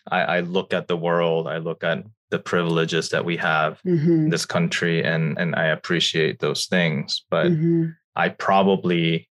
I, 0.08 0.20
I, 0.20 0.40
look 0.40 0.72
at 0.72 0.86
the 0.86 0.96
world. 0.96 1.48
I 1.48 1.58
look 1.58 1.82
at 1.82 2.04
the 2.30 2.38
privileges 2.38 3.08
that 3.08 3.24
we 3.24 3.36
have 3.38 3.80
mm-hmm. 3.84 4.26
in 4.26 4.30
this 4.30 4.46
country, 4.46 5.02
and 5.02 5.38
and 5.38 5.54
I 5.54 5.66
appreciate 5.66 6.38
those 6.38 6.66
things. 6.66 7.24
But 7.30 7.46
mm-hmm. 7.46 7.90
I 8.16 8.30
probably 8.30 9.28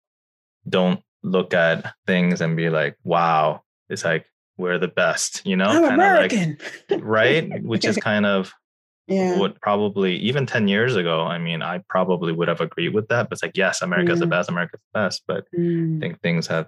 don't 0.68 1.02
look 1.24 1.54
at 1.54 1.94
things 2.08 2.42
and 2.42 2.56
be 2.56 2.70
like, 2.70 2.96
"Wow, 3.04 3.64
it's 3.90 4.06
like 4.06 4.26
we're 4.58 4.80
the 4.80 4.88
best," 4.88 5.46
you 5.46 5.56
know? 5.56 5.66
I'm 5.66 5.94
American, 5.94 6.58
like, 6.90 7.02
right? 7.04 7.64
Which 7.64 7.86
is 7.86 7.98
kind 8.12 8.26
of 8.26 8.54
yeah. 9.08 9.38
would 9.40 9.60
probably 9.62 10.16
even 10.18 10.46
10 10.46 10.68
years 10.68 10.96
ago 10.96 11.22
i 11.22 11.38
mean 11.38 11.62
i 11.62 11.80
probably 11.90 12.34
would 12.34 12.48
have 12.48 12.62
agreed 12.62 12.94
with 12.94 13.08
that 13.10 13.30
but 13.30 13.34
it's 13.34 13.44
like 13.44 13.56
yes 13.56 13.82
america's 13.82 14.20
the 14.20 14.26
best 14.26 14.50
america's 14.50 14.80
the 14.94 15.00
best 15.00 15.24
but 15.28 15.46
mm. 15.56 15.98
i 15.98 16.00
think 16.00 16.20
things 16.22 16.48
have 16.48 16.68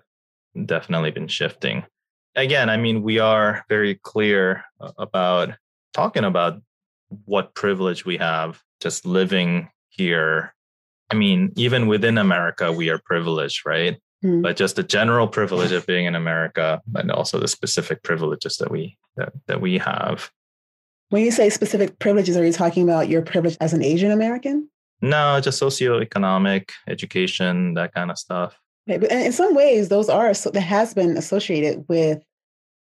definitely 0.65 1.11
been 1.11 1.27
shifting 1.27 1.83
again 2.35 2.69
i 2.69 2.77
mean 2.77 3.01
we 3.01 3.19
are 3.19 3.65
very 3.69 3.95
clear 3.95 4.63
about 4.97 5.53
talking 5.93 6.23
about 6.23 6.61
what 7.25 7.55
privilege 7.55 8.05
we 8.05 8.17
have 8.17 8.61
just 8.81 9.05
living 9.05 9.69
here 9.89 10.53
i 11.11 11.15
mean 11.15 11.51
even 11.55 11.87
within 11.87 12.17
america 12.17 12.71
we 12.71 12.89
are 12.89 12.99
privileged 13.05 13.65
right 13.65 13.99
mm. 14.23 14.41
but 14.41 14.55
just 14.55 14.75
the 14.75 14.83
general 14.83 15.27
privilege 15.27 15.71
of 15.71 15.85
being 15.85 16.05
in 16.05 16.15
america 16.15 16.81
and 16.95 17.11
also 17.11 17.39
the 17.39 17.47
specific 17.47 18.03
privileges 18.03 18.57
that 18.57 18.71
we 18.71 18.97
that, 19.15 19.33
that 19.47 19.61
we 19.61 19.77
have 19.77 20.31
when 21.09 21.23
you 21.23 21.31
say 21.31 21.49
specific 21.49 21.99
privileges, 21.99 22.35
are 22.35 22.45
you 22.45 22.51
talking 22.51 22.83
about 22.83 23.07
your 23.07 23.21
privilege 23.21 23.57
as 23.61 23.73
an 23.73 23.81
Asian 23.81 24.11
American? 24.11 24.69
No, 25.01 25.39
just 25.39 25.61
socioeconomic, 25.61 26.71
education, 26.87 27.75
that 27.75 27.93
kind 27.93 28.11
of 28.11 28.17
stuff. 28.17 28.59
Okay, 28.89 28.97
but 28.97 29.11
in 29.11 29.31
some 29.31 29.55
ways, 29.55 29.89
those 29.89 30.09
are 30.09 30.33
that 30.33 30.61
has 30.61 30.93
been 30.93 31.17
associated 31.17 31.85
with 31.87 32.23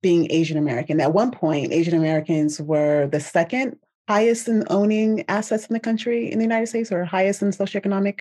being 0.03 0.31
Asian 0.31 0.57
American. 0.57 1.01
At 1.01 1.13
one 1.13 1.31
point, 1.31 1.73
Asian 1.73 1.95
Americans 1.95 2.61
were 2.61 3.07
the 3.07 3.21
second 3.21 3.77
highest 4.09 4.49
in 4.49 4.65
owning 4.71 5.25
assets 5.29 5.67
in 5.67 5.75
the 5.75 5.81
country 5.81 6.31
in 6.31 6.39
the 6.39 6.45
United 6.45 6.67
States, 6.69 6.93
or 6.93 7.05
highest 7.05 7.43
in 7.43 7.51
socioeconomic 7.51 8.21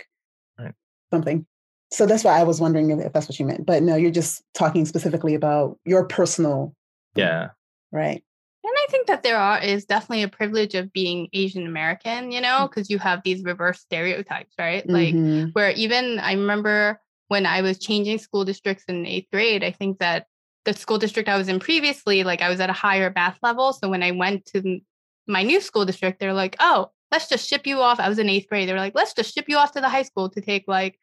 right. 0.59 0.73
something. 1.11 1.45
So 1.91 2.05
that's 2.05 2.23
why 2.23 2.39
I 2.39 2.43
was 2.43 2.59
wondering 2.59 2.91
if, 2.91 2.99
if 2.99 3.13
that's 3.13 3.27
what 3.29 3.39
you 3.39 3.45
meant. 3.45 3.65
But 3.65 3.83
no, 3.83 3.95
you're 3.95 4.11
just 4.11 4.43
talking 4.53 4.86
specifically 4.86 5.36
about 5.36 5.77
your 5.86 6.05
personal. 6.05 6.73
Yeah. 7.15 7.49
Right. 7.91 8.23
And 8.63 8.73
I 8.75 8.88
think 8.89 9.07
that 9.07 9.21
there 9.21 9.38
are 9.38 9.61
is 9.61 9.86
definitely 9.86 10.23
a 10.23 10.27
privilege 10.27 10.73
of 10.73 10.91
being 10.91 11.29
Asian 11.33 11.67
American, 11.67 12.31
you 12.31 12.41
know, 12.41 12.67
because 12.67 12.88
mm. 12.88 12.91
you 12.91 12.99
have 12.99 13.21
these 13.23 13.43
reverse 13.43 13.79
stereotypes, 13.79 14.55
right? 14.57 14.86
Mm-hmm. 14.88 15.45
Like 15.45 15.53
where 15.53 15.69
even 15.71 16.19
I 16.19 16.33
remember 16.33 16.99
when 17.27 17.45
I 17.45 17.61
was 17.61 17.77
changing 17.77 18.17
school 18.17 18.43
districts 18.43 18.86
in 18.88 19.05
eighth 19.05 19.27
grade, 19.31 19.63
I 19.63 19.71
think 19.71 19.99
that 19.99 20.25
the 20.65 20.73
school 20.73 20.97
district 20.97 21.29
I 21.29 21.38
was 21.38 21.47
in 21.47 21.59
previously, 21.59 22.23
like 22.23 22.41
I 22.41 22.49
was 22.49 22.59
at 22.59 22.71
a 22.71 22.73
higher 22.73 23.11
math 23.15 23.38
level. 23.43 23.71
So 23.71 23.88
when 23.88 24.01
I 24.01 24.11
went 24.11 24.47
to 24.47 24.81
my 25.28 25.43
new 25.43 25.61
school 25.61 25.86
district, 25.86 26.19
they're 26.19 26.34
like, 26.34 26.55
oh, 26.59 26.91
let's 27.11 27.28
just 27.28 27.47
ship 27.47 27.65
you 27.65 27.80
off. 27.80 27.99
I 27.99 28.09
was 28.09 28.19
in 28.19 28.30
eighth 28.30 28.49
grade. 28.49 28.67
They 28.67 28.73
were 28.73 28.80
like, 28.80 28.95
let's 28.95 29.13
just 29.13 29.34
ship 29.34 29.45
you 29.47 29.57
off 29.57 29.71
to 29.73 29.82
the 29.82 29.89
high 29.89 30.03
school 30.03 30.30
to 30.30 30.41
take 30.41 30.65
like 30.67 30.99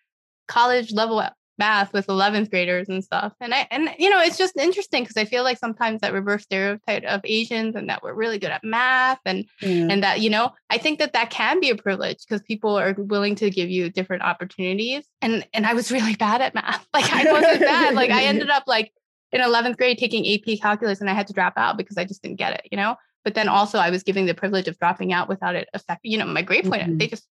college 0.48 0.92
level 0.92 1.22
math 1.58 1.92
with 1.92 2.06
11th 2.06 2.50
graders 2.50 2.88
and 2.88 3.04
stuff. 3.04 3.34
And 3.40 3.54
I, 3.54 3.66
and 3.70 3.90
you 3.98 4.10
know, 4.10 4.20
it's 4.20 4.38
just 4.38 4.56
interesting 4.56 5.04
because 5.04 5.16
I 5.16 5.24
feel 5.24 5.44
like 5.44 5.58
sometimes 5.58 6.00
that 6.00 6.12
reverse 6.12 6.42
stereotype 6.42 7.04
of 7.04 7.20
Asians 7.24 7.76
and 7.76 7.88
that 7.88 8.02
we're 8.02 8.14
really 8.14 8.38
good 8.38 8.50
at 8.50 8.64
math 8.64 9.20
and, 9.24 9.44
mm. 9.62 9.92
and 9.92 10.02
that, 10.02 10.20
you 10.20 10.30
know, 10.30 10.50
I 10.70 10.78
think 10.78 10.98
that 10.98 11.12
that 11.12 11.30
can 11.30 11.60
be 11.60 11.70
a 11.70 11.76
privilege 11.76 12.24
because 12.26 12.42
people 12.42 12.78
are 12.78 12.94
willing 12.96 13.34
to 13.36 13.50
give 13.50 13.70
you 13.70 13.90
different 13.90 14.22
opportunities. 14.22 15.04
And, 15.20 15.46
and 15.52 15.66
I 15.66 15.74
was 15.74 15.92
really 15.92 16.16
bad 16.26 16.40
at 16.40 16.54
math. 16.54 16.86
Like 16.92 17.12
I 17.12 17.30
wasn't 17.30 17.60
bad. 17.60 17.94
Like 17.94 18.10
I 18.10 18.24
ended 18.24 18.50
up 18.50 18.64
like 18.66 18.92
in 19.30 19.40
11th 19.40 19.76
grade 19.76 19.98
taking 19.98 20.26
AP 20.26 20.60
calculus 20.60 21.00
and 21.00 21.08
I 21.08 21.14
had 21.14 21.26
to 21.28 21.32
drop 21.32 21.54
out 21.56 21.76
because 21.76 21.96
I 21.96 22.04
just 22.04 22.22
didn't 22.22 22.38
get 22.38 22.54
it, 22.54 22.68
you 22.70 22.76
know? 22.76 22.96
But 23.24 23.34
then 23.34 23.48
also 23.48 23.78
I 23.78 23.90
was 23.90 24.02
giving 24.02 24.26
the 24.26 24.34
privilege 24.34 24.68
of 24.68 24.78
dropping 24.78 25.12
out 25.12 25.28
without 25.28 25.54
it 25.54 25.68
affecting, 25.74 26.12
you 26.12 26.18
know, 26.18 26.26
my 26.26 26.42
grade 26.42 26.64
point. 26.64 26.82
Mm-hmm. 26.82 26.98
They 26.98 27.06
just 27.06 27.26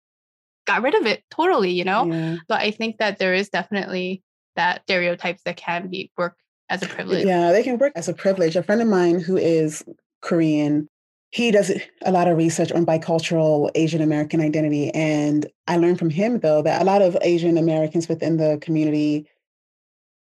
got 0.66 0.82
rid 0.82 0.94
of 0.94 1.06
it 1.06 1.24
totally, 1.30 1.72
you 1.72 1.84
know? 1.84 2.04
Yeah. 2.04 2.36
But 2.46 2.60
I 2.60 2.70
think 2.70 2.98
that 2.98 3.18
there 3.18 3.34
is 3.34 3.48
definitely 3.48 4.22
that 4.56 4.82
stereotypes 4.82 5.42
that 5.44 5.56
can 5.56 5.88
be 5.88 6.10
work 6.16 6.36
as 6.68 6.82
a 6.82 6.86
privilege. 6.86 7.26
Yeah, 7.26 7.52
they 7.52 7.62
can 7.62 7.78
work 7.78 7.92
as 7.96 8.08
a 8.08 8.14
privilege. 8.14 8.56
A 8.56 8.62
friend 8.62 8.82
of 8.82 8.88
mine 8.88 9.20
who 9.20 9.36
is 9.36 9.84
Korean, 10.20 10.88
he 11.30 11.50
does 11.50 11.72
a 12.02 12.12
lot 12.12 12.28
of 12.28 12.36
research 12.36 12.72
on 12.72 12.84
bicultural 12.84 13.70
Asian 13.74 14.02
American 14.02 14.40
identity. 14.40 14.90
And 14.90 15.46
I 15.66 15.76
learned 15.76 15.98
from 15.98 16.10
him, 16.10 16.40
though, 16.40 16.62
that 16.62 16.82
a 16.82 16.84
lot 16.84 17.02
of 17.02 17.16
Asian 17.22 17.56
Americans 17.56 18.08
within 18.08 18.36
the 18.36 18.58
community 18.60 19.26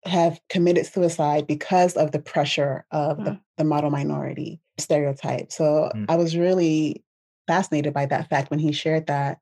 have 0.04 0.40
committed 0.48 0.86
suicide 0.86 1.46
because 1.46 1.94
of 1.96 2.12
the 2.12 2.18
pressure 2.18 2.86
of 2.90 3.18
mm. 3.18 3.24
the, 3.24 3.40
the, 3.58 3.64
model 3.64 3.90
minority 3.90 4.58
stereotype. 4.80 5.52
So 5.52 5.90
mm. 5.94 6.06
I 6.08 6.16
was 6.16 6.36
really 6.36 7.04
fascinated 7.46 7.92
by 7.92 8.06
that 8.06 8.28
fact 8.28 8.50
when 8.50 8.60
he 8.60 8.72
shared 8.72 9.06
that. 9.08 9.38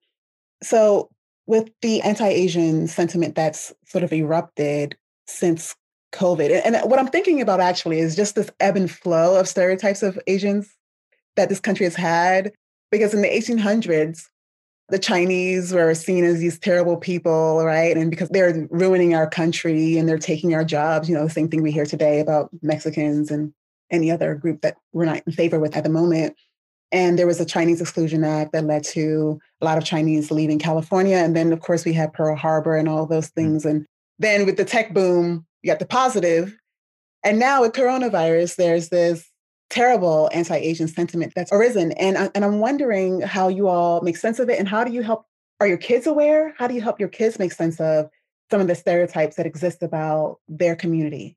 So, 0.62 1.10
with 1.46 1.70
the 1.82 2.00
anti 2.02 2.26
Asian 2.26 2.86
sentiment 2.86 3.34
that's 3.34 3.72
sort 3.86 4.04
of 4.04 4.12
erupted 4.12 4.96
since 5.26 5.74
COVID, 6.12 6.62
and 6.64 6.90
what 6.90 6.98
I'm 6.98 7.08
thinking 7.08 7.40
about 7.40 7.60
actually 7.60 8.00
is 8.00 8.16
just 8.16 8.34
this 8.34 8.50
ebb 8.60 8.76
and 8.76 8.90
flow 8.90 9.38
of 9.38 9.48
stereotypes 9.48 10.02
of 10.02 10.18
Asians 10.26 10.74
that 11.36 11.48
this 11.48 11.60
country 11.60 11.84
has 11.84 11.94
had. 11.94 12.52
Because 12.90 13.12
in 13.12 13.20
the 13.20 13.28
1800s, 13.28 14.22
the 14.88 14.98
Chinese 14.98 15.72
were 15.72 15.94
seen 15.94 16.24
as 16.24 16.38
these 16.38 16.58
terrible 16.58 16.96
people, 16.96 17.62
right? 17.62 17.96
And 17.96 18.10
because 18.10 18.30
they're 18.30 18.66
ruining 18.70 19.14
our 19.14 19.28
country 19.28 19.98
and 19.98 20.08
they're 20.08 20.18
taking 20.18 20.54
our 20.54 20.64
jobs, 20.64 21.08
you 21.08 21.14
know, 21.14 21.24
the 21.24 21.30
same 21.30 21.48
thing 21.48 21.62
we 21.62 21.70
hear 21.70 21.84
today 21.84 22.20
about 22.20 22.48
Mexicans 22.62 23.30
and 23.30 23.52
any 23.90 24.10
other 24.10 24.34
group 24.34 24.60
that 24.62 24.76
we're 24.92 25.04
not 25.04 25.22
in 25.26 25.32
favor 25.32 25.58
with 25.58 25.76
at 25.76 25.84
the 25.84 25.90
moment. 25.90 26.36
And 26.90 27.18
there 27.18 27.26
was 27.26 27.40
a 27.40 27.44
Chinese 27.44 27.80
Exclusion 27.80 28.24
Act 28.24 28.52
that 28.52 28.64
led 28.64 28.82
to 28.84 29.38
a 29.60 29.64
lot 29.64 29.76
of 29.76 29.84
Chinese 29.84 30.30
leaving 30.30 30.58
California. 30.58 31.16
And 31.16 31.36
then, 31.36 31.52
of 31.52 31.60
course, 31.60 31.84
we 31.84 31.92
had 31.92 32.14
Pearl 32.14 32.34
Harbor 32.34 32.76
and 32.76 32.88
all 32.88 33.06
those 33.06 33.28
mm-hmm. 33.28 33.40
things. 33.40 33.64
And 33.66 33.86
then 34.18 34.46
with 34.46 34.56
the 34.56 34.64
tech 34.64 34.94
boom, 34.94 35.46
you 35.62 35.70
got 35.70 35.80
the 35.80 35.86
positive. 35.86 36.56
And 37.22 37.38
now 37.38 37.62
with 37.62 37.72
coronavirus, 37.72 38.56
there's 38.56 38.88
this 38.88 39.30
terrible 39.70 40.30
anti-Asian 40.32 40.88
sentiment 40.88 41.34
that's 41.36 41.52
arisen. 41.52 41.92
And, 41.92 42.30
and 42.34 42.44
I'm 42.44 42.58
wondering 42.58 43.20
how 43.20 43.48
you 43.48 43.68
all 43.68 44.00
make 44.00 44.16
sense 44.16 44.38
of 44.38 44.48
it 44.48 44.58
and 44.58 44.66
how 44.66 44.82
do 44.82 44.92
you 44.92 45.02
help, 45.02 45.26
are 45.60 45.66
your 45.66 45.76
kids 45.76 46.06
aware? 46.06 46.54
How 46.56 46.66
do 46.66 46.74
you 46.74 46.80
help 46.80 46.98
your 46.98 47.10
kids 47.10 47.38
make 47.38 47.52
sense 47.52 47.78
of 47.80 48.08
some 48.50 48.62
of 48.62 48.66
the 48.66 48.74
stereotypes 48.74 49.36
that 49.36 49.44
exist 49.44 49.82
about 49.82 50.38
their 50.48 50.74
community? 50.74 51.36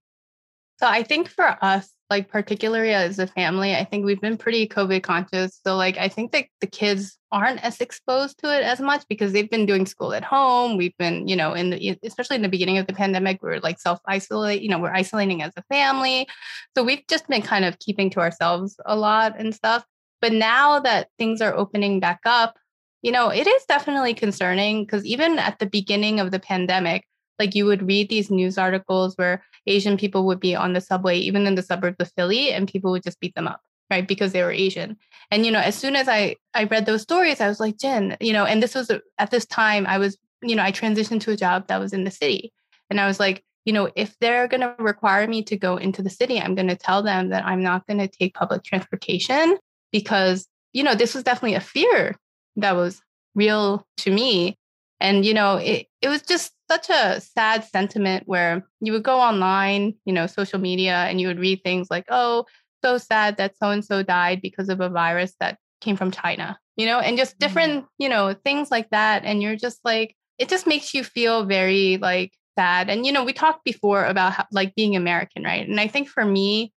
So 0.80 0.88
I 0.88 1.04
think 1.04 1.28
for 1.28 1.58
us, 1.62 1.92
like 2.12 2.28
particularly 2.28 2.94
as 2.94 3.20
a 3.20 3.26
family, 3.26 3.74
I 3.74 3.86
think 3.86 4.06
we've 4.06 4.20
been 4.20 4.38
pretty 4.38 4.68
COVID 4.68 5.02
conscious. 5.02 5.62
So 5.66 5.78
like 5.78 5.98
I 5.98 6.10
think 6.10 6.34
that 6.34 6.46
the 6.60 6.68
kids 6.68 7.18
aren't 7.32 7.64
as 7.64 7.80
exposed 7.80 8.38
to 8.40 8.54
it 8.54 8.64
as 8.64 8.82
much 8.82 9.06
because 9.08 9.32
they've 9.32 9.50
been 9.50 9.66
doing 9.66 9.86
school 9.86 10.14
at 10.14 10.26
home. 10.26 10.76
We've 10.76 10.96
been, 10.98 11.30
you 11.30 11.38
know, 11.38 11.54
in 11.54 11.70
the 11.70 11.98
especially 12.04 12.36
in 12.36 12.42
the 12.42 12.50
beginning 12.50 12.78
of 12.78 12.86
the 12.86 12.94
pandemic, 12.94 13.42
we 13.42 13.50
are 13.52 13.62
like 13.62 13.80
self-isolate, 13.80 14.62
you 14.62 14.68
know, 14.68 14.78
we're 14.78 14.94
isolating 14.94 15.42
as 15.42 15.54
a 15.56 15.64
family. 15.74 16.28
So 16.76 16.84
we've 16.84 17.08
just 17.08 17.30
been 17.30 17.42
kind 17.42 17.64
of 17.64 17.80
keeping 17.80 18.10
to 18.10 18.20
ourselves 18.20 18.76
a 18.86 18.98
lot 18.98 19.40
and 19.40 19.56
stuff. 19.56 19.86
But 20.22 20.34
now 20.34 20.82
that 20.82 21.08
things 21.18 21.42
are 21.42 21.56
opening 21.56 22.02
back 22.02 22.20
up, 22.26 22.58
you 23.02 23.14
know, 23.14 23.30
it 23.30 23.48
is 23.48 23.64
definitely 23.70 24.16
concerning 24.16 24.84
because 24.84 25.06
even 25.06 25.40
at 25.40 25.60
the 25.60 25.66
beginning 25.66 26.20
of 26.20 26.32
the 26.32 26.40
pandemic, 26.40 27.06
like 27.42 27.56
you 27.56 27.66
would 27.66 27.88
read 27.88 28.08
these 28.08 28.30
news 28.30 28.60
articles 28.60 29.18
where 29.18 29.44
Asian 29.66 29.98
people 29.98 30.28
would 30.28 30.40
be 30.40 30.56
on 30.56 30.74
the 30.74 30.82
subway, 30.82 31.18
even 31.18 31.48
in 31.48 31.56
the 31.56 31.64
suburbs 31.64 31.98
of 32.00 32.12
Philly, 32.16 32.52
and 32.52 32.68
people 32.68 32.92
would 32.92 33.02
just 33.02 33.20
beat 33.20 33.34
them 33.34 33.48
up, 33.48 33.62
right? 33.90 34.08
Because 34.08 34.32
they 34.32 34.44
were 34.44 34.52
Asian. 34.52 34.96
And, 35.32 35.44
you 35.44 35.52
know, 35.52 35.60
as 35.60 35.76
soon 35.76 35.96
as 35.96 36.08
I, 36.08 36.36
I 36.54 36.66
read 36.66 36.86
those 36.86 37.02
stories, 37.02 37.42
I 37.42 37.48
was 37.48 37.60
like, 37.60 37.78
Jin, 37.80 38.16
you 38.22 38.32
know, 38.32 38.46
and 38.46 38.62
this 38.62 38.76
was 38.76 38.92
at 39.18 39.32
this 39.32 39.48
time, 39.48 39.88
I 39.88 39.98
was, 39.98 40.20
you 40.44 40.56
know, 40.56 40.62
I 40.62 40.72
transitioned 40.72 41.22
to 41.22 41.32
a 41.32 41.36
job 41.36 41.68
that 41.68 41.80
was 41.80 41.94
in 41.94 42.04
the 42.04 42.12
city. 42.12 42.54
And 42.92 43.02
I 43.02 43.08
was 43.08 43.20
like, 43.20 43.44
you 43.66 43.74
know, 43.74 43.90
if 43.96 44.16
they're 44.20 44.48
going 44.48 44.62
to 44.62 44.76
require 44.78 45.28
me 45.28 45.42
to 45.44 45.58
go 45.58 45.78
into 45.78 46.04
the 46.04 46.10
city, 46.12 46.40
I'm 46.40 46.54
going 46.54 46.68
to 46.68 46.76
tell 46.76 47.02
them 47.02 47.30
that 47.30 47.46
I'm 47.46 47.64
not 47.64 47.88
going 47.88 48.00
to 48.00 48.08
take 48.08 48.36
public 48.36 48.64
transportation 48.64 49.58
because, 49.92 50.48
you 50.74 50.84
know, 50.84 50.94
this 50.94 51.16
was 51.16 51.24
definitely 51.24 51.56
a 51.56 51.60
fear 51.62 52.16
that 52.58 52.76
was 52.76 53.02
real 53.34 53.86
to 53.98 54.12
me. 54.12 54.58
And, 55.00 55.26
you 55.26 55.34
know, 55.34 55.58
it, 55.58 55.88
it 56.02 56.10
was 56.10 56.22
just 56.22 56.52
such 56.72 56.90
a 56.90 57.20
sad 57.20 57.66
sentiment 57.66 58.24
where 58.28 58.66
you 58.80 58.94
would 58.94 59.04
go 59.04 59.20
online, 59.20 59.94
you 60.06 60.14
know, 60.14 60.26
social 60.26 60.58
media, 60.58 60.94
and 61.10 61.20
you 61.20 61.28
would 61.28 61.40
read 61.40 61.62
things 61.64 61.92
like, 61.92 62.06
oh, 62.08 62.46
so 62.82 62.98
sad 62.98 63.36
that 63.36 63.58
so 63.58 63.72
and 63.72 63.84
so 63.84 64.02
died 64.02 64.42
because 64.42 64.70
of 64.70 64.80
a 64.80 64.88
virus 64.88 65.34
that 65.42 65.58
came 65.82 65.98
from 65.98 66.12
China, 66.12 66.58
you 66.78 66.86
know, 66.86 67.00
and 67.00 67.18
just 67.18 67.34
mm-hmm. 67.34 67.46
different, 67.46 67.86
you 67.98 68.08
know, 68.08 68.34
things 68.46 68.72
like 68.72 68.90
that. 68.92 69.26
And 69.26 69.42
you're 69.42 69.58
just 69.58 69.82
like, 69.84 70.16
it 70.38 70.48
just 70.48 70.66
makes 70.66 70.94
you 70.94 71.04
feel 71.04 71.44
very 71.46 71.98
like 71.98 72.32
sad. 72.58 72.90
And, 72.90 73.06
you 73.06 73.12
know, 73.12 73.26
we 73.26 73.34
talked 73.34 73.66
before 73.66 74.06
about 74.06 74.32
how, 74.32 74.46
like 74.54 74.74
being 74.74 74.96
American, 74.96 75.44
right? 75.44 75.68
And 75.68 75.78
I 75.80 75.88
think 75.88 76.08
for 76.08 76.24
me, 76.24 76.72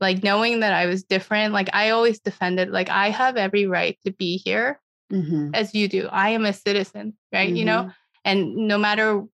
like 0.00 0.22
knowing 0.22 0.60
that 0.60 0.72
I 0.72 0.86
was 0.86 1.02
different, 1.02 1.52
like 1.52 1.70
I 1.72 1.90
always 1.90 2.20
defended, 2.20 2.70
like 2.70 2.88
I 2.88 3.10
have 3.10 3.36
every 3.36 3.66
right 3.66 3.98
to 4.06 4.12
be 4.12 4.36
here 4.36 4.80
mm-hmm. 5.12 5.50
as 5.54 5.74
you 5.74 5.88
do. 5.88 6.08
I 6.10 6.30
am 6.30 6.44
a 6.44 6.52
citizen, 6.52 7.16
right? 7.32 7.48
Mm-hmm. 7.48 7.56
You 7.56 7.64
know, 7.64 7.82
mm-hmm. 7.82 7.90
and 8.24 8.56
no 8.68 8.78
matter 8.78 9.24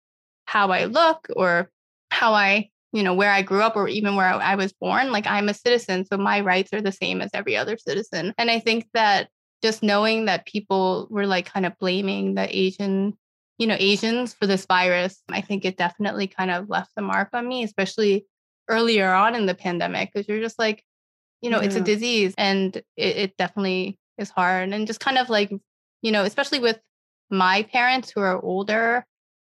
how 0.47 0.70
I 0.70 0.86
look 0.86 1.28
or 1.36 1.70
how 2.11 2.32
I, 2.32 2.70
you 2.92 3.03
know, 3.03 3.14
where 3.14 3.30
I 3.30 3.42
grew 3.42 3.61
up 3.61 3.76
or 3.76 3.88
even 3.88 4.16
where 4.16 4.26
I 4.26 4.55
was 4.55 4.72
born, 4.72 5.12
like 5.12 5.26
I'm 5.26 5.49
a 5.49 5.55
citizen. 5.55 6.07
So 6.07 6.16
my 6.16 6.40
rights 6.40 6.72
are 6.72 6.80
the 6.80 6.92
same 6.92 7.20
as 7.20 7.30
every 7.34 7.57
other 7.57 7.76
citizen. 7.76 8.32
And 8.38 8.51
I 8.51 8.59
think 8.59 8.86
that 8.94 9.28
just 9.62 9.82
knowing 9.82 10.26
that 10.26 10.47
people 10.47 11.07
were 11.11 11.26
like 11.26 11.47
kind 11.47 11.66
of 11.66 11.78
blaming 11.78 12.34
the 12.34 12.57
Asian, 12.57 13.14
you 13.59 13.66
know, 13.66 13.76
Asians 13.78 14.34
for 14.34 14.47
this 14.47 14.66
virus, 14.66 15.22
I 15.28 15.40
think 15.40 15.64
it 15.64 15.76
definitely 15.76 16.26
kind 16.26 16.51
of 16.51 16.68
left 16.68 16.90
the 16.94 17.03
mark 17.03 17.30
on 17.32 17.47
me, 17.47 17.64
especially 17.64 18.26
earlier 18.68 19.12
on 19.12 19.34
in 19.34 19.47
the 19.47 19.55
pandemic, 19.55 20.11
because 20.12 20.28
you're 20.28 20.40
just 20.40 20.59
like, 20.59 20.84
you 21.40 21.51
know, 21.51 21.61
yeah. 21.61 21.66
it's 21.66 21.76
a 21.76 21.80
disease 21.80 22.34
and 22.38 22.76
it, 22.76 23.16
it 23.16 23.36
definitely 23.36 23.99
is 24.18 24.30
hard. 24.30 24.72
And 24.72 24.86
just 24.86 25.01
kind 25.01 25.18
of 25.18 25.28
like, 25.28 25.51
you 26.03 26.12
know, 26.12 26.24
especially 26.24 26.61
with 26.61 26.78
my 27.30 27.62
parents 27.64 28.11
who 28.11 28.20
are 28.20 28.40
older, 28.40 29.05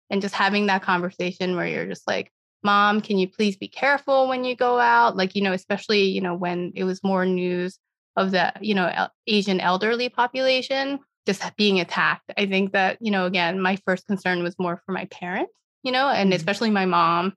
and 0.10 0.22
just 0.22 0.36
having 0.36 0.68
that 0.68 0.82
conversation 0.82 1.56
where 1.56 1.68
you're 1.68 1.88
just 1.88 2.08
like 2.08 2.32
mom 2.64 3.02
can 3.02 3.18
you 3.18 3.28
please 3.28 3.56
be 3.56 3.68
careful 3.68 4.28
when 4.28 4.44
you 4.44 4.56
go 4.56 4.80
out 4.80 5.16
like 5.16 5.36
you 5.36 5.42
know 5.42 5.54
especially 5.54 6.04
you 6.04 6.22
know 6.22 6.36
when 6.36 6.72
it 6.76 6.84
was 6.84 7.04
more 7.04 7.26
news 7.26 7.80
of 8.16 8.32
the 8.32 8.52
you 8.62 8.74
know 8.74 9.08
asian 9.28 9.60
elderly 9.60 10.10
population 10.10 11.00
just 11.26 11.44
being 11.56 11.80
attacked 11.80 12.32
i 12.38 12.46
think 12.46 12.72
that 12.72 12.98
you 13.00 13.12
know 13.12 13.26
again 13.26 13.62
my 13.62 13.78
first 13.86 14.08
concern 14.08 14.44
was 14.44 14.58
more 14.58 14.82
for 14.86 14.92
my 14.92 15.06
parents 15.06 15.54
you 15.84 15.92
know 15.92 16.10
and 16.10 16.32
mm-hmm. 16.32 16.38
especially 16.38 16.70
my 16.70 16.86
mom 16.86 17.34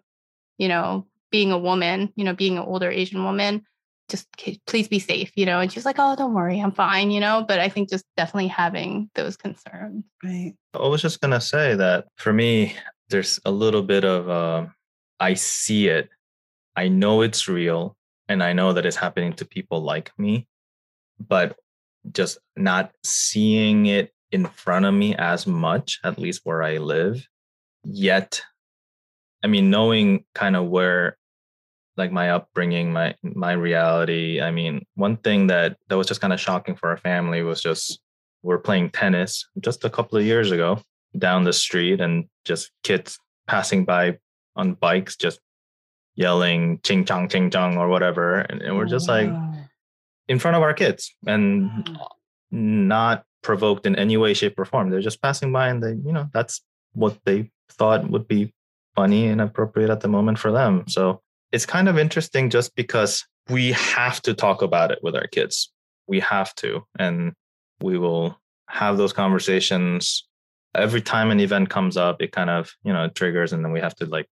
you 0.59 0.69
know 0.69 1.07
being 1.31 1.53
a 1.53 1.59
woman 1.59 2.13
you 2.17 2.25
know 2.25 2.35
being 2.35 2.57
an 2.57 2.65
older 2.65 2.91
asian 2.91 3.23
woman 3.23 3.63
just 4.11 4.27
please 4.67 4.89
be 4.89 4.99
safe, 4.99 5.33
you 5.37 5.47
know. 5.47 5.61
And 5.61 5.73
she's 5.73 5.85
like, 5.85 5.97
oh, 5.99 6.17
don't 6.17 6.35
worry, 6.35 6.61
I'm 6.61 6.73
fine, 6.73 7.11
you 7.11 7.21
know. 7.21 7.45
But 7.47 7.61
I 7.61 7.69
think 7.69 7.89
just 7.89 8.05
definitely 8.17 8.49
having 8.49 9.11
those 9.15 9.37
concerns. 9.37 10.05
Right. 10.23 10.55
I 10.75 10.87
was 10.87 11.03
just 11.03 11.21
gonna 11.21 11.41
say 11.41 11.75
that 11.77 12.07
for 12.17 12.33
me, 12.33 12.75
there's 13.09 13.41
a 13.45 13.51
little 13.51 13.83
bit 13.83 14.05
of 14.05 14.29
uh, 14.29 14.67
I 15.19 15.35
see 15.35 15.89
it, 15.89 16.09
I 16.77 16.89
know 16.89 17.23
it's 17.23 17.49
real, 17.49 17.97
and 18.29 18.43
I 18.43 18.53
know 18.53 18.73
that 18.73 18.87
it's 18.87 18.97
happening 18.97 19.33
to 19.35 19.45
people 19.45 19.83
like 19.83 20.13
me, 20.19 20.47
but 21.19 21.57
just 22.13 22.39
not 22.57 22.93
seeing 23.05 23.87
it 23.87 24.13
in 24.33 24.47
front 24.47 24.87
of 24.87 24.95
me 24.95 25.15
as 25.17 25.47
much, 25.47 26.01
at 26.05 26.19
least 26.19 26.43
where 26.45 26.63
I 26.63 26.79
live. 26.79 27.27
Yet, 27.85 28.43
I 29.43 29.47
mean, 29.47 29.71
knowing 29.71 30.25
kind 30.35 30.57
of 30.57 30.69
where 30.69 31.17
like 31.97 32.13
my 32.13 32.31
upbringing, 32.31 32.93
my 32.93 33.15
my 33.23 33.53
reality. 33.53 34.41
I 34.41 34.51
mean, 34.51 34.87
one 34.95 35.17
thing 35.17 35.49
that 35.49 35.77
that 35.89 35.97
was 35.97 36.07
just 36.07 36.21
kind 36.21 36.33
of 36.33 36.41
shocking 36.41 36.77
for 36.77 36.89
our 36.89 36.97
family 36.97 37.43
was 37.43 37.61
just 37.61 38.01
we're 38.43 38.59
playing 38.59 38.91
tennis 38.91 39.47
just 39.61 39.85
a 39.85 39.91
couple 39.91 40.19
of 40.19 40.25
years 40.25 40.51
ago 40.51 40.81
down 41.19 41.45
the 41.45 41.53
street, 41.53 42.01
and 42.01 42.27
just 42.45 42.71
kids 42.83 43.19
passing 43.47 43.85
by 43.85 44.19
on 44.57 44.75
bikes, 44.75 45.17
just 45.17 45.41
yelling 46.15 46.81
"ching 46.83 47.05
chong, 47.05 47.29
ching 47.29 47.51
chong" 47.51 47.77
or 47.77 47.89
whatever, 47.89 48.41
and, 48.41 48.63
and 48.63 48.77
we're 48.77 48.87
just 48.87 49.09
like 49.09 49.31
in 50.29 50.39
front 50.39 50.57
of 50.57 50.63
our 50.63 50.73
kids 50.73 51.15
and 51.27 51.99
not 52.51 53.25
provoked 53.43 53.87
in 53.87 53.97
any 53.97 54.17
way, 54.17 54.35
shape, 54.35 54.59
or 54.59 54.65
form. 54.65 54.91
They're 54.91 55.01
just 55.01 55.23
passing 55.23 55.53
by, 55.53 55.69
and 55.69 55.83
they, 55.83 55.91
you 55.91 56.13
know, 56.13 56.29
that's 56.33 56.63
what 56.93 57.19
they 57.25 57.51
thought 57.71 58.09
would 58.09 58.29
be 58.29 58.53
funny 58.95 59.27
and 59.27 59.41
appropriate 59.41 59.91
at 59.91 60.01
the 60.01 60.09
moment 60.09 60.39
for 60.39 60.51
them. 60.51 60.85
So 60.89 61.23
it's 61.53 61.67
kind 61.67 61.89
of 61.89 61.99
interesting 61.99 62.51
just 62.51 62.75
because 62.75 63.27
we 63.49 63.73
have 63.73 64.21
to 64.23 64.35
talk 64.35 64.63
about 64.63 64.91
it 64.91 65.01
with 65.03 65.17
our 65.17 65.27
kids. 65.27 65.73
We 66.07 66.21
have 66.21 66.55
to. 66.57 66.85
And 66.99 67.33
we 67.81 67.99
will 67.99 68.39
have 68.69 68.97
those 68.97 69.13
conversations 69.13 70.27
every 70.75 71.01
time 71.01 71.31
an 71.31 71.41
event 71.41 71.71
comes 71.71 71.97
up. 71.97 72.23
It 72.23 72.33
kind 72.33 72.51
of, 72.51 72.73
you 72.85 72.93
know, 72.93 73.09
triggers 73.09 73.53
and 73.53 73.65
then 73.65 73.73
we 73.73 73.81
have 73.81 73.95
to 73.97 74.07
like 74.07 74.29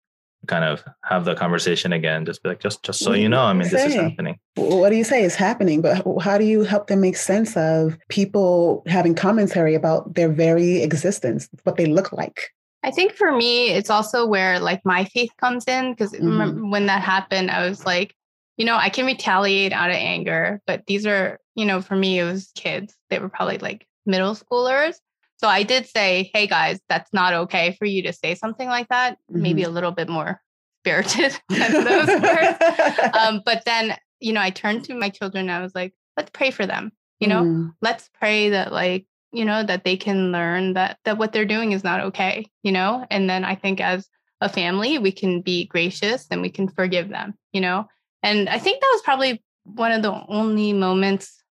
kind 0.47 0.64
of 0.64 0.85
have 1.03 1.25
the 1.25 1.35
conversation 1.35 1.93
again 1.93 2.25
just 2.25 2.43
be 2.43 2.49
like 2.49 2.61
just 2.61 2.83
just 2.83 3.01
so 3.01 3.12
you 3.12 3.29
know 3.29 3.43
i 3.43 3.53
mean 3.53 3.69
this 3.69 3.85
is 3.85 3.95
happening 3.95 4.39
what 4.55 4.91
do 4.91 4.97
you 4.97 5.03
say 5.03 5.23
is 5.23 5.35
happening 5.35 5.81
but 5.81 6.05
how 6.21 6.39
do 6.39 6.45
you 6.45 6.62
help 6.62 6.87
them 6.87 7.01
make 7.01 7.17
sense 7.17 7.57
of 7.57 7.99
people 8.09 8.83
having 8.87 9.14
commentary 9.14 9.75
about 9.75 10.14
their 10.14 10.29
very 10.29 10.83
existence 10.83 11.49
what 11.64 11.77
they 11.77 11.87
look 11.87 12.12
like 12.12 12.53
I 12.83 12.91
think 12.91 13.12
for 13.12 13.33
me, 13.33 13.70
it's 13.70 13.91
also 13.91 14.27
where 14.27 14.61
like 14.61 14.85
my 14.85 15.05
faith 15.07 15.31
comes 15.41 15.64
in 15.66 15.93
because 15.93 16.12
mm-hmm. 16.12 16.70
when 16.70 16.87
that 16.87 17.03
happened, 17.03 17.51
I 17.51 17.68
was 17.68 17.85
like, 17.85 18.14
you 18.57 18.64
know, 18.64 18.77
I 18.77 18.89
can 18.89 19.07
retaliate 19.07 19.72
out 19.72 19.91
of 19.91 19.97
anger, 19.97 20.61
but 20.66 20.87
these 20.87 21.07
are, 21.07 21.39
you 21.55 21.64
know, 21.64 21.81
for 21.81 21.97
me, 21.97 22.18
it 22.18 22.24
was 22.24 22.51
kids. 22.55 22.95
They 23.11 23.18
were 23.18 23.29
probably 23.29 23.59
like 23.59 23.87
middle 24.07 24.35
schoolers. 24.35 24.95
So 25.39 25.49
I 25.49 25.62
did 25.62 25.87
say, 25.87 26.31
hey 26.33 26.47
guys, 26.47 26.81
that's 26.89 27.12
not 27.12 27.35
okay 27.35 27.77
for 27.79 27.85
you 27.85 28.03
to 28.05 28.12
say 28.12 28.35
something 28.35 28.68
like 28.68 28.89
that. 28.89 29.14
Mm-hmm. 29.31 29.43
Maybe 29.43 29.62
a 29.64 29.68
little 29.68 29.93
bit 29.93 30.09
more 30.09 30.41
spirited 30.83 31.39
than 31.49 31.85
those 31.85 32.09
words. 32.09 32.59
Um, 33.16 33.43
but 33.45 33.62
then, 33.64 33.97
you 34.20 34.33
know, 34.33 34.41
I 34.41 34.51
turned 34.51 34.85
to 34.85 34.95
my 34.95 35.09
children 35.09 35.49
and 35.49 35.59
I 35.59 35.62
was 35.62 35.74
like, 35.74 35.95
let's 36.16 36.31
pray 36.31 36.51
for 36.51 36.66
them. 36.66 36.93
You 37.20 37.29
know, 37.29 37.43
mm-hmm. 37.43 37.68
let's 37.83 38.11
pray 38.14 38.51
that 38.51 38.72
like 38.72 39.07
you 39.33 39.45
know 39.45 39.62
that 39.62 39.85
they 39.85 39.97
can 39.97 40.33
learn 40.33 40.74
that 40.74 40.99
that 41.05 41.18
what 41.18 41.33
they're 41.33 41.45
doing 41.45 41.72
is 41.72 41.85
not 41.85 42.01
okay 42.01 42.47
you 42.62 42.72
know? 42.72 43.07
And 43.11 43.29
then 43.29 43.45
i 43.45 43.55
think 43.55 43.81
as 43.81 44.09
a 44.41 44.49
family 44.49 44.99
we 44.99 45.12
can 45.12 45.41
be 45.41 45.66
gracious 45.66 46.27
and 46.31 46.43
we 46.43 46.51
can 46.51 46.68
forgive 46.68 47.09
them 47.09 47.35
you 47.53 47.61
know? 47.61 47.87
And 48.22 48.49
i 48.49 48.59
think 48.59 48.81
that 48.81 48.91
was 48.93 49.03
probably 49.03 49.43
one 49.64 49.93
of 49.93 50.03
the 50.03 50.14
only 50.29 50.72
moments 50.72 51.43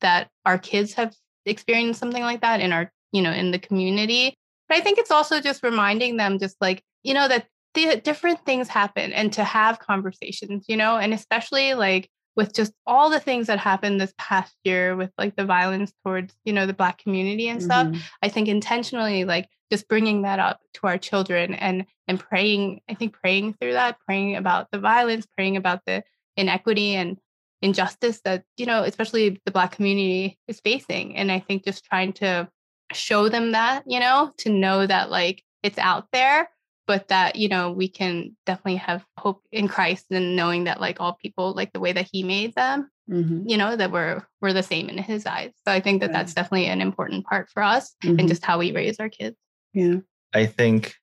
that 0.00 0.28
our 0.46 0.58
kids 0.58 0.94
have 0.94 1.14
experienced 1.44 2.00
something 2.00 2.22
like 2.22 2.40
that 2.40 2.60
in 2.60 2.72
our 2.72 2.92
you 3.12 3.22
know 3.22 3.32
in 3.32 3.50
the 3.50 3.58
community. 3.58 4.34
But 4.68 4.78
i 4.78 4.80
think 4.80 4.98
it's 4.98 5.10
also 5.10 5.40
just 5.40 5.62
reminding 5.62 6.16
them 6.16 6.38
just 6.38 6.56
like 6.60 6.82
you 7.02 7.14
know 7.14 7.28
that 7.28 7.46
the 7.74 8.00
different 8.00 8.44
things 8.44 8.68
happen 8.68 9.12
and 9.12 9.32
to 9.34 9.44
have 9.44 9.78
conversations 9.78 10.64
you 10.68 10.76
know? 10.76 10.96
And 10.96 11.12
especially 11.12 11.74
like 11.74 12.08
with 12.38 12.54
just 12.54 12.72
all 12.86 13.10
the 13.10 13.18
things 13.18 13.48
that 13.48 13.58
happened 13.58 14.00
this 14.00 14.14
past 14.16 14.54
year 14.62 14.94
with 14.94 15.10
like 15.18 15.34
the 15.34 15.44
violence 15.44 15.92
towards 16.04 16.34
you 16.44 16.52
know 16.52 16.66
the 16.66 16.72
black 16.72 16.96
community 16.96 17.48
and 17.48 17.60
stuff 17.60 17.88
mm-hmm. 17.88 18.00
i 18.22 18.28
think 18.28 18.46
intentionally 18.46 19.24
like 19.24 19.48
just 19.72 19.88
bringing 19.88 20.22
that 20.22 20.38
up 20.38 20.60
to 20.72 20.86
our 20.86 20.96
children 20.96 21.52
and 21.54 21.84
and 22.06 22.20
praying 22.20 22.80
i 22.88 22.94
think 22.94 23.12
praying 23.12 23.52
through 23.54 23.72
that 23.72 23.98
praying 24.06 24.36
about 24.36 24.68
the 24.70 24.78
violence 24.78 25.26
praying 25.36 25.56
about 25.56 25.80
the 25.84 26.02
inequity 26.36 26.94
and 26.94 27.18
injustice 27.60 28.20
that 28.20 28.44
you 28.56 28.64
know 28.64 28.84
especially 28.84 29.40
the 29.44 29.50
black 29.50 29.72
community 29.72 30.38
is 30.46 30.60
facing 30.60 31.16
and 31.16 31.32
i 31.32 31.40
think 31.40 31.64
just 31.64 31.84
trying 31.84 32.12
to 32.12 32.48
show 32.92 33.28
them 33.28 33.50
that 33.50 33.82
you 33.84 33.98
know 33.98 34.32
to 34.38 34.48
know 34.48 34.86
that 34.86 35.10
like 35.10 35.42
it's 35.64 35.78
out 35.78 36.06
there 36.12 36.48
but 36.88 37.06
that 37.08 37.36
you 37.36 37.48
know 37.48 37.70
we 37.70 37.86
can 37.86 38.34
definitely 38.46 38.76
have 38.76 39.04
hope 39.16 39.42
in 39.52 39.68
christ 39.68 40.06
and 40.10 40.34
knowing 40.34 40.64
that 40.64 40.80
like 40.80 40.96
all 40.98 41.12
people 41.12 41.52
like 41.52 41.72
the 41.72 41.78
way 41.78 41.92
that 41.92 42.08
he 42.10 42.24
made 42.24 42.52
them 42.54 42.90
mm-hmm. 43.08 43.46
you 43.46 43.56
know 43.56 43.76
that 43.76 43.92
we're 43.92 44.26
we're 44.40 44.52
the 44.52 44.62
same 44.62 44.88
in 44.88 44.98
his 44.98 45.26
eyes. 45.26 45.52
So 45.66 45.72
i 45.72 45.80
think 45.80 46.00
that 46.00 46.12
that's 46.12 46.34
definitely 46.34 46.66
an 46.66 46.80
important 46.80 47.24
part 47.26 47.48
for 47.50 47.62
us 47.62 47.94
mm-hmm. 48.02 48.18
and 48.18 48.28
just 48.28 48.44
how 48.44 48.58
we 48.58 48.72
raise 48.72 48.98
our 48.98 49.08
kids. 49.08 49.36
Yeah. 49.72 49.98
I 50.32 50.46
think 50.46 50.94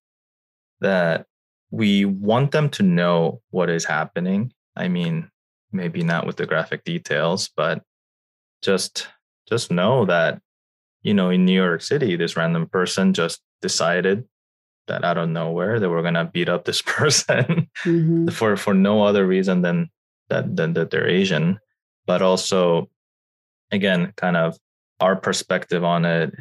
that 0.81 1.25
we 1.71 2.05
want 2.05 2.51
them 2.51 2.69
to 2.71 2.83
know 2.83 3.41
what 3.51 3.69
is 3.69 3.85
happening. 3.85 4.51
I 4.75 4.87
mean 4.87 5.29
maybe 5.71 6.03
not 6.03 6.25
with 6.25 6.37
the 6.37 6.45
graphic 6.45 6.83
details, 6.83 7.49
but 7.55 7.83
just 8.61 9.07
just 9.47 9.71
know 9.71 10.05
that 10.05 10.41
you 11.01 11.13
know 11.13 11.29
in 11.29 11.45
New 11.45 11.53
York 11.53 11.81
City, 11.81 12.15
this 12.15 12.35
random 12.35 12.67
person 12.67 13.13
just 13.13 13.41
decided 13.61 14.25
that 14.87 15.03
out 15.03 15.17
of 15.17 15.29
nowhere 15.29 15.79
they 15.79 15.87
were 15.87 16.01
gonna 16.01 16.25
beat 16.25 16.49
up 16.49 16.65
this 16.65 16.81
person 16.85 17.69
mm-hmm. 17.83 18.27
for 18.29 18.57
for 18.57 18.73
no 18.73 19.03
other 19.03 19.25
reason 19.25 19.61
than 19.61 19.89
that 20.29 20.55
than 20.55 20.73
that 20.73 20.91
they're 20.91 21.07
Asian, 21.07 21.59
but 22.05 22.21
also 22.21 22.89
again 23.71 24.13
kind 24.15 24.37
of 24.37 24.57
our 24.99 25.15
perspective 25.15 25.83
on 25.83 26.05
it, 26.05 26.33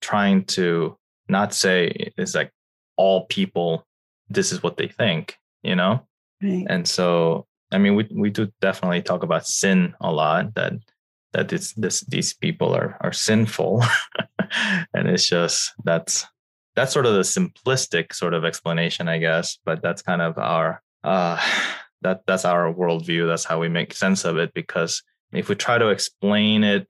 trying 0.00 0.44
to 0.44 0.96
not 1.28 1.54
say 1.54 2.12
it's 2.18 2.34
like 2.34 2.52
all 2.96 3.26
people 3.26 3.86
this 4.28 4.52
is 4.52 4.62
what 4.62 4.76
they 4.76 4.88
think, 4.88 5.36
you 5.62 5.76
know? 5.76 6.06
Right. 6.42 6.66
And 6.68 6.88
so 6.88 7.46
I 7.74 7.78
mean, 7.78 7.96
we 7.96 8.08
we 8.12 8.30
do 8.30 8.52
definitely 8.60 9.02
talk 9.02 9.22
about 9.22 9.46
sin 9.46 9.94
a 10.00 10.12
lot. 10.12 10.54
That 10.54 10.74
that 11.32 11.52
it's 11.52 11.72
this 11.72 12.02
these 12.02 12.32
people 12.32 12.74
are 12.74 12.96
are 13.00 13.12
sinful, 13.12 13.82
and 14.94 15.08
it's 15.08 15.28
just 15.28 15.72
that's 15.84 16.26
that's 16.76 16.92
sort 16.92 17.06
of 17.06 17.14
the 17.14 17.20
simplistic 17.20 18.12
sort 18.14 18.34
of 18.34 18.44
explanation, 18.44 19.08
I 19.08 19.18
guess. 19.18 19.58
But 19.64 19.82
that's 19.82 20.02
kind 20.02 20.22
of 20.22 20.38
our 20.38 20.82
uh, 21.02 21.40
that 22.02 22.22
that's 22.26 22.44
our 22.44 22.72
worldview. 22.72 23.26
That's 23.26 23.44
how 23.44 23.60
we 23.60 23.68
make 23.68 23.94
sense 23.94 24.24
of 24.24 24.36
it. 24.36 24.52
Because 24.54 25.02
if 25.32 25.48
we 25.48 25.54
try 25.54 25.78
to 25.78 25.88
explain 25.88 26.64
it 26.64 26.88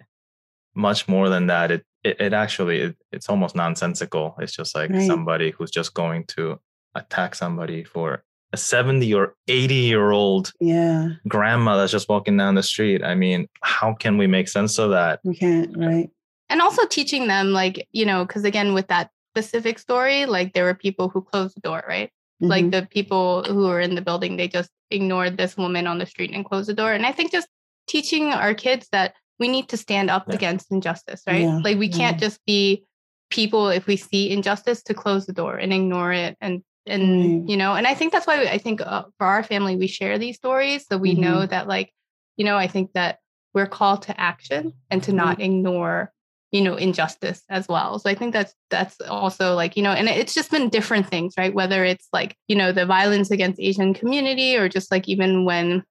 much 0.74 1.08
more 1.08 1.28
than 1.28 1.46
that, 1.48 1.70
it 1.70 1.86
it, 2.02 2.20
it 2.20 2.32
actually 2.32 2.80
it, 2.80 2.96
it's 3.12 3.28
almost 3.28 3.56
nonsensical. 3.56 4.36
It's 4.38 4.54
just 4.54 4.74
like 4.74 4.90
right. 4.90 5.06
somebody 5.06 5.50
who's 5.50 5.70
just 5.70 5.94
going 5.94 6.24
to 6.28 6.58
attack 6.94 7.34
somebody 7.34 7.84
for 7.84 8.22
a 8.52 8.56
70 8.56 9.12
or 9.14 9.34
80 9.48 9.74
year 9.74 10.12
old 10.12 10.52
yeah 10.60 11.08
grandma 11.26 11.76
that's 11.76 11.90
just 11.90 12.08
walking 12.08 12.36
down 12.36 12.54
the 12.54 12.62
street 12.62 13.02
i 13.02 13.12
mean 13.12 13.48
how 13.62 13.92
can 13.94 14.16
we 14.16 14.28
make 14.28 14.46
sense 14.46 14.78
of 14.78 14.90
that 14.90 15.18
we 15.24 15.34
can't 15.34 15.76
right 15.76 16.08
and 16.48 16.62
also 16.62 16.86
teaching 16.86 17.26
them 17.26 17.48
like 17.48 17.88
you 17.90 18.06
know 18.06 18.24
because 18.24 18.44
again 18.44 18.72
with 18.72 18.86
that 18.86 19.10
specific 19.34 19.78
story 19.78 20.26
like 20.26 20.52
there 20.52 20.64
were 20.64 20.74
people 20.74 21.08
who 21.08 21.20
closed 21.20 21.56
the 21.56 21.60
door 21.60 21.82
right 21.88 22.10
mm-hmm. 22.40 22.46
like 22.46 22.70
the 22.70 22.86
people 22.90 23.42
who 23.44 23.66
were 23.66 23.80
in 23.80 23.96
the 23.96 24.00
building 24.00 24.36
they 24.36 24.46
just 24.46 24.70
ignored 24.90 25.36
this 25.36 25.56
woman 25.56 25.88
on 25.88 25.98
the 25.98 26.06
street 26.06 26.30
and 26.32 26.44
closed 26.44 26.68
the 26.68 26.74
door 26.74 26.92
and 26.92 27.04
i 27.04 27.10
think 27.10 27.32
just 27.32 27.48
teaching 27.88 28.32
our 28.32 28.54
kids 28.54 28.88
that 28.92 29.14
we 29.40 29.48
need 29.48 29.68
to 29.68 29.76
stand 29.76 30.08
up 30.08 30.24
yeah. 30.28 30.34
against 30.36 30.70
injustice 30.70 31.22
right 31.26 31.42
yeah. 31.42 31.58
like 31.64 31.78
we 31.78 31.88
can't 31.88 32.16
yeah. 32.16 32.28
just 32.28 32.38
be 32.46 32.84
people 33.28 33.68
if 33.68 33.86
we 33.88 33.96
see 33.96 34.30
injustice 34.30 34.82
to 34.84 34.94
close 34.94 35.26
the 35.26 35.32
door 35.32 35.56
and 35.56 35.72
ignore 35.72 36.12
it 36.12 36.36
and 36.40 36.62
and 36.86 37.02
mm. 37.02 37.48
you 37.50 37.56
know 37.56 37.74
and 37.74 37.86
i 37.86 37.94
think 37.94 38.12
that's 38.12 38.26
why 38.26 38.44
i 38.44 38.58
think 38.58 38.80
uh, 38.80 39.02
for 39.18 39.26
our 39.26 39.42
family 39.42 39.74
we 39.74 39.88
share 39.88 40.18
these 40.18 40.36
stories 40.36 40.86
so 40.86 40.96
we 40.96 41.12
mm-hmm. 41.12 41.22
know 41.22 41.46
that 41.46 41.66
like 41.66 41.90
you 42.36 42.44
know 42.44 42.56
i 42.56 42.68
think 42.68 42.92
that 42.92 43.18
we're 43.52 43.66
called 43.66 44.02
to 44.02 44.20
action 44.20 44.72
and 44.90 45.02
to 45.02 45.12
not 45.12 45.34
mm-hmm. 45.34 45.42
ignore 45.42 46.12
you 46.54 46.62
know 46.62 46.76
injustice 46.76 47.42
as 47.50 47.66
well 47.68 47.98
so 47.98 48.08
i 48.08 48.14
think 48.14 48.32
that's 48.32 48.54
that's 48.70 48.96
also 49.08 49.54
like 49.54 49.76
you 49.76 49.82
know 49.82 49.90
and 49.90 50.08
it's 50.08 50.32
just 50.32 50.52
been 50.52 50.68
different 50.68 51.08
things 51.08 51.34
right 51.36 51.52
whether 51.52 51.84
it's 51.84 52.06
like 52.12 52.36
you 52.46 52.54
know 52.54 52.70
the 52.70 52.86
violence 52.86 53.32
against 53.32 53.60
asian 53.60 53.92
community 53.92 54.56
or 54.56 54.68
just 54.68 54.92
like 54.92 55.08
even 55.08 55.44
when 55.44 55.82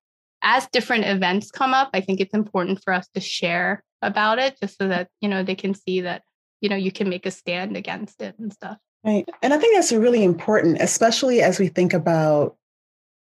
as 0.42 0.66
different 0.72 1.04
events 1.04 1.52
come 1.52 1.74
up 1.74 1.90
i 1.94 2.00
think 2.00 2.22
it's 2.22 2.34
important 2.34 2.82
for 2.82 2.94
us 2.94 3.10
to 3.14 3.20
share 3.20 3.84
about 4.02 4.40
it 4.40 4.58
just 4.62 4.78
so 4.78 4.88
that 4.88 5.10
you 5.20 5.28
know 5.28 5.44
they 5.44 5.56
can 5.56 5.74
see 5.74 6.00
that 6.00 6.24
you 6.62 6.70
know 6.70 6.78
you 6.78 6.94
can 6.94 7.10
make 7.10 7.26
a 7.26 7.32
stand 7.32 7.76
against 7.76 8.22
it 8.22 8.34
and 8.40 8.54
stuff 8.54 8.78
Right. 9.06 9.28
And 9.42 9.54
I 9.54 9.58
think 9.58 9.76
that's 9.76 9.92
really 9.92 10.24
important, 10.24 10.78
especially 10.80 11.42
as 11.42 11.60
we 11.60 11.68
think 11.68 11.94
about 11.94 12.56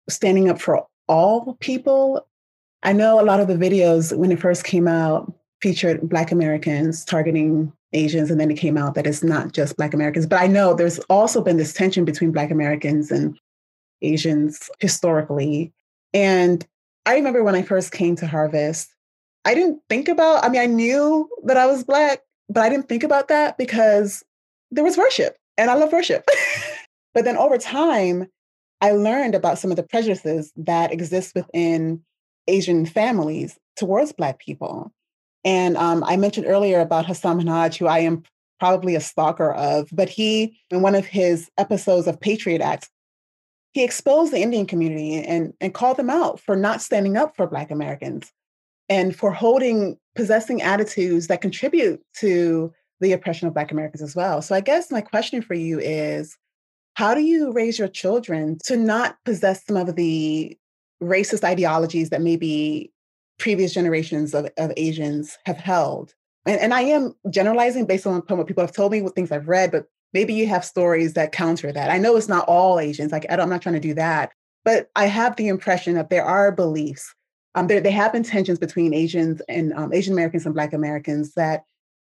standing 0.08 0.48
up 0.48 0.60
for 0.60 0.86
all 1.08 1.56
people. 1.58 2.28
I 2.84 2.92
know 2.92 3.20
a 3.20 3.24
lot 3.24 3.40
of 3.40 3.48
the 3.48 3.54
videos 3.54 4.16
when 4.16 4.30
it 4.30 4.38
first 4.38 4.62
came 4.62 4.86
out 4.86 5.32
featured 5.64 6.06
Black 6.06 6.30
Americans 6.30 7.06
targeting 7.06 7.72
Asians, 7.94 8.30
and 8.30 8.38
then 8.38 8.50
it 8.50 8.58
came 8.58 8.76
out 8.76 8.94
that 8.94 9.06
it's 9.06 9.24
not 9.24 9.52
just 9.52 9.78
Black 9.78 9.94
Americans. 9.94 10.26
But 10.26 10.42
I 10.42 10.46
know 10.46 10.74
there's 10.74 10.98
also 11.08 11.40
been 11.40 11.56
this 11.56 11.72
tension 11.72 12.04
between 12.04 12.32
Black 12.32 12.50
Americans 12.50 13.10
and 13.10 13.38
Asians 14.02 14.68
historically. 14.78 15.72
And 16.12 16.66
I 17.06 17.14
remember 17.14 17.42
when 17.42 17.54
I 17.54 17.62
first 17.62 17.92
came 17.92 18.14
to 18.16 18.26
Harvest, 18.26 18.94
I 19.46 19.54
didn't 19.54 19.80
think 19.88 20.08
about, 20.08 20.44
I 20.44 20.50
mean, 20.50 20.60
I 20.60 20.66
knew 20.66 21.30
that 21.44 21.56
I 21.56 21.64
was 21.64 21.82
Black, 21.82 22.20
but 22.50 22.62
I 22.62 22.68
didn't 22.68 22.90
think 22.90 23.02
about 23.02 23.28
that 23.28 23.56
because 23.56 24.22
there 24.70 24.84
was 24.84 24.98
worship 24.98 25.34
and 25.56 25.70
I 25.70 25.74
love 25.76 25.92
worship. 25.92 26.28
but 27.14 27.24
then 27.24 27.38
over 27.38 27.56
time, 27.56 28.26
I 28.82 28.90
learned 28.90 29.34
about 29.34 29.58
some 29.58 29.70
of 29.70 29.78
the 29.78 29.82
prejudices 29.82 30.52
that 30.56 30.92
exist 30.92 31.34
within 31.34 32.04
Asian 32.48 32.84
families 32.84 33.58
towards 33.76 34.12
Black 34.12 34.38
people. 34.38 34.92
And 35.44 35.76
um, 35.76 36.02
I 36.04 36.16
mentioned 36.16 36.46
earlier 36.46 36.80
about 36.80 37.06
Hasan 37.06 37.40
Minhaj, 37.40 37.76
who 37.76 37.86
I 37.86 38.00
am 38.00 38.22
probably 38.58 38.94
a 38.94 39.00
stalker 39.00 39.52
of, 39.52 39.88
but 39.92 40.08
he, 40.08 40.58
in 40.70 40.80
one 40.80 40.94
of 40.94 41.04
his 41.04 41.50
episodes 41.58 42.06
of 42.06 42.20
Patriot 42.20 42.60
Act, 42.60 42.88
he 43.72 43.82
exposed 43.82 44.32
the 44.32 44.40
Indian 44.40 44.66
community 44.66 45.16
and, 45.16 45.52
and 45.60 45.74
called 45.74 45.96
them 45.96 46.08
out 46.08 46.40
for 46.40 46.56
not 46.56 46.80
standing 46.80 47.16
up 47.16 47.36
for 47.36 47.46
Black 47.46 47.70
Americans 47.70 48.32
and 48.88 49.14
for 49.14 49.32
holding, 49.32 49.98
possessing 50.14 50.62
attitudes 50.62 51.26
that 51.26 51.40
contribute 51.40 52.00
to 52.18 52.72
the 53.00 53.12
oppression 53.12 53.48
of 53.48 53.54
Black 53.54 53.72
Americans 53.72 54.02
as 54.02 54.14
well. 54.14 54.40
So 54.40 54.54
I 54.54 54.60
guess 54.60 54.90
my 54.90 55.00
question 55.00 55.42
for 55.42 55.54
you 55.54 55.80
is 55.80 56.36
how 56.94 57.14
do 57.14 57.20
you 57.20 57.52
raise 57.52 57.78
your 57.78 57.88
children 57.88 58.58
to 58.64 58.76
not 58.76 59.16
possess 59.24 59.66
some 59.66 59.76
of 59.76 59.96
the 59.96 60.56
racist 61.02 61.42
ideologies 61.42 62.10
that 62.10 62.22
maybe 62.22 62.92
previous 63.38 63.74
generations 63.74 64.34
of, 64.34 64.48
of 64.56 64.72
Asians 64.76 65.38
have 65.46 65.56
held? 65.56 66.14
And, 66.46 66.60
and 66.60 66.74
I 66.74 66.82
am 66.82 67.14
generalizing 67.30 67.86
based 67.86 68.06
on 68.06 68.22
what 68.26 68.46
people 68.46 68.62
have 68.62 68.72
told 68.72 68.92
me, 68.92 69.02
what 69.02 69.14
things 69.14 69.32
I've 69.32 69.48
read, 69.48 69.70
but 69.70 69.86
maybe 70.12 70.34
you 70.34 70.46
have 70.46 70.64
stories 70.64 71.14
that 71.14 71.32
counter 71.32 71.72
that. 71.72 71.90
I 71.90 71.98
know 71.98 72.16
it's 72.16 72.28
not 72.28 72.48
all 72.48 72.78
Asians, 72.78 73.12
like 73.12 73.26
I 73.30 73.34
am 73.34 73.50
not 73.50 73.62
trying 73.62 73.74
to 73.74 73.80
do 73.80 73.94
that, 73.94 74.32
but 74.64 74.88
I 74.96 75.06
have 75.06 75.36
the 75.36 75.48
impression 75.48 75.94
that 75.94 76.10
there 76.10 76.24
are 76.24 76.52
beliefs. 76.52 77.14
Um, 77.54 77.66
there, 77.66 77.80
there 77.80 77.92
have 77.92 78.12
been 78.12 78.24
tensions 78.24 78.58
between 78.58 78.94
Asians 78.94 79.40
and 79.48 79.72
um, 79.74 79.92
Asian 79.92 80.12
Americans 80.12 80.44
and 80.44 80.54
Black 80.54 80.72
Americans 80.72 81.34
that 81.34 81.64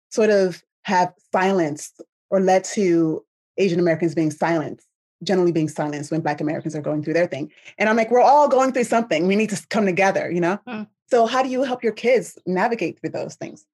sort 0.09 0.29
of 0.29 0.63
have 0.83 1.13
silenced 1.31 2.01
or 2.29 2.39
led 2.39 2.63
to 2.63 3.23
Asian 3.57 3.79
Americans 3.79 4.15
being 4.15 4.31
silenced, 4.31 4.85
generally 5.23 5.51
being 5.51 5.69
silenced 5.69 6.11
when 6.11 6.21
Black 6.21 6.41
Americans 6.41 6.75
are 6.75 6.81
going 6.81 7.03
through 7.03 7.13
their 7.13 7.27
thing. 7.27 7.51
And 7.77 7.89
I'm 7.89 7.95
like, 7.95 8.11
we're 8.11 8.21
all 8.21 8.47
going 8.47 8.73
through 8.73 8.85
something. 8.85 9.27
We 9.27 9.35
need 9.35 9.49
to 9.49 9.67
come 9.69 9.85
together, 9.85 10.29
you 10.31 10.41
know? 10.41 10.59
Hmm. 10.67 10.83
So, 11.09 11.25
how 11.25 11.41
do 11.41 11.49
you 11.49 11.63
help 11.63 11.83
your 11.83 11.93
kids 11.93 12.37
navigate 12.45 12.99
through 12.99 13.11
those 13.11 13.35
things? 13.35 13.65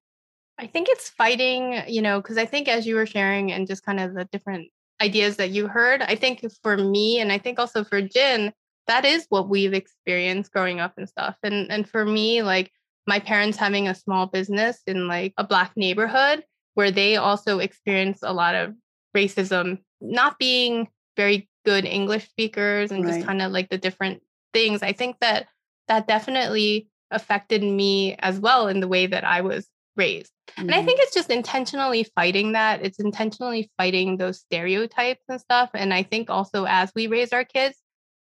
I 0.59 0.67
think 0.67 0.87
it's 0.89 1.09
fighting, 1.09 1.81
you 1.87 2.01
know, 2.01 2.21
because 2.21 2.37
I 2.37 2.45
think 2.45 2.67
as 2.67 2.85
you 2.85 2.95
were 2.95 3.07
sharing 3.07 3.51
and 3.51 3.67
just 3.67 3.83
kind 3.85 3.99
of 3.99 4.13
the 4.13 4.25
different 4.25 4.69
ideas 5.01 5.37
that 5.37 5.49
you 5.49 5.67
heard, 5.67 6.01
I 6.03 6.15
think 6.15 6.45
for 6.61 6.77
me 6.77 7.19
and 7.19 7.31
I 7.31 7.39
think 7.39 7.59
also 7.59 7.83
for 7.83 8.01
Jin, 8.01 8.53
that 8.87 9.03
is 9.03 9.25
what 9.29 9.49
we've 9.49 9.73
experienced 9.73 10.51
growing 10.51 10.79
up 10.79 10.93
and 10.97 11.09
stuff. 11.09 11.35
And 11.41 11.71
and 11.71 11.89
for 11.89 12.05
me, 12.05 12.43
like 12.43 12.71
my 13.07 13.19
parents 13.19 13.57
having 13.57 13.87
a 13.87 13.95
small 13.95 14.27
business 14.27 14.81
in 14.85 15.07
like 15.07 15.33
a 15.37 15.43
black 15.43 15.71
neighborhood, 15.75 16.43
where 16.75 16.91
they 16.91 17.17
also 17.17 17.59
experience 17.59 18.19
a 18.21 18.33
lot 18.33 18.55
of 18.55 18.73
racism, 19.15 19.79
not 20.01 20.37
being 20.37 20.87
very 21.17 21.49
good 21.65 21.85
English 21.85 22.29
speakers 22.29 22.91
and 22.91 23.03
right. 23.03 23.15
just 23.15 23.25
kind 23.25 23.41
of 23.41 23.51
like 23.51 23.69
the 23.69 23.77
different 23.77 24.21
things. 24.53 24.83
I 24.83 24.93
think 24.93 25.17
that 25.21 25.47
that 25.87 26.07
definitely 26.07 26.87
affected 27.13 27.63
me 27.63 28.15
as 28.19 28.39
well 28.39 28.67
in 28.67 28.79
the 28.79 28.87
way 28.87 29.07
that 29.07 29.23
I 29.23 29.41
was 29.41 29.67
raised. 29.95 30.31
Mm-hmm. 30.51 30.61
And 30.61 30.71
I 30.71 30.77
mm-hmm. 30.77 30.87
think 30.87 30.99
it's 31.01 31.13
just 31.13 31.29
intentionally 31.29 32.05
fighting 32.15 32.53
that. 32.53 32.83
It's 32.83 32.99
intentionally 32.99 33.71
fighting 33.77 34.17
those 34.17 34.39
stereotypes 34.39 35.23
and 35.29 35.39
stuff. 35.39 35.69
And 35.73 35.93
I 35.93 36.03
think 36.03 36.29
also 36.29 36.65
as 36.65 36.91
we 36.95 37.07
raise 37.07 37.31
our 37.33 37.45
kids 37.45 37.77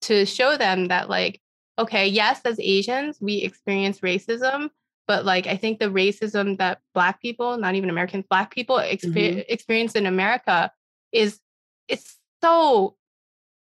to 0.02 0.26
show 0.26 0.58
them 0.58 0.90
that, 0.90 1.10
like, 1.10 1.42
okay, 1.80 2.08
yes, 2.08 2.42
as 2.46 2.60
Asians, 2.60 3.18
we 3.22 3.38
experience 3.38 4.00
racism, 4.02 4.70
but 5.08 5.26
like 5.26 5.48
i 5.48 5.56
think 5.56 5.80
the 5.80 5.86
racism 5.86 6.58
that 6.58 6.80
black 6.94 7.22
people 7.22 7.58
not 7.58 7.76
even 7.76 7.90
americans 7.90 8.26
black 8.30 8.54
people 8.54 8.78
exper- 8.78 9.14
mm-hmm. 9.14 9.40
experience 9.50 9.94
in 9.94 10.06
america 10.06 10.72
is 11.12 11.40
it's 11.88 12.18
so 12.42 12.96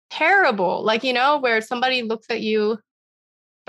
terrible 0.10 0.84
like 0.84 1.04
you 1.04 1.14
know 1.14 1.38
where 1.38 1.62
somebody 1.62 2.02
looks 2.02 2.28
at 2.30 2.42
you 2.42 2.80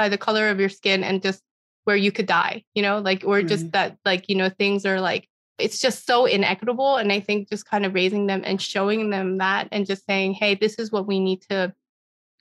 by 0.00 0.08
the 0.08 0.16
color 0.16 0.48
of 0.48 0.58
your 0.58 0.70
skin 0.70 1.04
and 1.04 1.20
just 1.20 1.42
where 1.84 1.94
you 1.94 2.10
could 2.10 2.24
die, 2.24 2.64
you 2.72 2.80
know, 2.80 3.00
like, 3.00 3.22
or 3.22 3.42
just 3.42 3.64
mm-hmm. 3.64 3.72
that, 3.72 3.98
like, 4.06 4.30
you 4.30 4.34
know, 4.34 4.48
things 4.48 4.86
are 4.86 4.98
like, 4.98 5.28
it's 5.58 5.78
just 5.78 6.06
so 6.06 6.24
inequitable. 6.24 6.96
And 6.96 7.12
I 7.12 7.20
think 7.20 7.50
just 7.50 7.66
kind 7.66 7.84
of 7.84 7.92
raising 7.92 8.26
them 8.26 8.40
and 8.42 8.62
showing 8.62 9.10
them 9.10 9.36
that 9.36 9.68
and 9.72 9.84
just 9.86 10.06
saying, 10.06 10.32
hey, 10.32 10.54
this 10.54 10.76
is 10.76 10.90
what 10.90 11.06
we 11.06 11.20
need 11.20 11.42
to 11.50 11.74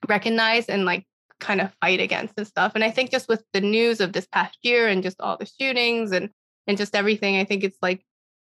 recognize 0.07 0.67
and 0.67 0.85
like 0.85 1.05
kind 1.41 1.59
of 1.59 1.73
fight 1.81 1.99
against 1.99 2.35
and 2.37 2.47
stuff. 2.47 2.71
And 2.75 2.83
I 2.83 2.91
think 2.91 3.11
just 3.11 3.27
with 3.27 3.43
the 3.51 3.59
news 3.59 3.99
of 3.99 4.13
this 4.13 4.27
past 4.27 4.57
year 4.61 4.87
and 4.87 5.03
just 5.03 5.19
all 5.19 5.35
the 5.35 5.45
shootings 5.45 6.13
and 6.13 6.29
and 6.65 6.77
just 6.77 6.95
everything, 6.95 7.35
I 7.35 7.43
think 7.43 7.65
it's 7.65 7.79
like 7.81 8.05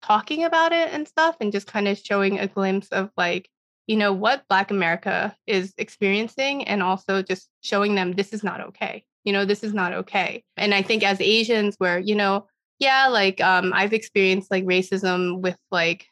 talking 0.03 0.43
about 0.43 0.73
it 0.73 0.93
and 0.93 1.07
stuff 1.07 1.37
and 1.41 1.53
just 1.53 1.69
kind 1.69 1.87
of 1.87 1.97
showing 1.97 2.41
a 2.41 2.49
glimpse 2.49 2.89
of 2.89 3.13
like, 3.17 3.49
you 3.87 3.97
know, 3.97 4.13
what 4.13 4.47
Black 4.49 4.71
America 4.71 5.37
is 5.47 5.73
experiencing 5.79 6.67
and 6.67 6.83
also 6.83 7.23
just 7.23 7.49
showing 7.63 7.95
them 7.95 8.13
this 8.13 8.33
is 8.33 8.43
not 8.43 8.61
okay. 8.61 9.05
You 9.25 9.33
know, 9.33 9.45
this 9.45 9.63
is 9.63 9.75
not 9.75 9.93
okay. 9.93 10.45
And 10.57 10.75
I 10.75 10.83
think 10.83 11.03
as 11.03 11.21
Asians, 11.21 11.77
where, 11.79 11.99
you 11.99 12.15
know, 12.15 12.47
yeah, 12.79 13.09
like 13.09 13.41
um, 13.41 13.73
I've 13.75 13.93
experienced 13.93 14.51
like 14.51 14.65
racism 14.65 15.41
with 15.41 15.57
like 15.71 16.07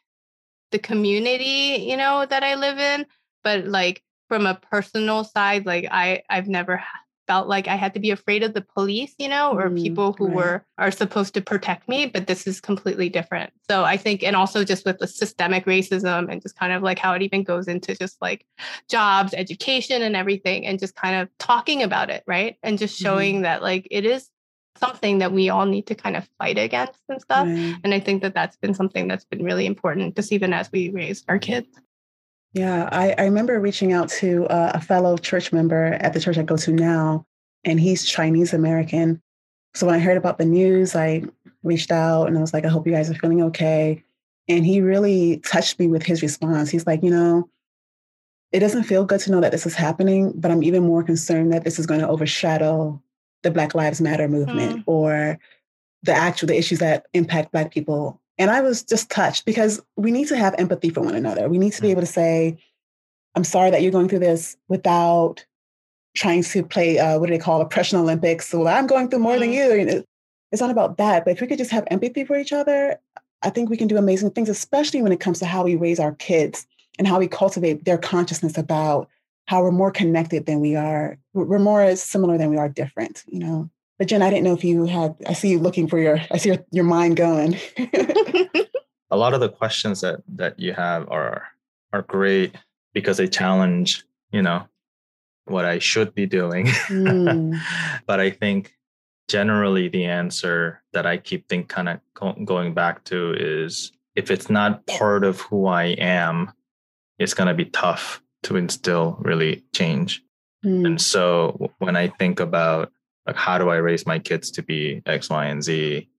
the 0.71 0.79
community, 0.79 1.85
you 1.87 1.97
know, 1.97 2.25
that 2.25 2.43
I 2.43 2.55
live 2.55 2.79
in, 2.79 3.05
but 3.43 3.65
like 3.65 4.01
from 4.27 4.45
a 4.45 4.55
personal 4.55 5.23
side, 5.23 5.65
like 5.65 5.87
I 5.91 6.23
I've 6.29 6.47
never 6.47 6.83
felt 7.27 7.47
like 7.47 7.67
I 7.67 7.75
had 7.75 7.93
to 7.95 7.99
be 7.99 8.11
afraid 8.11 8.43
of 8.43 8.53
the 8.53 8.61
police, 8.61 9.13
you 9.17 9.27
know, 9.27 9.53
or 9.53 9.69
Mm, 9.69 9.75
people 9.75 10.13
who 10.13 10.25
right. 10.25 10.35
were 10.35 10.65
are 10.77 10.91
supposed 10.91 11.33
to 11.35 11.41
protect 11.41 11.87
me, 11.89 12.05
but 12.07 12.27
this 12.27 12.47
is 12.47 12.61
completely 12.61 13.09
different. 13.09 13.51
So 13.69 13.83
I 13.83 13.97
think 13.97 14.23
and 14.23 14.35
also 14.35 14.63
just 14.63 14.85
with 14.85 14.99
the 14.99 15.07
systemic 15.07 15.65
racism 15.65 16.31
and 16.31 16.41
just 16.41 16.57
kind 16.57 16.73
of 16.73 16.83
like 16.83 16.99
how 16.99 17.13
it 17.13 17.21
even 17.21 17.43
goes 17.43 17.67
into 17.67 17.95
just 17.95 18.21
like 18.21 18.45
jobs, 18.89 19.33
education 19.33 20.01
and 20.01 20.15
everything 20.15 20.65
and 20.65 20.79
just 20.79 20.95
kind 20.95 21.15
of 21.15 21.29
talking 21.39 21.83
about 21.83 22.09
it, 22.09 22.23
right? 22.27 22.57
And 22.63 22.77
just 22.77 22.99
Mhm. 22.99 23.01
showing 23.03 23.41
that 23.41 23.61
like 23.61 23.87
it 23.91 24.05
is 24.05 24.29
something 24.77 25.19
that 25.19 25.31
we 25.31 25.49
all 25.49 25.65
need 25.65 25.87
to 25.87 25.95
kind 25.95 26.17
of 26.17 26.27
fight 26.37 26.57
against 26.57 26.99
and 27.07 27.21
stuff. 27.21 27.47
Right. 27.47 27.79
And 27.83 27.93
I 27.93 27.99
think 27.99 28.21
that 28.23 28.33
that's 28.33 28.57
been 28.57 28.73
something 28.73 29.07
that's 29.07 29.25
been 29.25 29.43
really 29.43 29.65
important, 29.65 30.15
just 30.15 30.31
even 30.33 30.53
as 30.53 30.71
we 30.71 30.89
raise 30.89 31.23
our 31.29 31.39
kids. 31.39 31.67
Yeah, 32.55 32.87
I, 32.89 33.13
I 33.17 33.25
remember 33.25 33.59
reaching 33.59 33.91
out 33.91 34.07
to 34.11 34.45
uh, 34.47 34.71
a 34.75 34.81
fellow 34.81 35.17
church 35.17 35.51
member 35.51 35.97
at 35.99 36.13
the 36.13 36.21
church 36.21 36.37
I 36.37 36.43
go 36.43 36.55
to 36.55 36.71
now, 36.71 37.25
and 37.65 37.81
he's 37.81 38.05
Chinese 38.05 38.53
American. 38.53 39.21
So 39.73 39.85
when 39.85 39.95
I 39.95 39.99
heard 39.99 40.15
about 40.15 40.37
the 40.37 40.45
news, 40.45 40.95
I 40.95 41.25
reached 41.63 41.91
out 41.91 42.27
and 42.27 42.37
I 42.37 42.41
was 42.41 42.53
like, 42.53 42.63
I 42.63 42.69
hope 42.69 42.87
you 42.87 42.93
guys 42.93 43.09
are 43.09 43.15
feeling 43.15 43.43
okay. 43.43 44.01
And 44.47 44.65
he 44.65 44.79
really 44.79 45.39
touched 45.39 45.79
me 45.79 45.87
with 45.87 46.03
his 46.03 46.21
response. 46.21 46.69
He's 46.69 46.87
like, 46.87 47.03
you 47.03 47.09
know, 47.09 47.49
it 48.53 48.61
doesn't 48.61 48.83
feel 48.83 49.03
good 49.03 49.19
to 49.21 49.31
know 49.31 49.41
that 49.41 49.51
this 49.51 49.65
is 49.65 49.75
happening, 49.75 50.31
but 50.33 50.49
I'm 50.49 50.63
even 50.63 50.83
more 50.83 51.03
concerned 51.03 51.51
that 51.51 51.65
this 51.65 51.77
is 51.77 51.85
going 51.85 51.99
to 51.99 52.07
overshadow 52.07 53.01
the 53.43 53.51
Black 53.51 53.75
Lives 53.75 53.99
Matter 53.99 54.29
movement 54.29 54.83
or 54.85 55.37
the 56.03 56.13
actual 56.13 56.47
the 56.47 56.57
issues 56.57 56.79
that 56.79 57.07
impact 57.13 57.51
Black 57.51 57.71
people. 57.73 58.21
And 58.37 58.51
I 58.51 58.61
was 58.61 58.83
just 58.83 59.09
touched 59.09 59.45
because 59.45 59.81
we 59.95 60.11
need 60.11 60.27
to 60.27 60.37
have 60.37 60.55
empathy 60.57 60.89
for 60.89 61.01
one 61.01 61.15
another. 61.15 61.47
We 61.47 61.57
need 61.57 61.73
to 61.73 61.81
be 61.81 61.91
able 61.91 62.01
to 62.01 62.07
say, 62.07 62.57
I'm 63.35 63.43
sorry 63.43 63.71
that 63.71 63.81
you're 63.81 63.91
going 63.91 64.09
through 64.09 64.19
this 64.19 64.57
without 64.67 65.45
trying 66.15 66.43
to 66.43 66.63
play, 66.63 66.97
uh, 66.99 67.19
what 67.19 67.27
do 67.27 67.33
they 67.33 67.39
call 67.39 67.61
oppression 67.61 67.99
Olympics? 67.99 68.47
So 68.47 68.67
I'm 68.67 68.87
going 68.87 69.09
through 69.09 69.19
more 69.19 69.37
than 69.39 69.49
Mm. 69.49 69.53
you. 69.53 69.71
It- 69.71 70.05
It's 70.51 70.61
not 70.61 70.71
about 70.71 70.97
that. 70.97 71.25
But 71.25 71.31
if 71.31 71.41
we 71.41 71.47
could 71.47 71.57
just 71.57 71.71
have 71.71 71.83
empathy 71.91 72.23
for 72.23 72.37
each 72.37 72.53
other, 72.53 72.97
I 73.41 73.49
think 73.49 73.69
we 73.69 73.75
can 73.77 73.87
do 73.89 73.97
amazing 73.97 74.29
things, 74.31 74.47
especially 74.47 75.01
when 75.01 75.11
it 75.11 75.19
comes 75.19 75.39
to 75.39 75.45
how 75.45 75.63
we 75.65 75.75
raise 75.75 75.99
our 75.99 76.13
kids 76.13 76.65
and 76.97 77.07
how 77.07 77.19
we 77.19 77.27
cultivate 77.27 77.83
their 77.83 77.97
consciousness 77.97 78.57
about 78.57 79.09
how 79.47 79.61
we're 79.63 79.71
more 79.71 79.91
connected 79.91 80.45
than 80.45 80.61
we 80.61 80.75
are. 80.75 81.17
We're 81.33 81.43
we're 81.45 81.59
more 81.59 81.95
similar 81.97 82.37
than 82.37 82.49
we 82.51 82.57
are 82.57 82.69
different, 82.69 83.23
you 83.27 83.39
know. 83.39 83.69
But 83.99 84.07
Jin, 84.07 84.21
I 84.21 84.29
didn't 84.29 84.43
know 84.45 84.53
if 84.53 84.63
you 84.63 84.85
had. 84.85 85.15
I 85.27 85.33
see 85.33 85.49
you 85.49 85.59
looking 85.59 85.87
for 85.87 85.99
your. 85.99 86.21
I 86.31 86.37
see 86.37 86.49
your, 86.49 86.59
your 86.71 86.83
mind 86.85 87.17
going. 87.17 87.57
a 89.11 89.17
lot 89.17 89.33
of 89.33 89.39
the 89.39 89.49
questions 89.49 90.01
that 90.01 90.21
that 90.27 90.59
you 90.59 90.73
have 90.73 91.09
are 91.09 91.47
are 91.93 92.01
great 92.03 92.55
because 92.93 93.17
they 93.17 93.27
challenge 93.27 94.03
you 94.31 94.41
know 94.41 94.63
what 95.45 95.65
i 95.65 95.79
should 95.79 96.13
be 96.15 96.25
doing 96.25 96.65
Mm. 96.87 97.59
but 98.07 98.19
i 98.19 98.29
think 98.29 98.73
generally 99.27 99.87
the 99.89 100.05
answer 100.05 100.81
that 100.93 101.05
i 101.05 101.17
keep 101.17 101.47
think 101.49 101.67
kind 101.69 101.89
of 101.89 101.99
go- 102.13 102.33
going 102.45 102.73
back 102.73 103.03
to 103.05 103.33
is 103.37 103.91
if 104.15 104.31
it's 104.31 104.49
not 104.49 104.85
part 104.87 105.23
of 105.23 105.41
who 105.41 105.67
i 105.67 105.85
am 105.99 106.51
it's 107.19 107.33
going 107.33 107.47
to 107.47 107.53
be 107.53 107.65
tough 107.65 108.21
to 108.43 108.55
instill 108.57 109.17
really 109.21 109.63
change 109.73 110.21
Mm. 110.63 110.83
and 110.87 111.01
so 111.01 111.69
when 111.77 111.95
I 111.95 112.07
think 112.07 112.39
about 112.39 112.91
like 113.27 113.35
how 113.35 113.59
do 113.59 113.69
I 113.69 113.75
raise 113.75 114.07
my 114.07 114.17
kids 114.17 114.49
to 114.51 114.63
be 114.63 115.03
X, 115.05 115.29
Y, 115.29 115.45
and 115.45 115.61
Z 115.63 116.09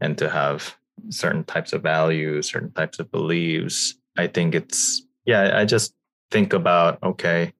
and 0.00 0.16
to 0.18 0.30
have 0.30 0.76
certain 1.08 1.44
types 1.44 1.72
of 1.72 1.82
values, 1.82 2.50
certain 2.50 2.72
types 2.72 2.98
of 2.98 3.10
beliefs, 3.10 3.94
I 4.16 4.26
think 4.26 4.54
it's 4.54 5.02
yeah, 5.24 5.58
I 5.58 5.64
just 5.64 5.94
think 6.30 6.52
about 6.52 7.02
okay, 7.02 7.52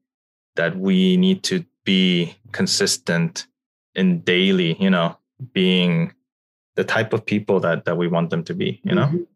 that 0.56 0.76
we 0.76 1.16
need 1.16 1.42
to 1.44 1.64
be 1.84 2.36
consistent 2.52 3.46
in 3.94 4.20
daily, 4.20 4.76
you 4.82 4.90
know, 4.90 5.16
being 5.52 6.12
the 6.74 6.84
type 6.84 7.12
of 7.12 7.24
people 7.24 7.60
that 7.60 7.84
that 7.84 7.96
we 7.96 8.08
want 8.08 8.30
them 8.30 8.44
to 8.44 8.54
be, 8.54 8.80
you 8.84 8.94
know? 8.94 9.06
Mhm. 9.06 9.26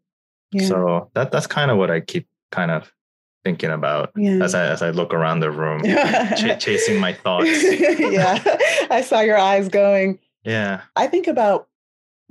Yeah. 0.51 0.67
So 0.67 1.09
that 1.13 1.31
that's 1.31 1.47
kind 1.47 1.71
of 1.71 1.77
what 1.77 1.89
I 1.89 1.99
keep 2.01 2.27
kind 2.51 2.71
of 2.71 2.93
thinking 3.43 3.71
about 3.71 4.11
yeah. 4.15 4.43
as 4.43 4.53
I 4.53 4.67
as 4.67 4.81
I 4.81 4.91
look 4.91 5.13
around 5.13 5.39
the 5.39 5.49
room, 5.51 5.81
ch- 6.35 6.59
chasing 6.63 6.99
my 6.99 7.13
thoughts. 7.23 7.49
yeah, 7.99 8.37
I 8.91 9.01
saw 9.01 9.21
your 9.21 9.37
eyes 9.37 9.69
going. 9.69 10.19
Yeah. 10.43 10.81
I 10.95 11.05
think 11.05 11.27
about 11.27 11.67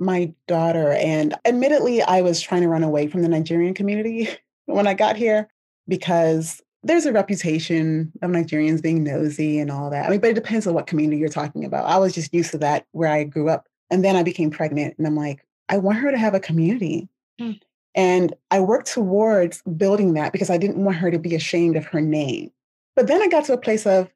my 0.01 0.33
daughter, 0.47 0.91
and 0.93 1.35
admittedly, 1.45 2.01
I 2.01 2.21
was 2.21 2.41
trying 2.41 2.63
to 2.63 2.67
run 2.67 2.83
away 2.83 3.07
from 3.07 3.21
the 3.21 3.29
Nigerian 3.29 3.73
community 3.73 4.27
when 4.65 4.87
I 4.87 4.93
got 4.93 5.15
here 5.15 5.47
because 5.87 6.61
there's 6.83 7.05
a 7.05 7.13
reputation 7.13 8.11
of 8.21 8.31
Nigerians 8.31 8.81
being 8.81 9.03
nosy 9.03 9.59
and 9.59 9.69
all 9.69 9.89
that. 9.91 10.05
I 10.05 10.09
mean, 10.09 10.19
but 10.19 10.31
it 10.31 10.35
depends 10.35 10.65
on 10.65 10.73
what 10.73 10.87
community 10.87 11.17
you're 11.17 11.29
talking 11.29 11.63
about. 11.63 11.85
I 11.85 11.99
was 11.99 12.13
just 12.13 12.33
used 12.33 12.51
to 12.51 12.57
that 12.57 12.87
where 12.91 13.09
I 13.09 13.23
grew 13.23 13.49
up. 13.49 13.67
And 13.91 14.03
then 14.03 14.15
I 14.15 14.23
became 14.23 14.49
pregnant, 14.49 14.97
and 14.97 15.05
I'm 15.05 15.17
like, 15.17 15.45
I 15.69 15.77
want 15.77 15.97
her 15.99 16.11
to 16.11 16.17
have 16.17 16.33
a 16.33 16.39
community. 16.39 17.09
Mm. 17.39 17.59
And 17.93 18.33
I 18.49 18.61
worked 18.61 18.87
towards 18.87 19.61
building 19.63 20.13
that 20.13 20.31
because 20.31 20.49
I 20.49 20.57
didn't 20.57 20.83
want 20.83 20.97
her 20.97 21.11
to 21.11 21.19
be 21.19 21.35
ashamed 21.35 21.75
of 21.75 21.85
her 21.87 21.99
name. 21.99 22.51
But 22.95 23.07
then 23.07 23.21
I 23.21 23.27
got 23.27 23.45
to 23.45 23.53
a 23.53 23.57
place 23.57 23.85
of, 23.85 24.09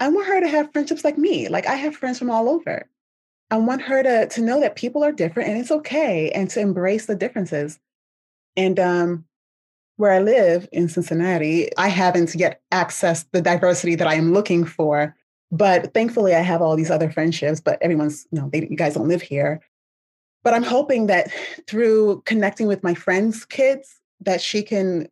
I 0.00 0.08
want 0.08 0.26
her 0.26 0.40
to 0.40 0.48
have 0.48 0.72
friendships 0.72 1.04
like 1.04 1.16
me. 1.16 1.48
Like 1.48 1.66
I 1.66 1.74
have 1.74 1.94
friends 1.94 2.18
from 2.18 2.30
all 2.30 2.48
over. 2.48 2.88
I 3.54 3.56
want 3.58 3.82
her 3.82 4.02
to, 4.02 4.26
to 4.26 4.40
know 4.42 4.58
that 4.58 4.74
people 4.74 5.04
are 5.04 5.12
different 5.12 5.48
and 5.48 5.58
it's 5.58 5.70
okay 5.70 6.28
and 6.32 6.50
to 6.50 6.60
embrace 6.60 7.06
the 7.06 7.14
differences. 7.14 7.78
And 8.56 8.80
um, 8.80 9.26
where 9.96 10.10
I 10.10 10.18
live 10.18 10.68
in 10.72 10.88
Cincinnati, 10.88 11.70
I 11.78 11.86
haven't 11.86 12.34
yet 12.34 12.62
accessed 12.72 13.26
the 13.30 13.40
diversity 13.40 13.94
that 13.94 14.08
I 14.08 14.14
am 14.14 14.32
looking 14.32 14.64
for. 14.64 15.14
But 15.52 15.94
thankfully, 15.94 16.34
I 16.34 16.40
have 16.40 16.62
all 16.62 16.74
these 16.74 16.90
other 16.90 17.12
friendships, 17.12 17.60
but 17.60 17.80
everyone's, 17.80 18.26
you 18.32 18.40
know, 18.40 18.50
they, 18.52 18.66
you 18.68 18.76
guys 18.76 18.94
don't 18.94 19.06
live 19.06 19.22
here. 19.22 19.60
But 20.42 20.54
I'm 20.54 20.64
hoping 20.64 21.06
that 21.06 21.30
through 21.68 22.22
connecting 22.26 22.66
with 22.66 22.82
my 22.82 22.94
friends' 22.94 23.44
kids, 23.44 24.00
that 24.18 24.40
she 24.40 24.64
can 24.64 25.06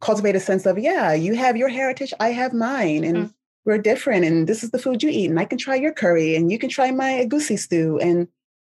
cultivate 0.00 0.34
a 0.34 0.40
sense 0.40 0.66
of, 0.66 0.80
yeah, 0.80 1.12
you 1.12 1.36
have 1.36 1.56
your 1.56 1.68
heritage, 1.68 2.12
I 2.18 2.30
have 2.30 2.52
mine, 2.52 3.04
and 3.04 3.16
Mm. 3.16 3.34
We're 3.64 3.78
different, 3.78 4.24
and 4.24 4.46
this 4.46 4.62
is 4.62 4.70
the 4.70 4.78
food 4.78 5.02
you 5.02 5.08
eat, 5.08 5.30
and 5.30 5.40
I 5.40 5.44
can 5.44 5.58
try 5.58 5.74
your 5.74 5.92
curry, 5.92 6.36
and 6.36 6.52
you 6.52 6.58
can 6.58 6.68
try 6.68 6.90
my 6.90 7.26
egusi 7.26 7.58
stew, 7.58 7.98
and 7.98 8.28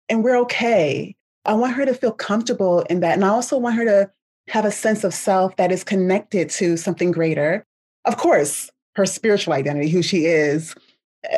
and 0.08 0.22
we're 0.22 0.38
okay. 0.40 1.16
I 1.44 1.54
want 1.54 1.74
her 1.74 1.86
to 1.86 1.94
feel 1.94 2.12
comfortable 2.12 2.80
in 2.82 3.00
that, 3.00 3.14
and 3.14 3.24
I 3.24 3.28
also 3.28 3.58
want 3.58 3.76
her 3.76 3.84
to 3.84 4.10
have 4.48 4.64
a 4.64 4.70
sense 4.70 5.04
of 5.04 5.12
self 5.12 5.56
that 5.56 5.72
is 5.72 5.82
connected 5.82 6.50
to 6.50 6.76
something 6.76 7.10
greater. 7.10 7.66
Of 8.04 8.16
course, 8.16 8.70
her 8.94 9.06
spiritual 9.06 9.54
identity, 9.54 9.88
who 9.88 10.02
she 10.02 10.26
is 10.26 10.74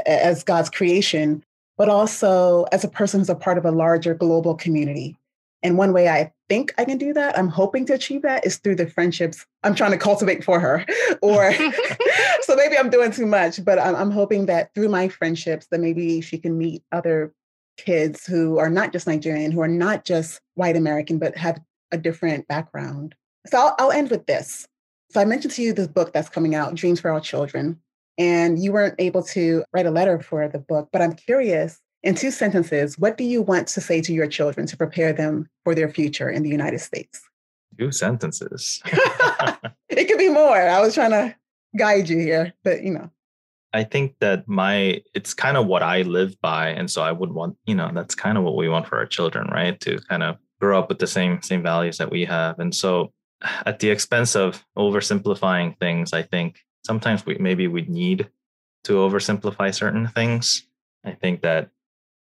as 0.07 0.45
God's 0.45 0.69
creation, 0.69 1.43
but 1.79 1.89
also 1.89 2.65
as 2.73 2.85
a 2.85 2.89
person 2.89 3.21
who's 3.21 3.31
a 3.31 3.35
part 3.35 3.57
of 3.57 3.65
a 3.65 3.71
larger 3.71 4.13
global 4.15 4.55
community. 4.55 5.17
And 5.63 5.77
one 5.77 5.93
way 5.93 6.09
I 6.09 6.33
think 6.49 6.73
I 6.79 6.85
can 6.85 6.99
do 6.99 7.13
that, 7.15 7.37
I'm 7.37 7.49
hoping 7.49 7.85
to 7.87 7.95
achieve 7.95 8.23
that, 8.23 8.47
is 8.47 8.59
through 8.59 8.77
the 8.77 8.87
friendships 8.87 9.45
I'm 9.65 9.75
trying 9.75 9.91
to 9.91 9.99
cultivate 9.99 10.45
for 10.45 10.61
her. 10.61 10.87
or 11.23 11.53
so 12.43 12.57
maybe 12.57 12.79
I'm 12.79 12.91
doing 12.91 13.11
too 13.11 13.27
much, 13.27 13.65
but 13.65 13.79
I'm, 13.79 13.97
I'm 13.97 14.11
hoping 14.11 14.47
that 14.47 14.73
through 14.75 14.89
my 14.89 15.09
friendships, 15.09 15.67
that 15.71 15.81
maybe 15.81 16.21
she 16.21 16.39
can 16.39 16.57
meet 16.57 16.83
other 16.93 17.33
kids 17.77 18.27
who 18.27 18.59
are 18.59 18.71
not 18.71 18.93
just 18.93 19.07
Nigerian, 19.07 19.53
who 19.53 19.61
are 19.61 19.69
not 19.69 20.05
just 20.05 20.41
white 20.55 20.77
American, 20.77 21.19
but 21.19 21.37
have 21.37 21.61
a 21.93 21.99
different 21.99 22.47
background. 22.49 23.15
So 23.47 23.59
I'll, 23.59 23.75
I'll 23.79 23.93
end 23.93 24.11
with 24.11 24.27
this. 24.27 24.67
So 25.11 25.21
I 25.21 25.25
mentioned 25.25 25.55
to 25.55 25.63
you 25.63 25.73
this 25.73 25.89
book 25.89 26.13
that's 26.13 26.29
coming 26.29 26.55
out, 26.55 26.75
Dreams 26.75 27.01
for 27.01 27.11
Our 27.11 27.21
Children 27.21 27.81
and 28.19 28.59
you 28.59 28.73
weren't 28.73 28.97
able 28.99 29.23
to 29.23 29.65
write 29.73 29.87
a 29.87 29.91
letter 29.91 30.21
for 30.21 30.49
the 30.49 30.59
book. 30.59 30.89
But 30.93 31.01
I'm 31.01 31.15
curious, 31.15 31.81
in 32.03 32.15
two 32.15 32.31
sentences, 32.31 32.99
what 32.99 33.17
do 33.17 33.25
you 33.25 33.43
want 33.43 33.67
to 33.69 33.81
say 33.81 34.01
to 34.03 34.13
your 34.13 34.27
children 34.27 34.67
to 34.67 34.77
prepare 34.77 35.13
them 35.13 35.49
for 35.65 35.75
their 35.75 35.89
future 35.89 36.31
in 36.31 36.43
the 36.43 36.49
United 36.49 36.79
States? 36.81 37.21
Two 37.79 37.93
sentences. 37.93 38.81
it 39.89 40.09
could 40.09 40.19
be 40.19 40.29
more. 40.29 40.61
I 40.61 40.81
was 40.81 40.95
trying 40.95 41.11
to 41.11 41.35
guide 41.77 42.09
you 42.09 42.19
here, 42.19 42.55
but 42.65 42.83
you 42.83 42.93
know. 42.93 43.11
I 43.73 43.85
think 43.85 44.15
that 44.21 44.49
my 44.49 45.03
it's 45.15 45.35
kind 45.35 45.57
of 45.57 45.67
what 45.67 45.83
I 45.83 46.03
live 46.03 46.41
by, 46.41 46.69
and 46.71 46.91
so 46.91 47.03
I 47.03 47.13
would 47.13 47.33
want 47.33 47.57
you 47.67 47.75
know 47.75 47.91
that's 47.93 48.15
kind 48.15 48.39
of 48.39 48.45
what 48.45 48.57
we 48.57 48.69
want 48.69 48.87
for 48.87 48.97
our 48.97 49.07
children, 49.07 49.47
right? 49.49 49.79
To 49.81 49.99
kind 50.09 50.23
of 50.23 50.39
grow 50.61 50.79
up 50.79 50.89
with 50.89 50.99
the 50.99 51.07
same 51.07 51.43
same 51.43 51.63
values 51.63 51.99
that 51.99 52.11
we 52.11 52.25
have, 52.25 52.59
and 52.59 52.75
so 52.75 53.13
at 53.67 53.79
the 53.79 53.91
expense 53.91 54.35
of 54.35 54.65
oversimplifying 54.77 55.79
things, 55.79 56.13
I 56.13 56.23
think 56.23 56.65
sometimes 56.85 57.27
we 57.27 57.37
maybe 57.39 57.69
we 57.69 57.83
need 57.83 58.29
to 58.85 58.95
oversimplify 58.95 59.75
certain 59.75 60.09
things. 60.09 60.67
I 61.05 61.13
think 61.13 61.43
that 61.43 61.71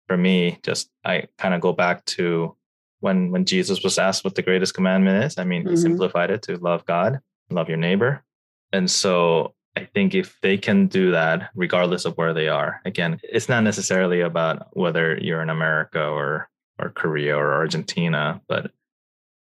for 0.07 0.17
me, 0.17 0.59
just 0.63 0.89
I 1.03 1.27
kind 1.37 1.53
of 1.53 1.61
go 1.61 1.73
back 1.73 2.05
to 2.05 2.55
when 2.99 3.31
when 3.31 3.45
Jesus 3.45 3.83
was 3.83 3.97
asked 3.97 4.23
what 4.23 4.35
the 4.35 4.41
greatest 4.41 4.73
commandment 4.73 5.23
is. 5.23 5.37
I 5.37 5.43
mean, 5.43 5.63
mm-hmm. 5.63 5.71
he 5.71 5.77
simplified 5.77 6.31
it 6.31 6.41
to 6.43 6.57
love 6.57 6.85
God, 6.85 7.19
love 7.49 7.69
your 7.69 7.77
neighbor. 7.77 8.23
And 8.71 8.89
so 8.89 9.53
I 9.75 9.85
think 9.85 10.13
if 10.13 10.39
they 10.41 10.57
can 10.57 10.87
do 10.87 11.11
that, 11.11 11.49
regardless 11.55 12.05
of 12.05 12.15
where 12.17 12.33
they 12.33 12.47
are, 12.47 12.81
again, 12.85 13.19
it's 13.23 13.49
not 13.49 13.63
necessarily 13.63 14.21
about 14.21 14.75
whether 14.75 15.17
you're 15.17 15.41
in 15.41 15.49
America 15.49 16.05
or 16.05 16.49
or 16.79 16.89
Korea 16.89 17.37
or 17.37 17.53
Argentina, 17.53 18.41
but 18.47 18.71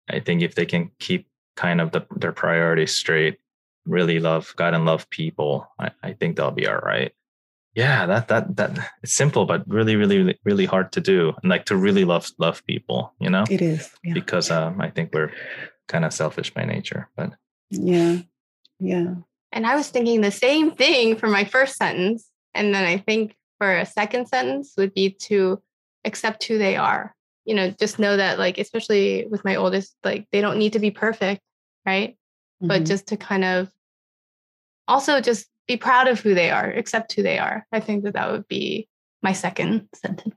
I 0.10 0.20
think 0.20 0.41
if 0.41 0.56
they 0.56 0.66
can 0.66 0.91
keep 0.99 1.28
kind 1.56 1.82
of 1.82 1.91
the, 1.91 2.06
their 2.16 2.32
priorities 2.32 2.93
straight, 2.93 3.39
really 3.86 4.20
love 4.20 4.53
God 4.56 4.74
and 4.74 4.86
love 4.86 5.10
people, 5.10 5.68
I, 5.80 5.91
I 6.03 6.14
think 6.14 6.36
they'll 6.36 6.51
be 6.51 6.68
all 6.68 6.78
right. 6.78 7.14
Yeah, 7.76 8.05
that 8.05 8.30
that 8.30 8.55
that 8.55 8.91
it's 9.03 9.13
simple, 9.13 9.45
but 9.45 9.67
really, 9.67 9.97
really, 9.97 10.39
really 10.45 10.65
hard 10.65 10.93
to 10.93 11.01
do, 11.01 11.34
and 11.43 11.49
like 11.49 11.65
to 11.65 11.76
really 11.76 12.05
love 12.05 12.32
love 12.38 12.65
people, 12.65 13.13
you 13.19 13.30
know. 13.30 13.43
It 13.49 13.61
is 13.61 13.91
yeah. 14.01 14.13
because 14.13 14.49
um, 14.49 14.80
I 14.80 14.89
think 14.89 15.13
we're 15.13 15.34
kind 15.89 16.05
of 16.05 16.13
selfish 16.13 16.53
by 16.53 16.63
nature, 16.63 17.09
but 17.17 17.34
yeah, 17.69 18.19
yeah. 18.80 19.15
And 19.51 19.67
I 19.67 19.76
was 19.76 19.89
thinking 19.89 20.21
the 20.21 20.32
same 20.32 20.71
thing 20.71 21.17
for 21.17 21.28
my 21.28 21.43
first 21.43 21.76
sentence, 21.76 22.30
and 22.53 22.73
then 22.73 22.86
I 22.86 22.97
think 22.97 23.36
for 23.57 23.78
a 23.78 23.86
second 23.86 24.28
sentence 24.28 24.73
would 24.78 24.93
be 24.93 25.09
to 25.28 25.61
accept 26.05 26.45
who 26.45 26.57
they 26.57 26.78
are. 26.78 27.13
You 27.43 27.55
know, 27.55 27.69
just 27.71 27.99
know 27.99 28.15
that, 28.17 28.39
like, 28.39 28.57
especially 28.57 29.28
with 29.30 29.45
my 29.45 29.55
oldest, 29.55 29.95
like, 30.03 30.28
they 30.32 30.41
don't 30.41 30.57
need 30.57 30.73
to 30.73 30.80
be 30.80 30.91
perfect, 30.91 31.41
right? 31.86 32.11
Mm-hmm. 32.11 32.67
But 32.67 32.86
just 32.86 33.07
to 33.07 33.17
kind 33.17 33.43
of 33.43 33.69
also 34.88 35.21
just 35.21 35.47
be 35.68 35.78
proud 35.78 36.07
of 36.07 36.20
who 36.20 36.34
they 36.34 36.51
are, 36.51 36.70
accept 36.72 37.13
who 37.13 37.24
they 37.24 37.39
are. 37.39 37.66
I 37.72 37.80
think 37.80 38.03
that 38.03 38.13
that 38.13 38.32
would 38.32 38.47
be 38.47 38.88
my 39.22 39.34
second 39.34 39.89
sentence. 39.93 40.36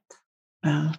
Wow. 0.65 0.93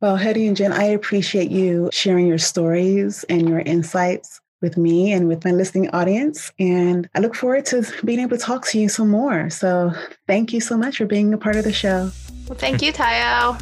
Well, 0.00 0.18
Hyeri 0.18 0.46
and 0.46 0.56
Jin, 0.56 0.72
I 0.72 0.84
appreciate 0.84 1.50
you 1.50 1.88
sharing 1.92 2.26
your 2.26 2.38
stories 2.38 3.24
and 3.28 3.48
your 3.48 3.60
insights 3.60 4.40
with 4.60 4.76
me 4.76 5.12
and 5.12 5.28
with 5.28 5.44
my 5.44 5.50
listening 5.50 5.88
audience. 5.90 6.52
And 6.58 7.08
I 7.14 7.20
look 7.20 7.34
forward 7.34 7.66
to 7.66 7.86
being 8.04 8.20
able 8.20 8.36
to 8.36 8.42
talk 8.42 8.66
to 8.68 8.78
you 8.78 8.88
some 8.88 9.08
more. 9.08 9.50
So 9.50 9.92
thank 10.26 10.52
you 10.52 10.60
so 10.60 10.76
much 10.76 10.98
for 10.98 11.06
being 11.06 11.32
a 11.32 11.38
part 11.38 11.56
of 11.56 11.64
the 11.64 11.72
show. 11.72 12.10
Well, 12.48 12.58
thank 12.58 12.82
you, 12.82 12.92
Tayo. 12.92 13.60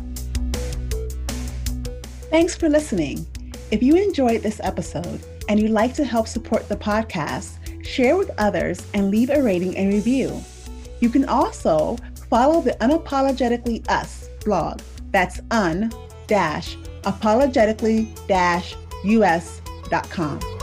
Thanks 2.31 2.57
for 2.57 2.69
listening. 2.69 3.27
If 3.71 3.83
you 3.83 3.97
enjoyed 3.97 4.43
this 4.43 4.61
episode 4.63 5.21
and 5.49 5.61
you'd 5.61 5.71
like 5.71 5.95
to 5.95 6.05
help 6.05 6.27
support 6.27 6.69
the 6.69 6.77
podcast, 6.77 7.59
share 7.83 8.17
with 8.17 8.31
others, 8.39 8.87
and 8.95 9.11
leave 9.11 9.31
a 9.31 9.43
rating 9.43 9.77
and 9.77 9.93
review. 9.93 10.43
You 11.01 11.09
can 11.09 11.29
also 11.29 11.97
follow 12.31 12.61
the 12.61 12.73
Unapologetically 12.81 13.89
Us 13.89 14.29
blog. 14.45 14.81
That's 15.11 15.41
un 15.51 15.91
apologetically 17.05 18.09
us.com. 19.05 20.62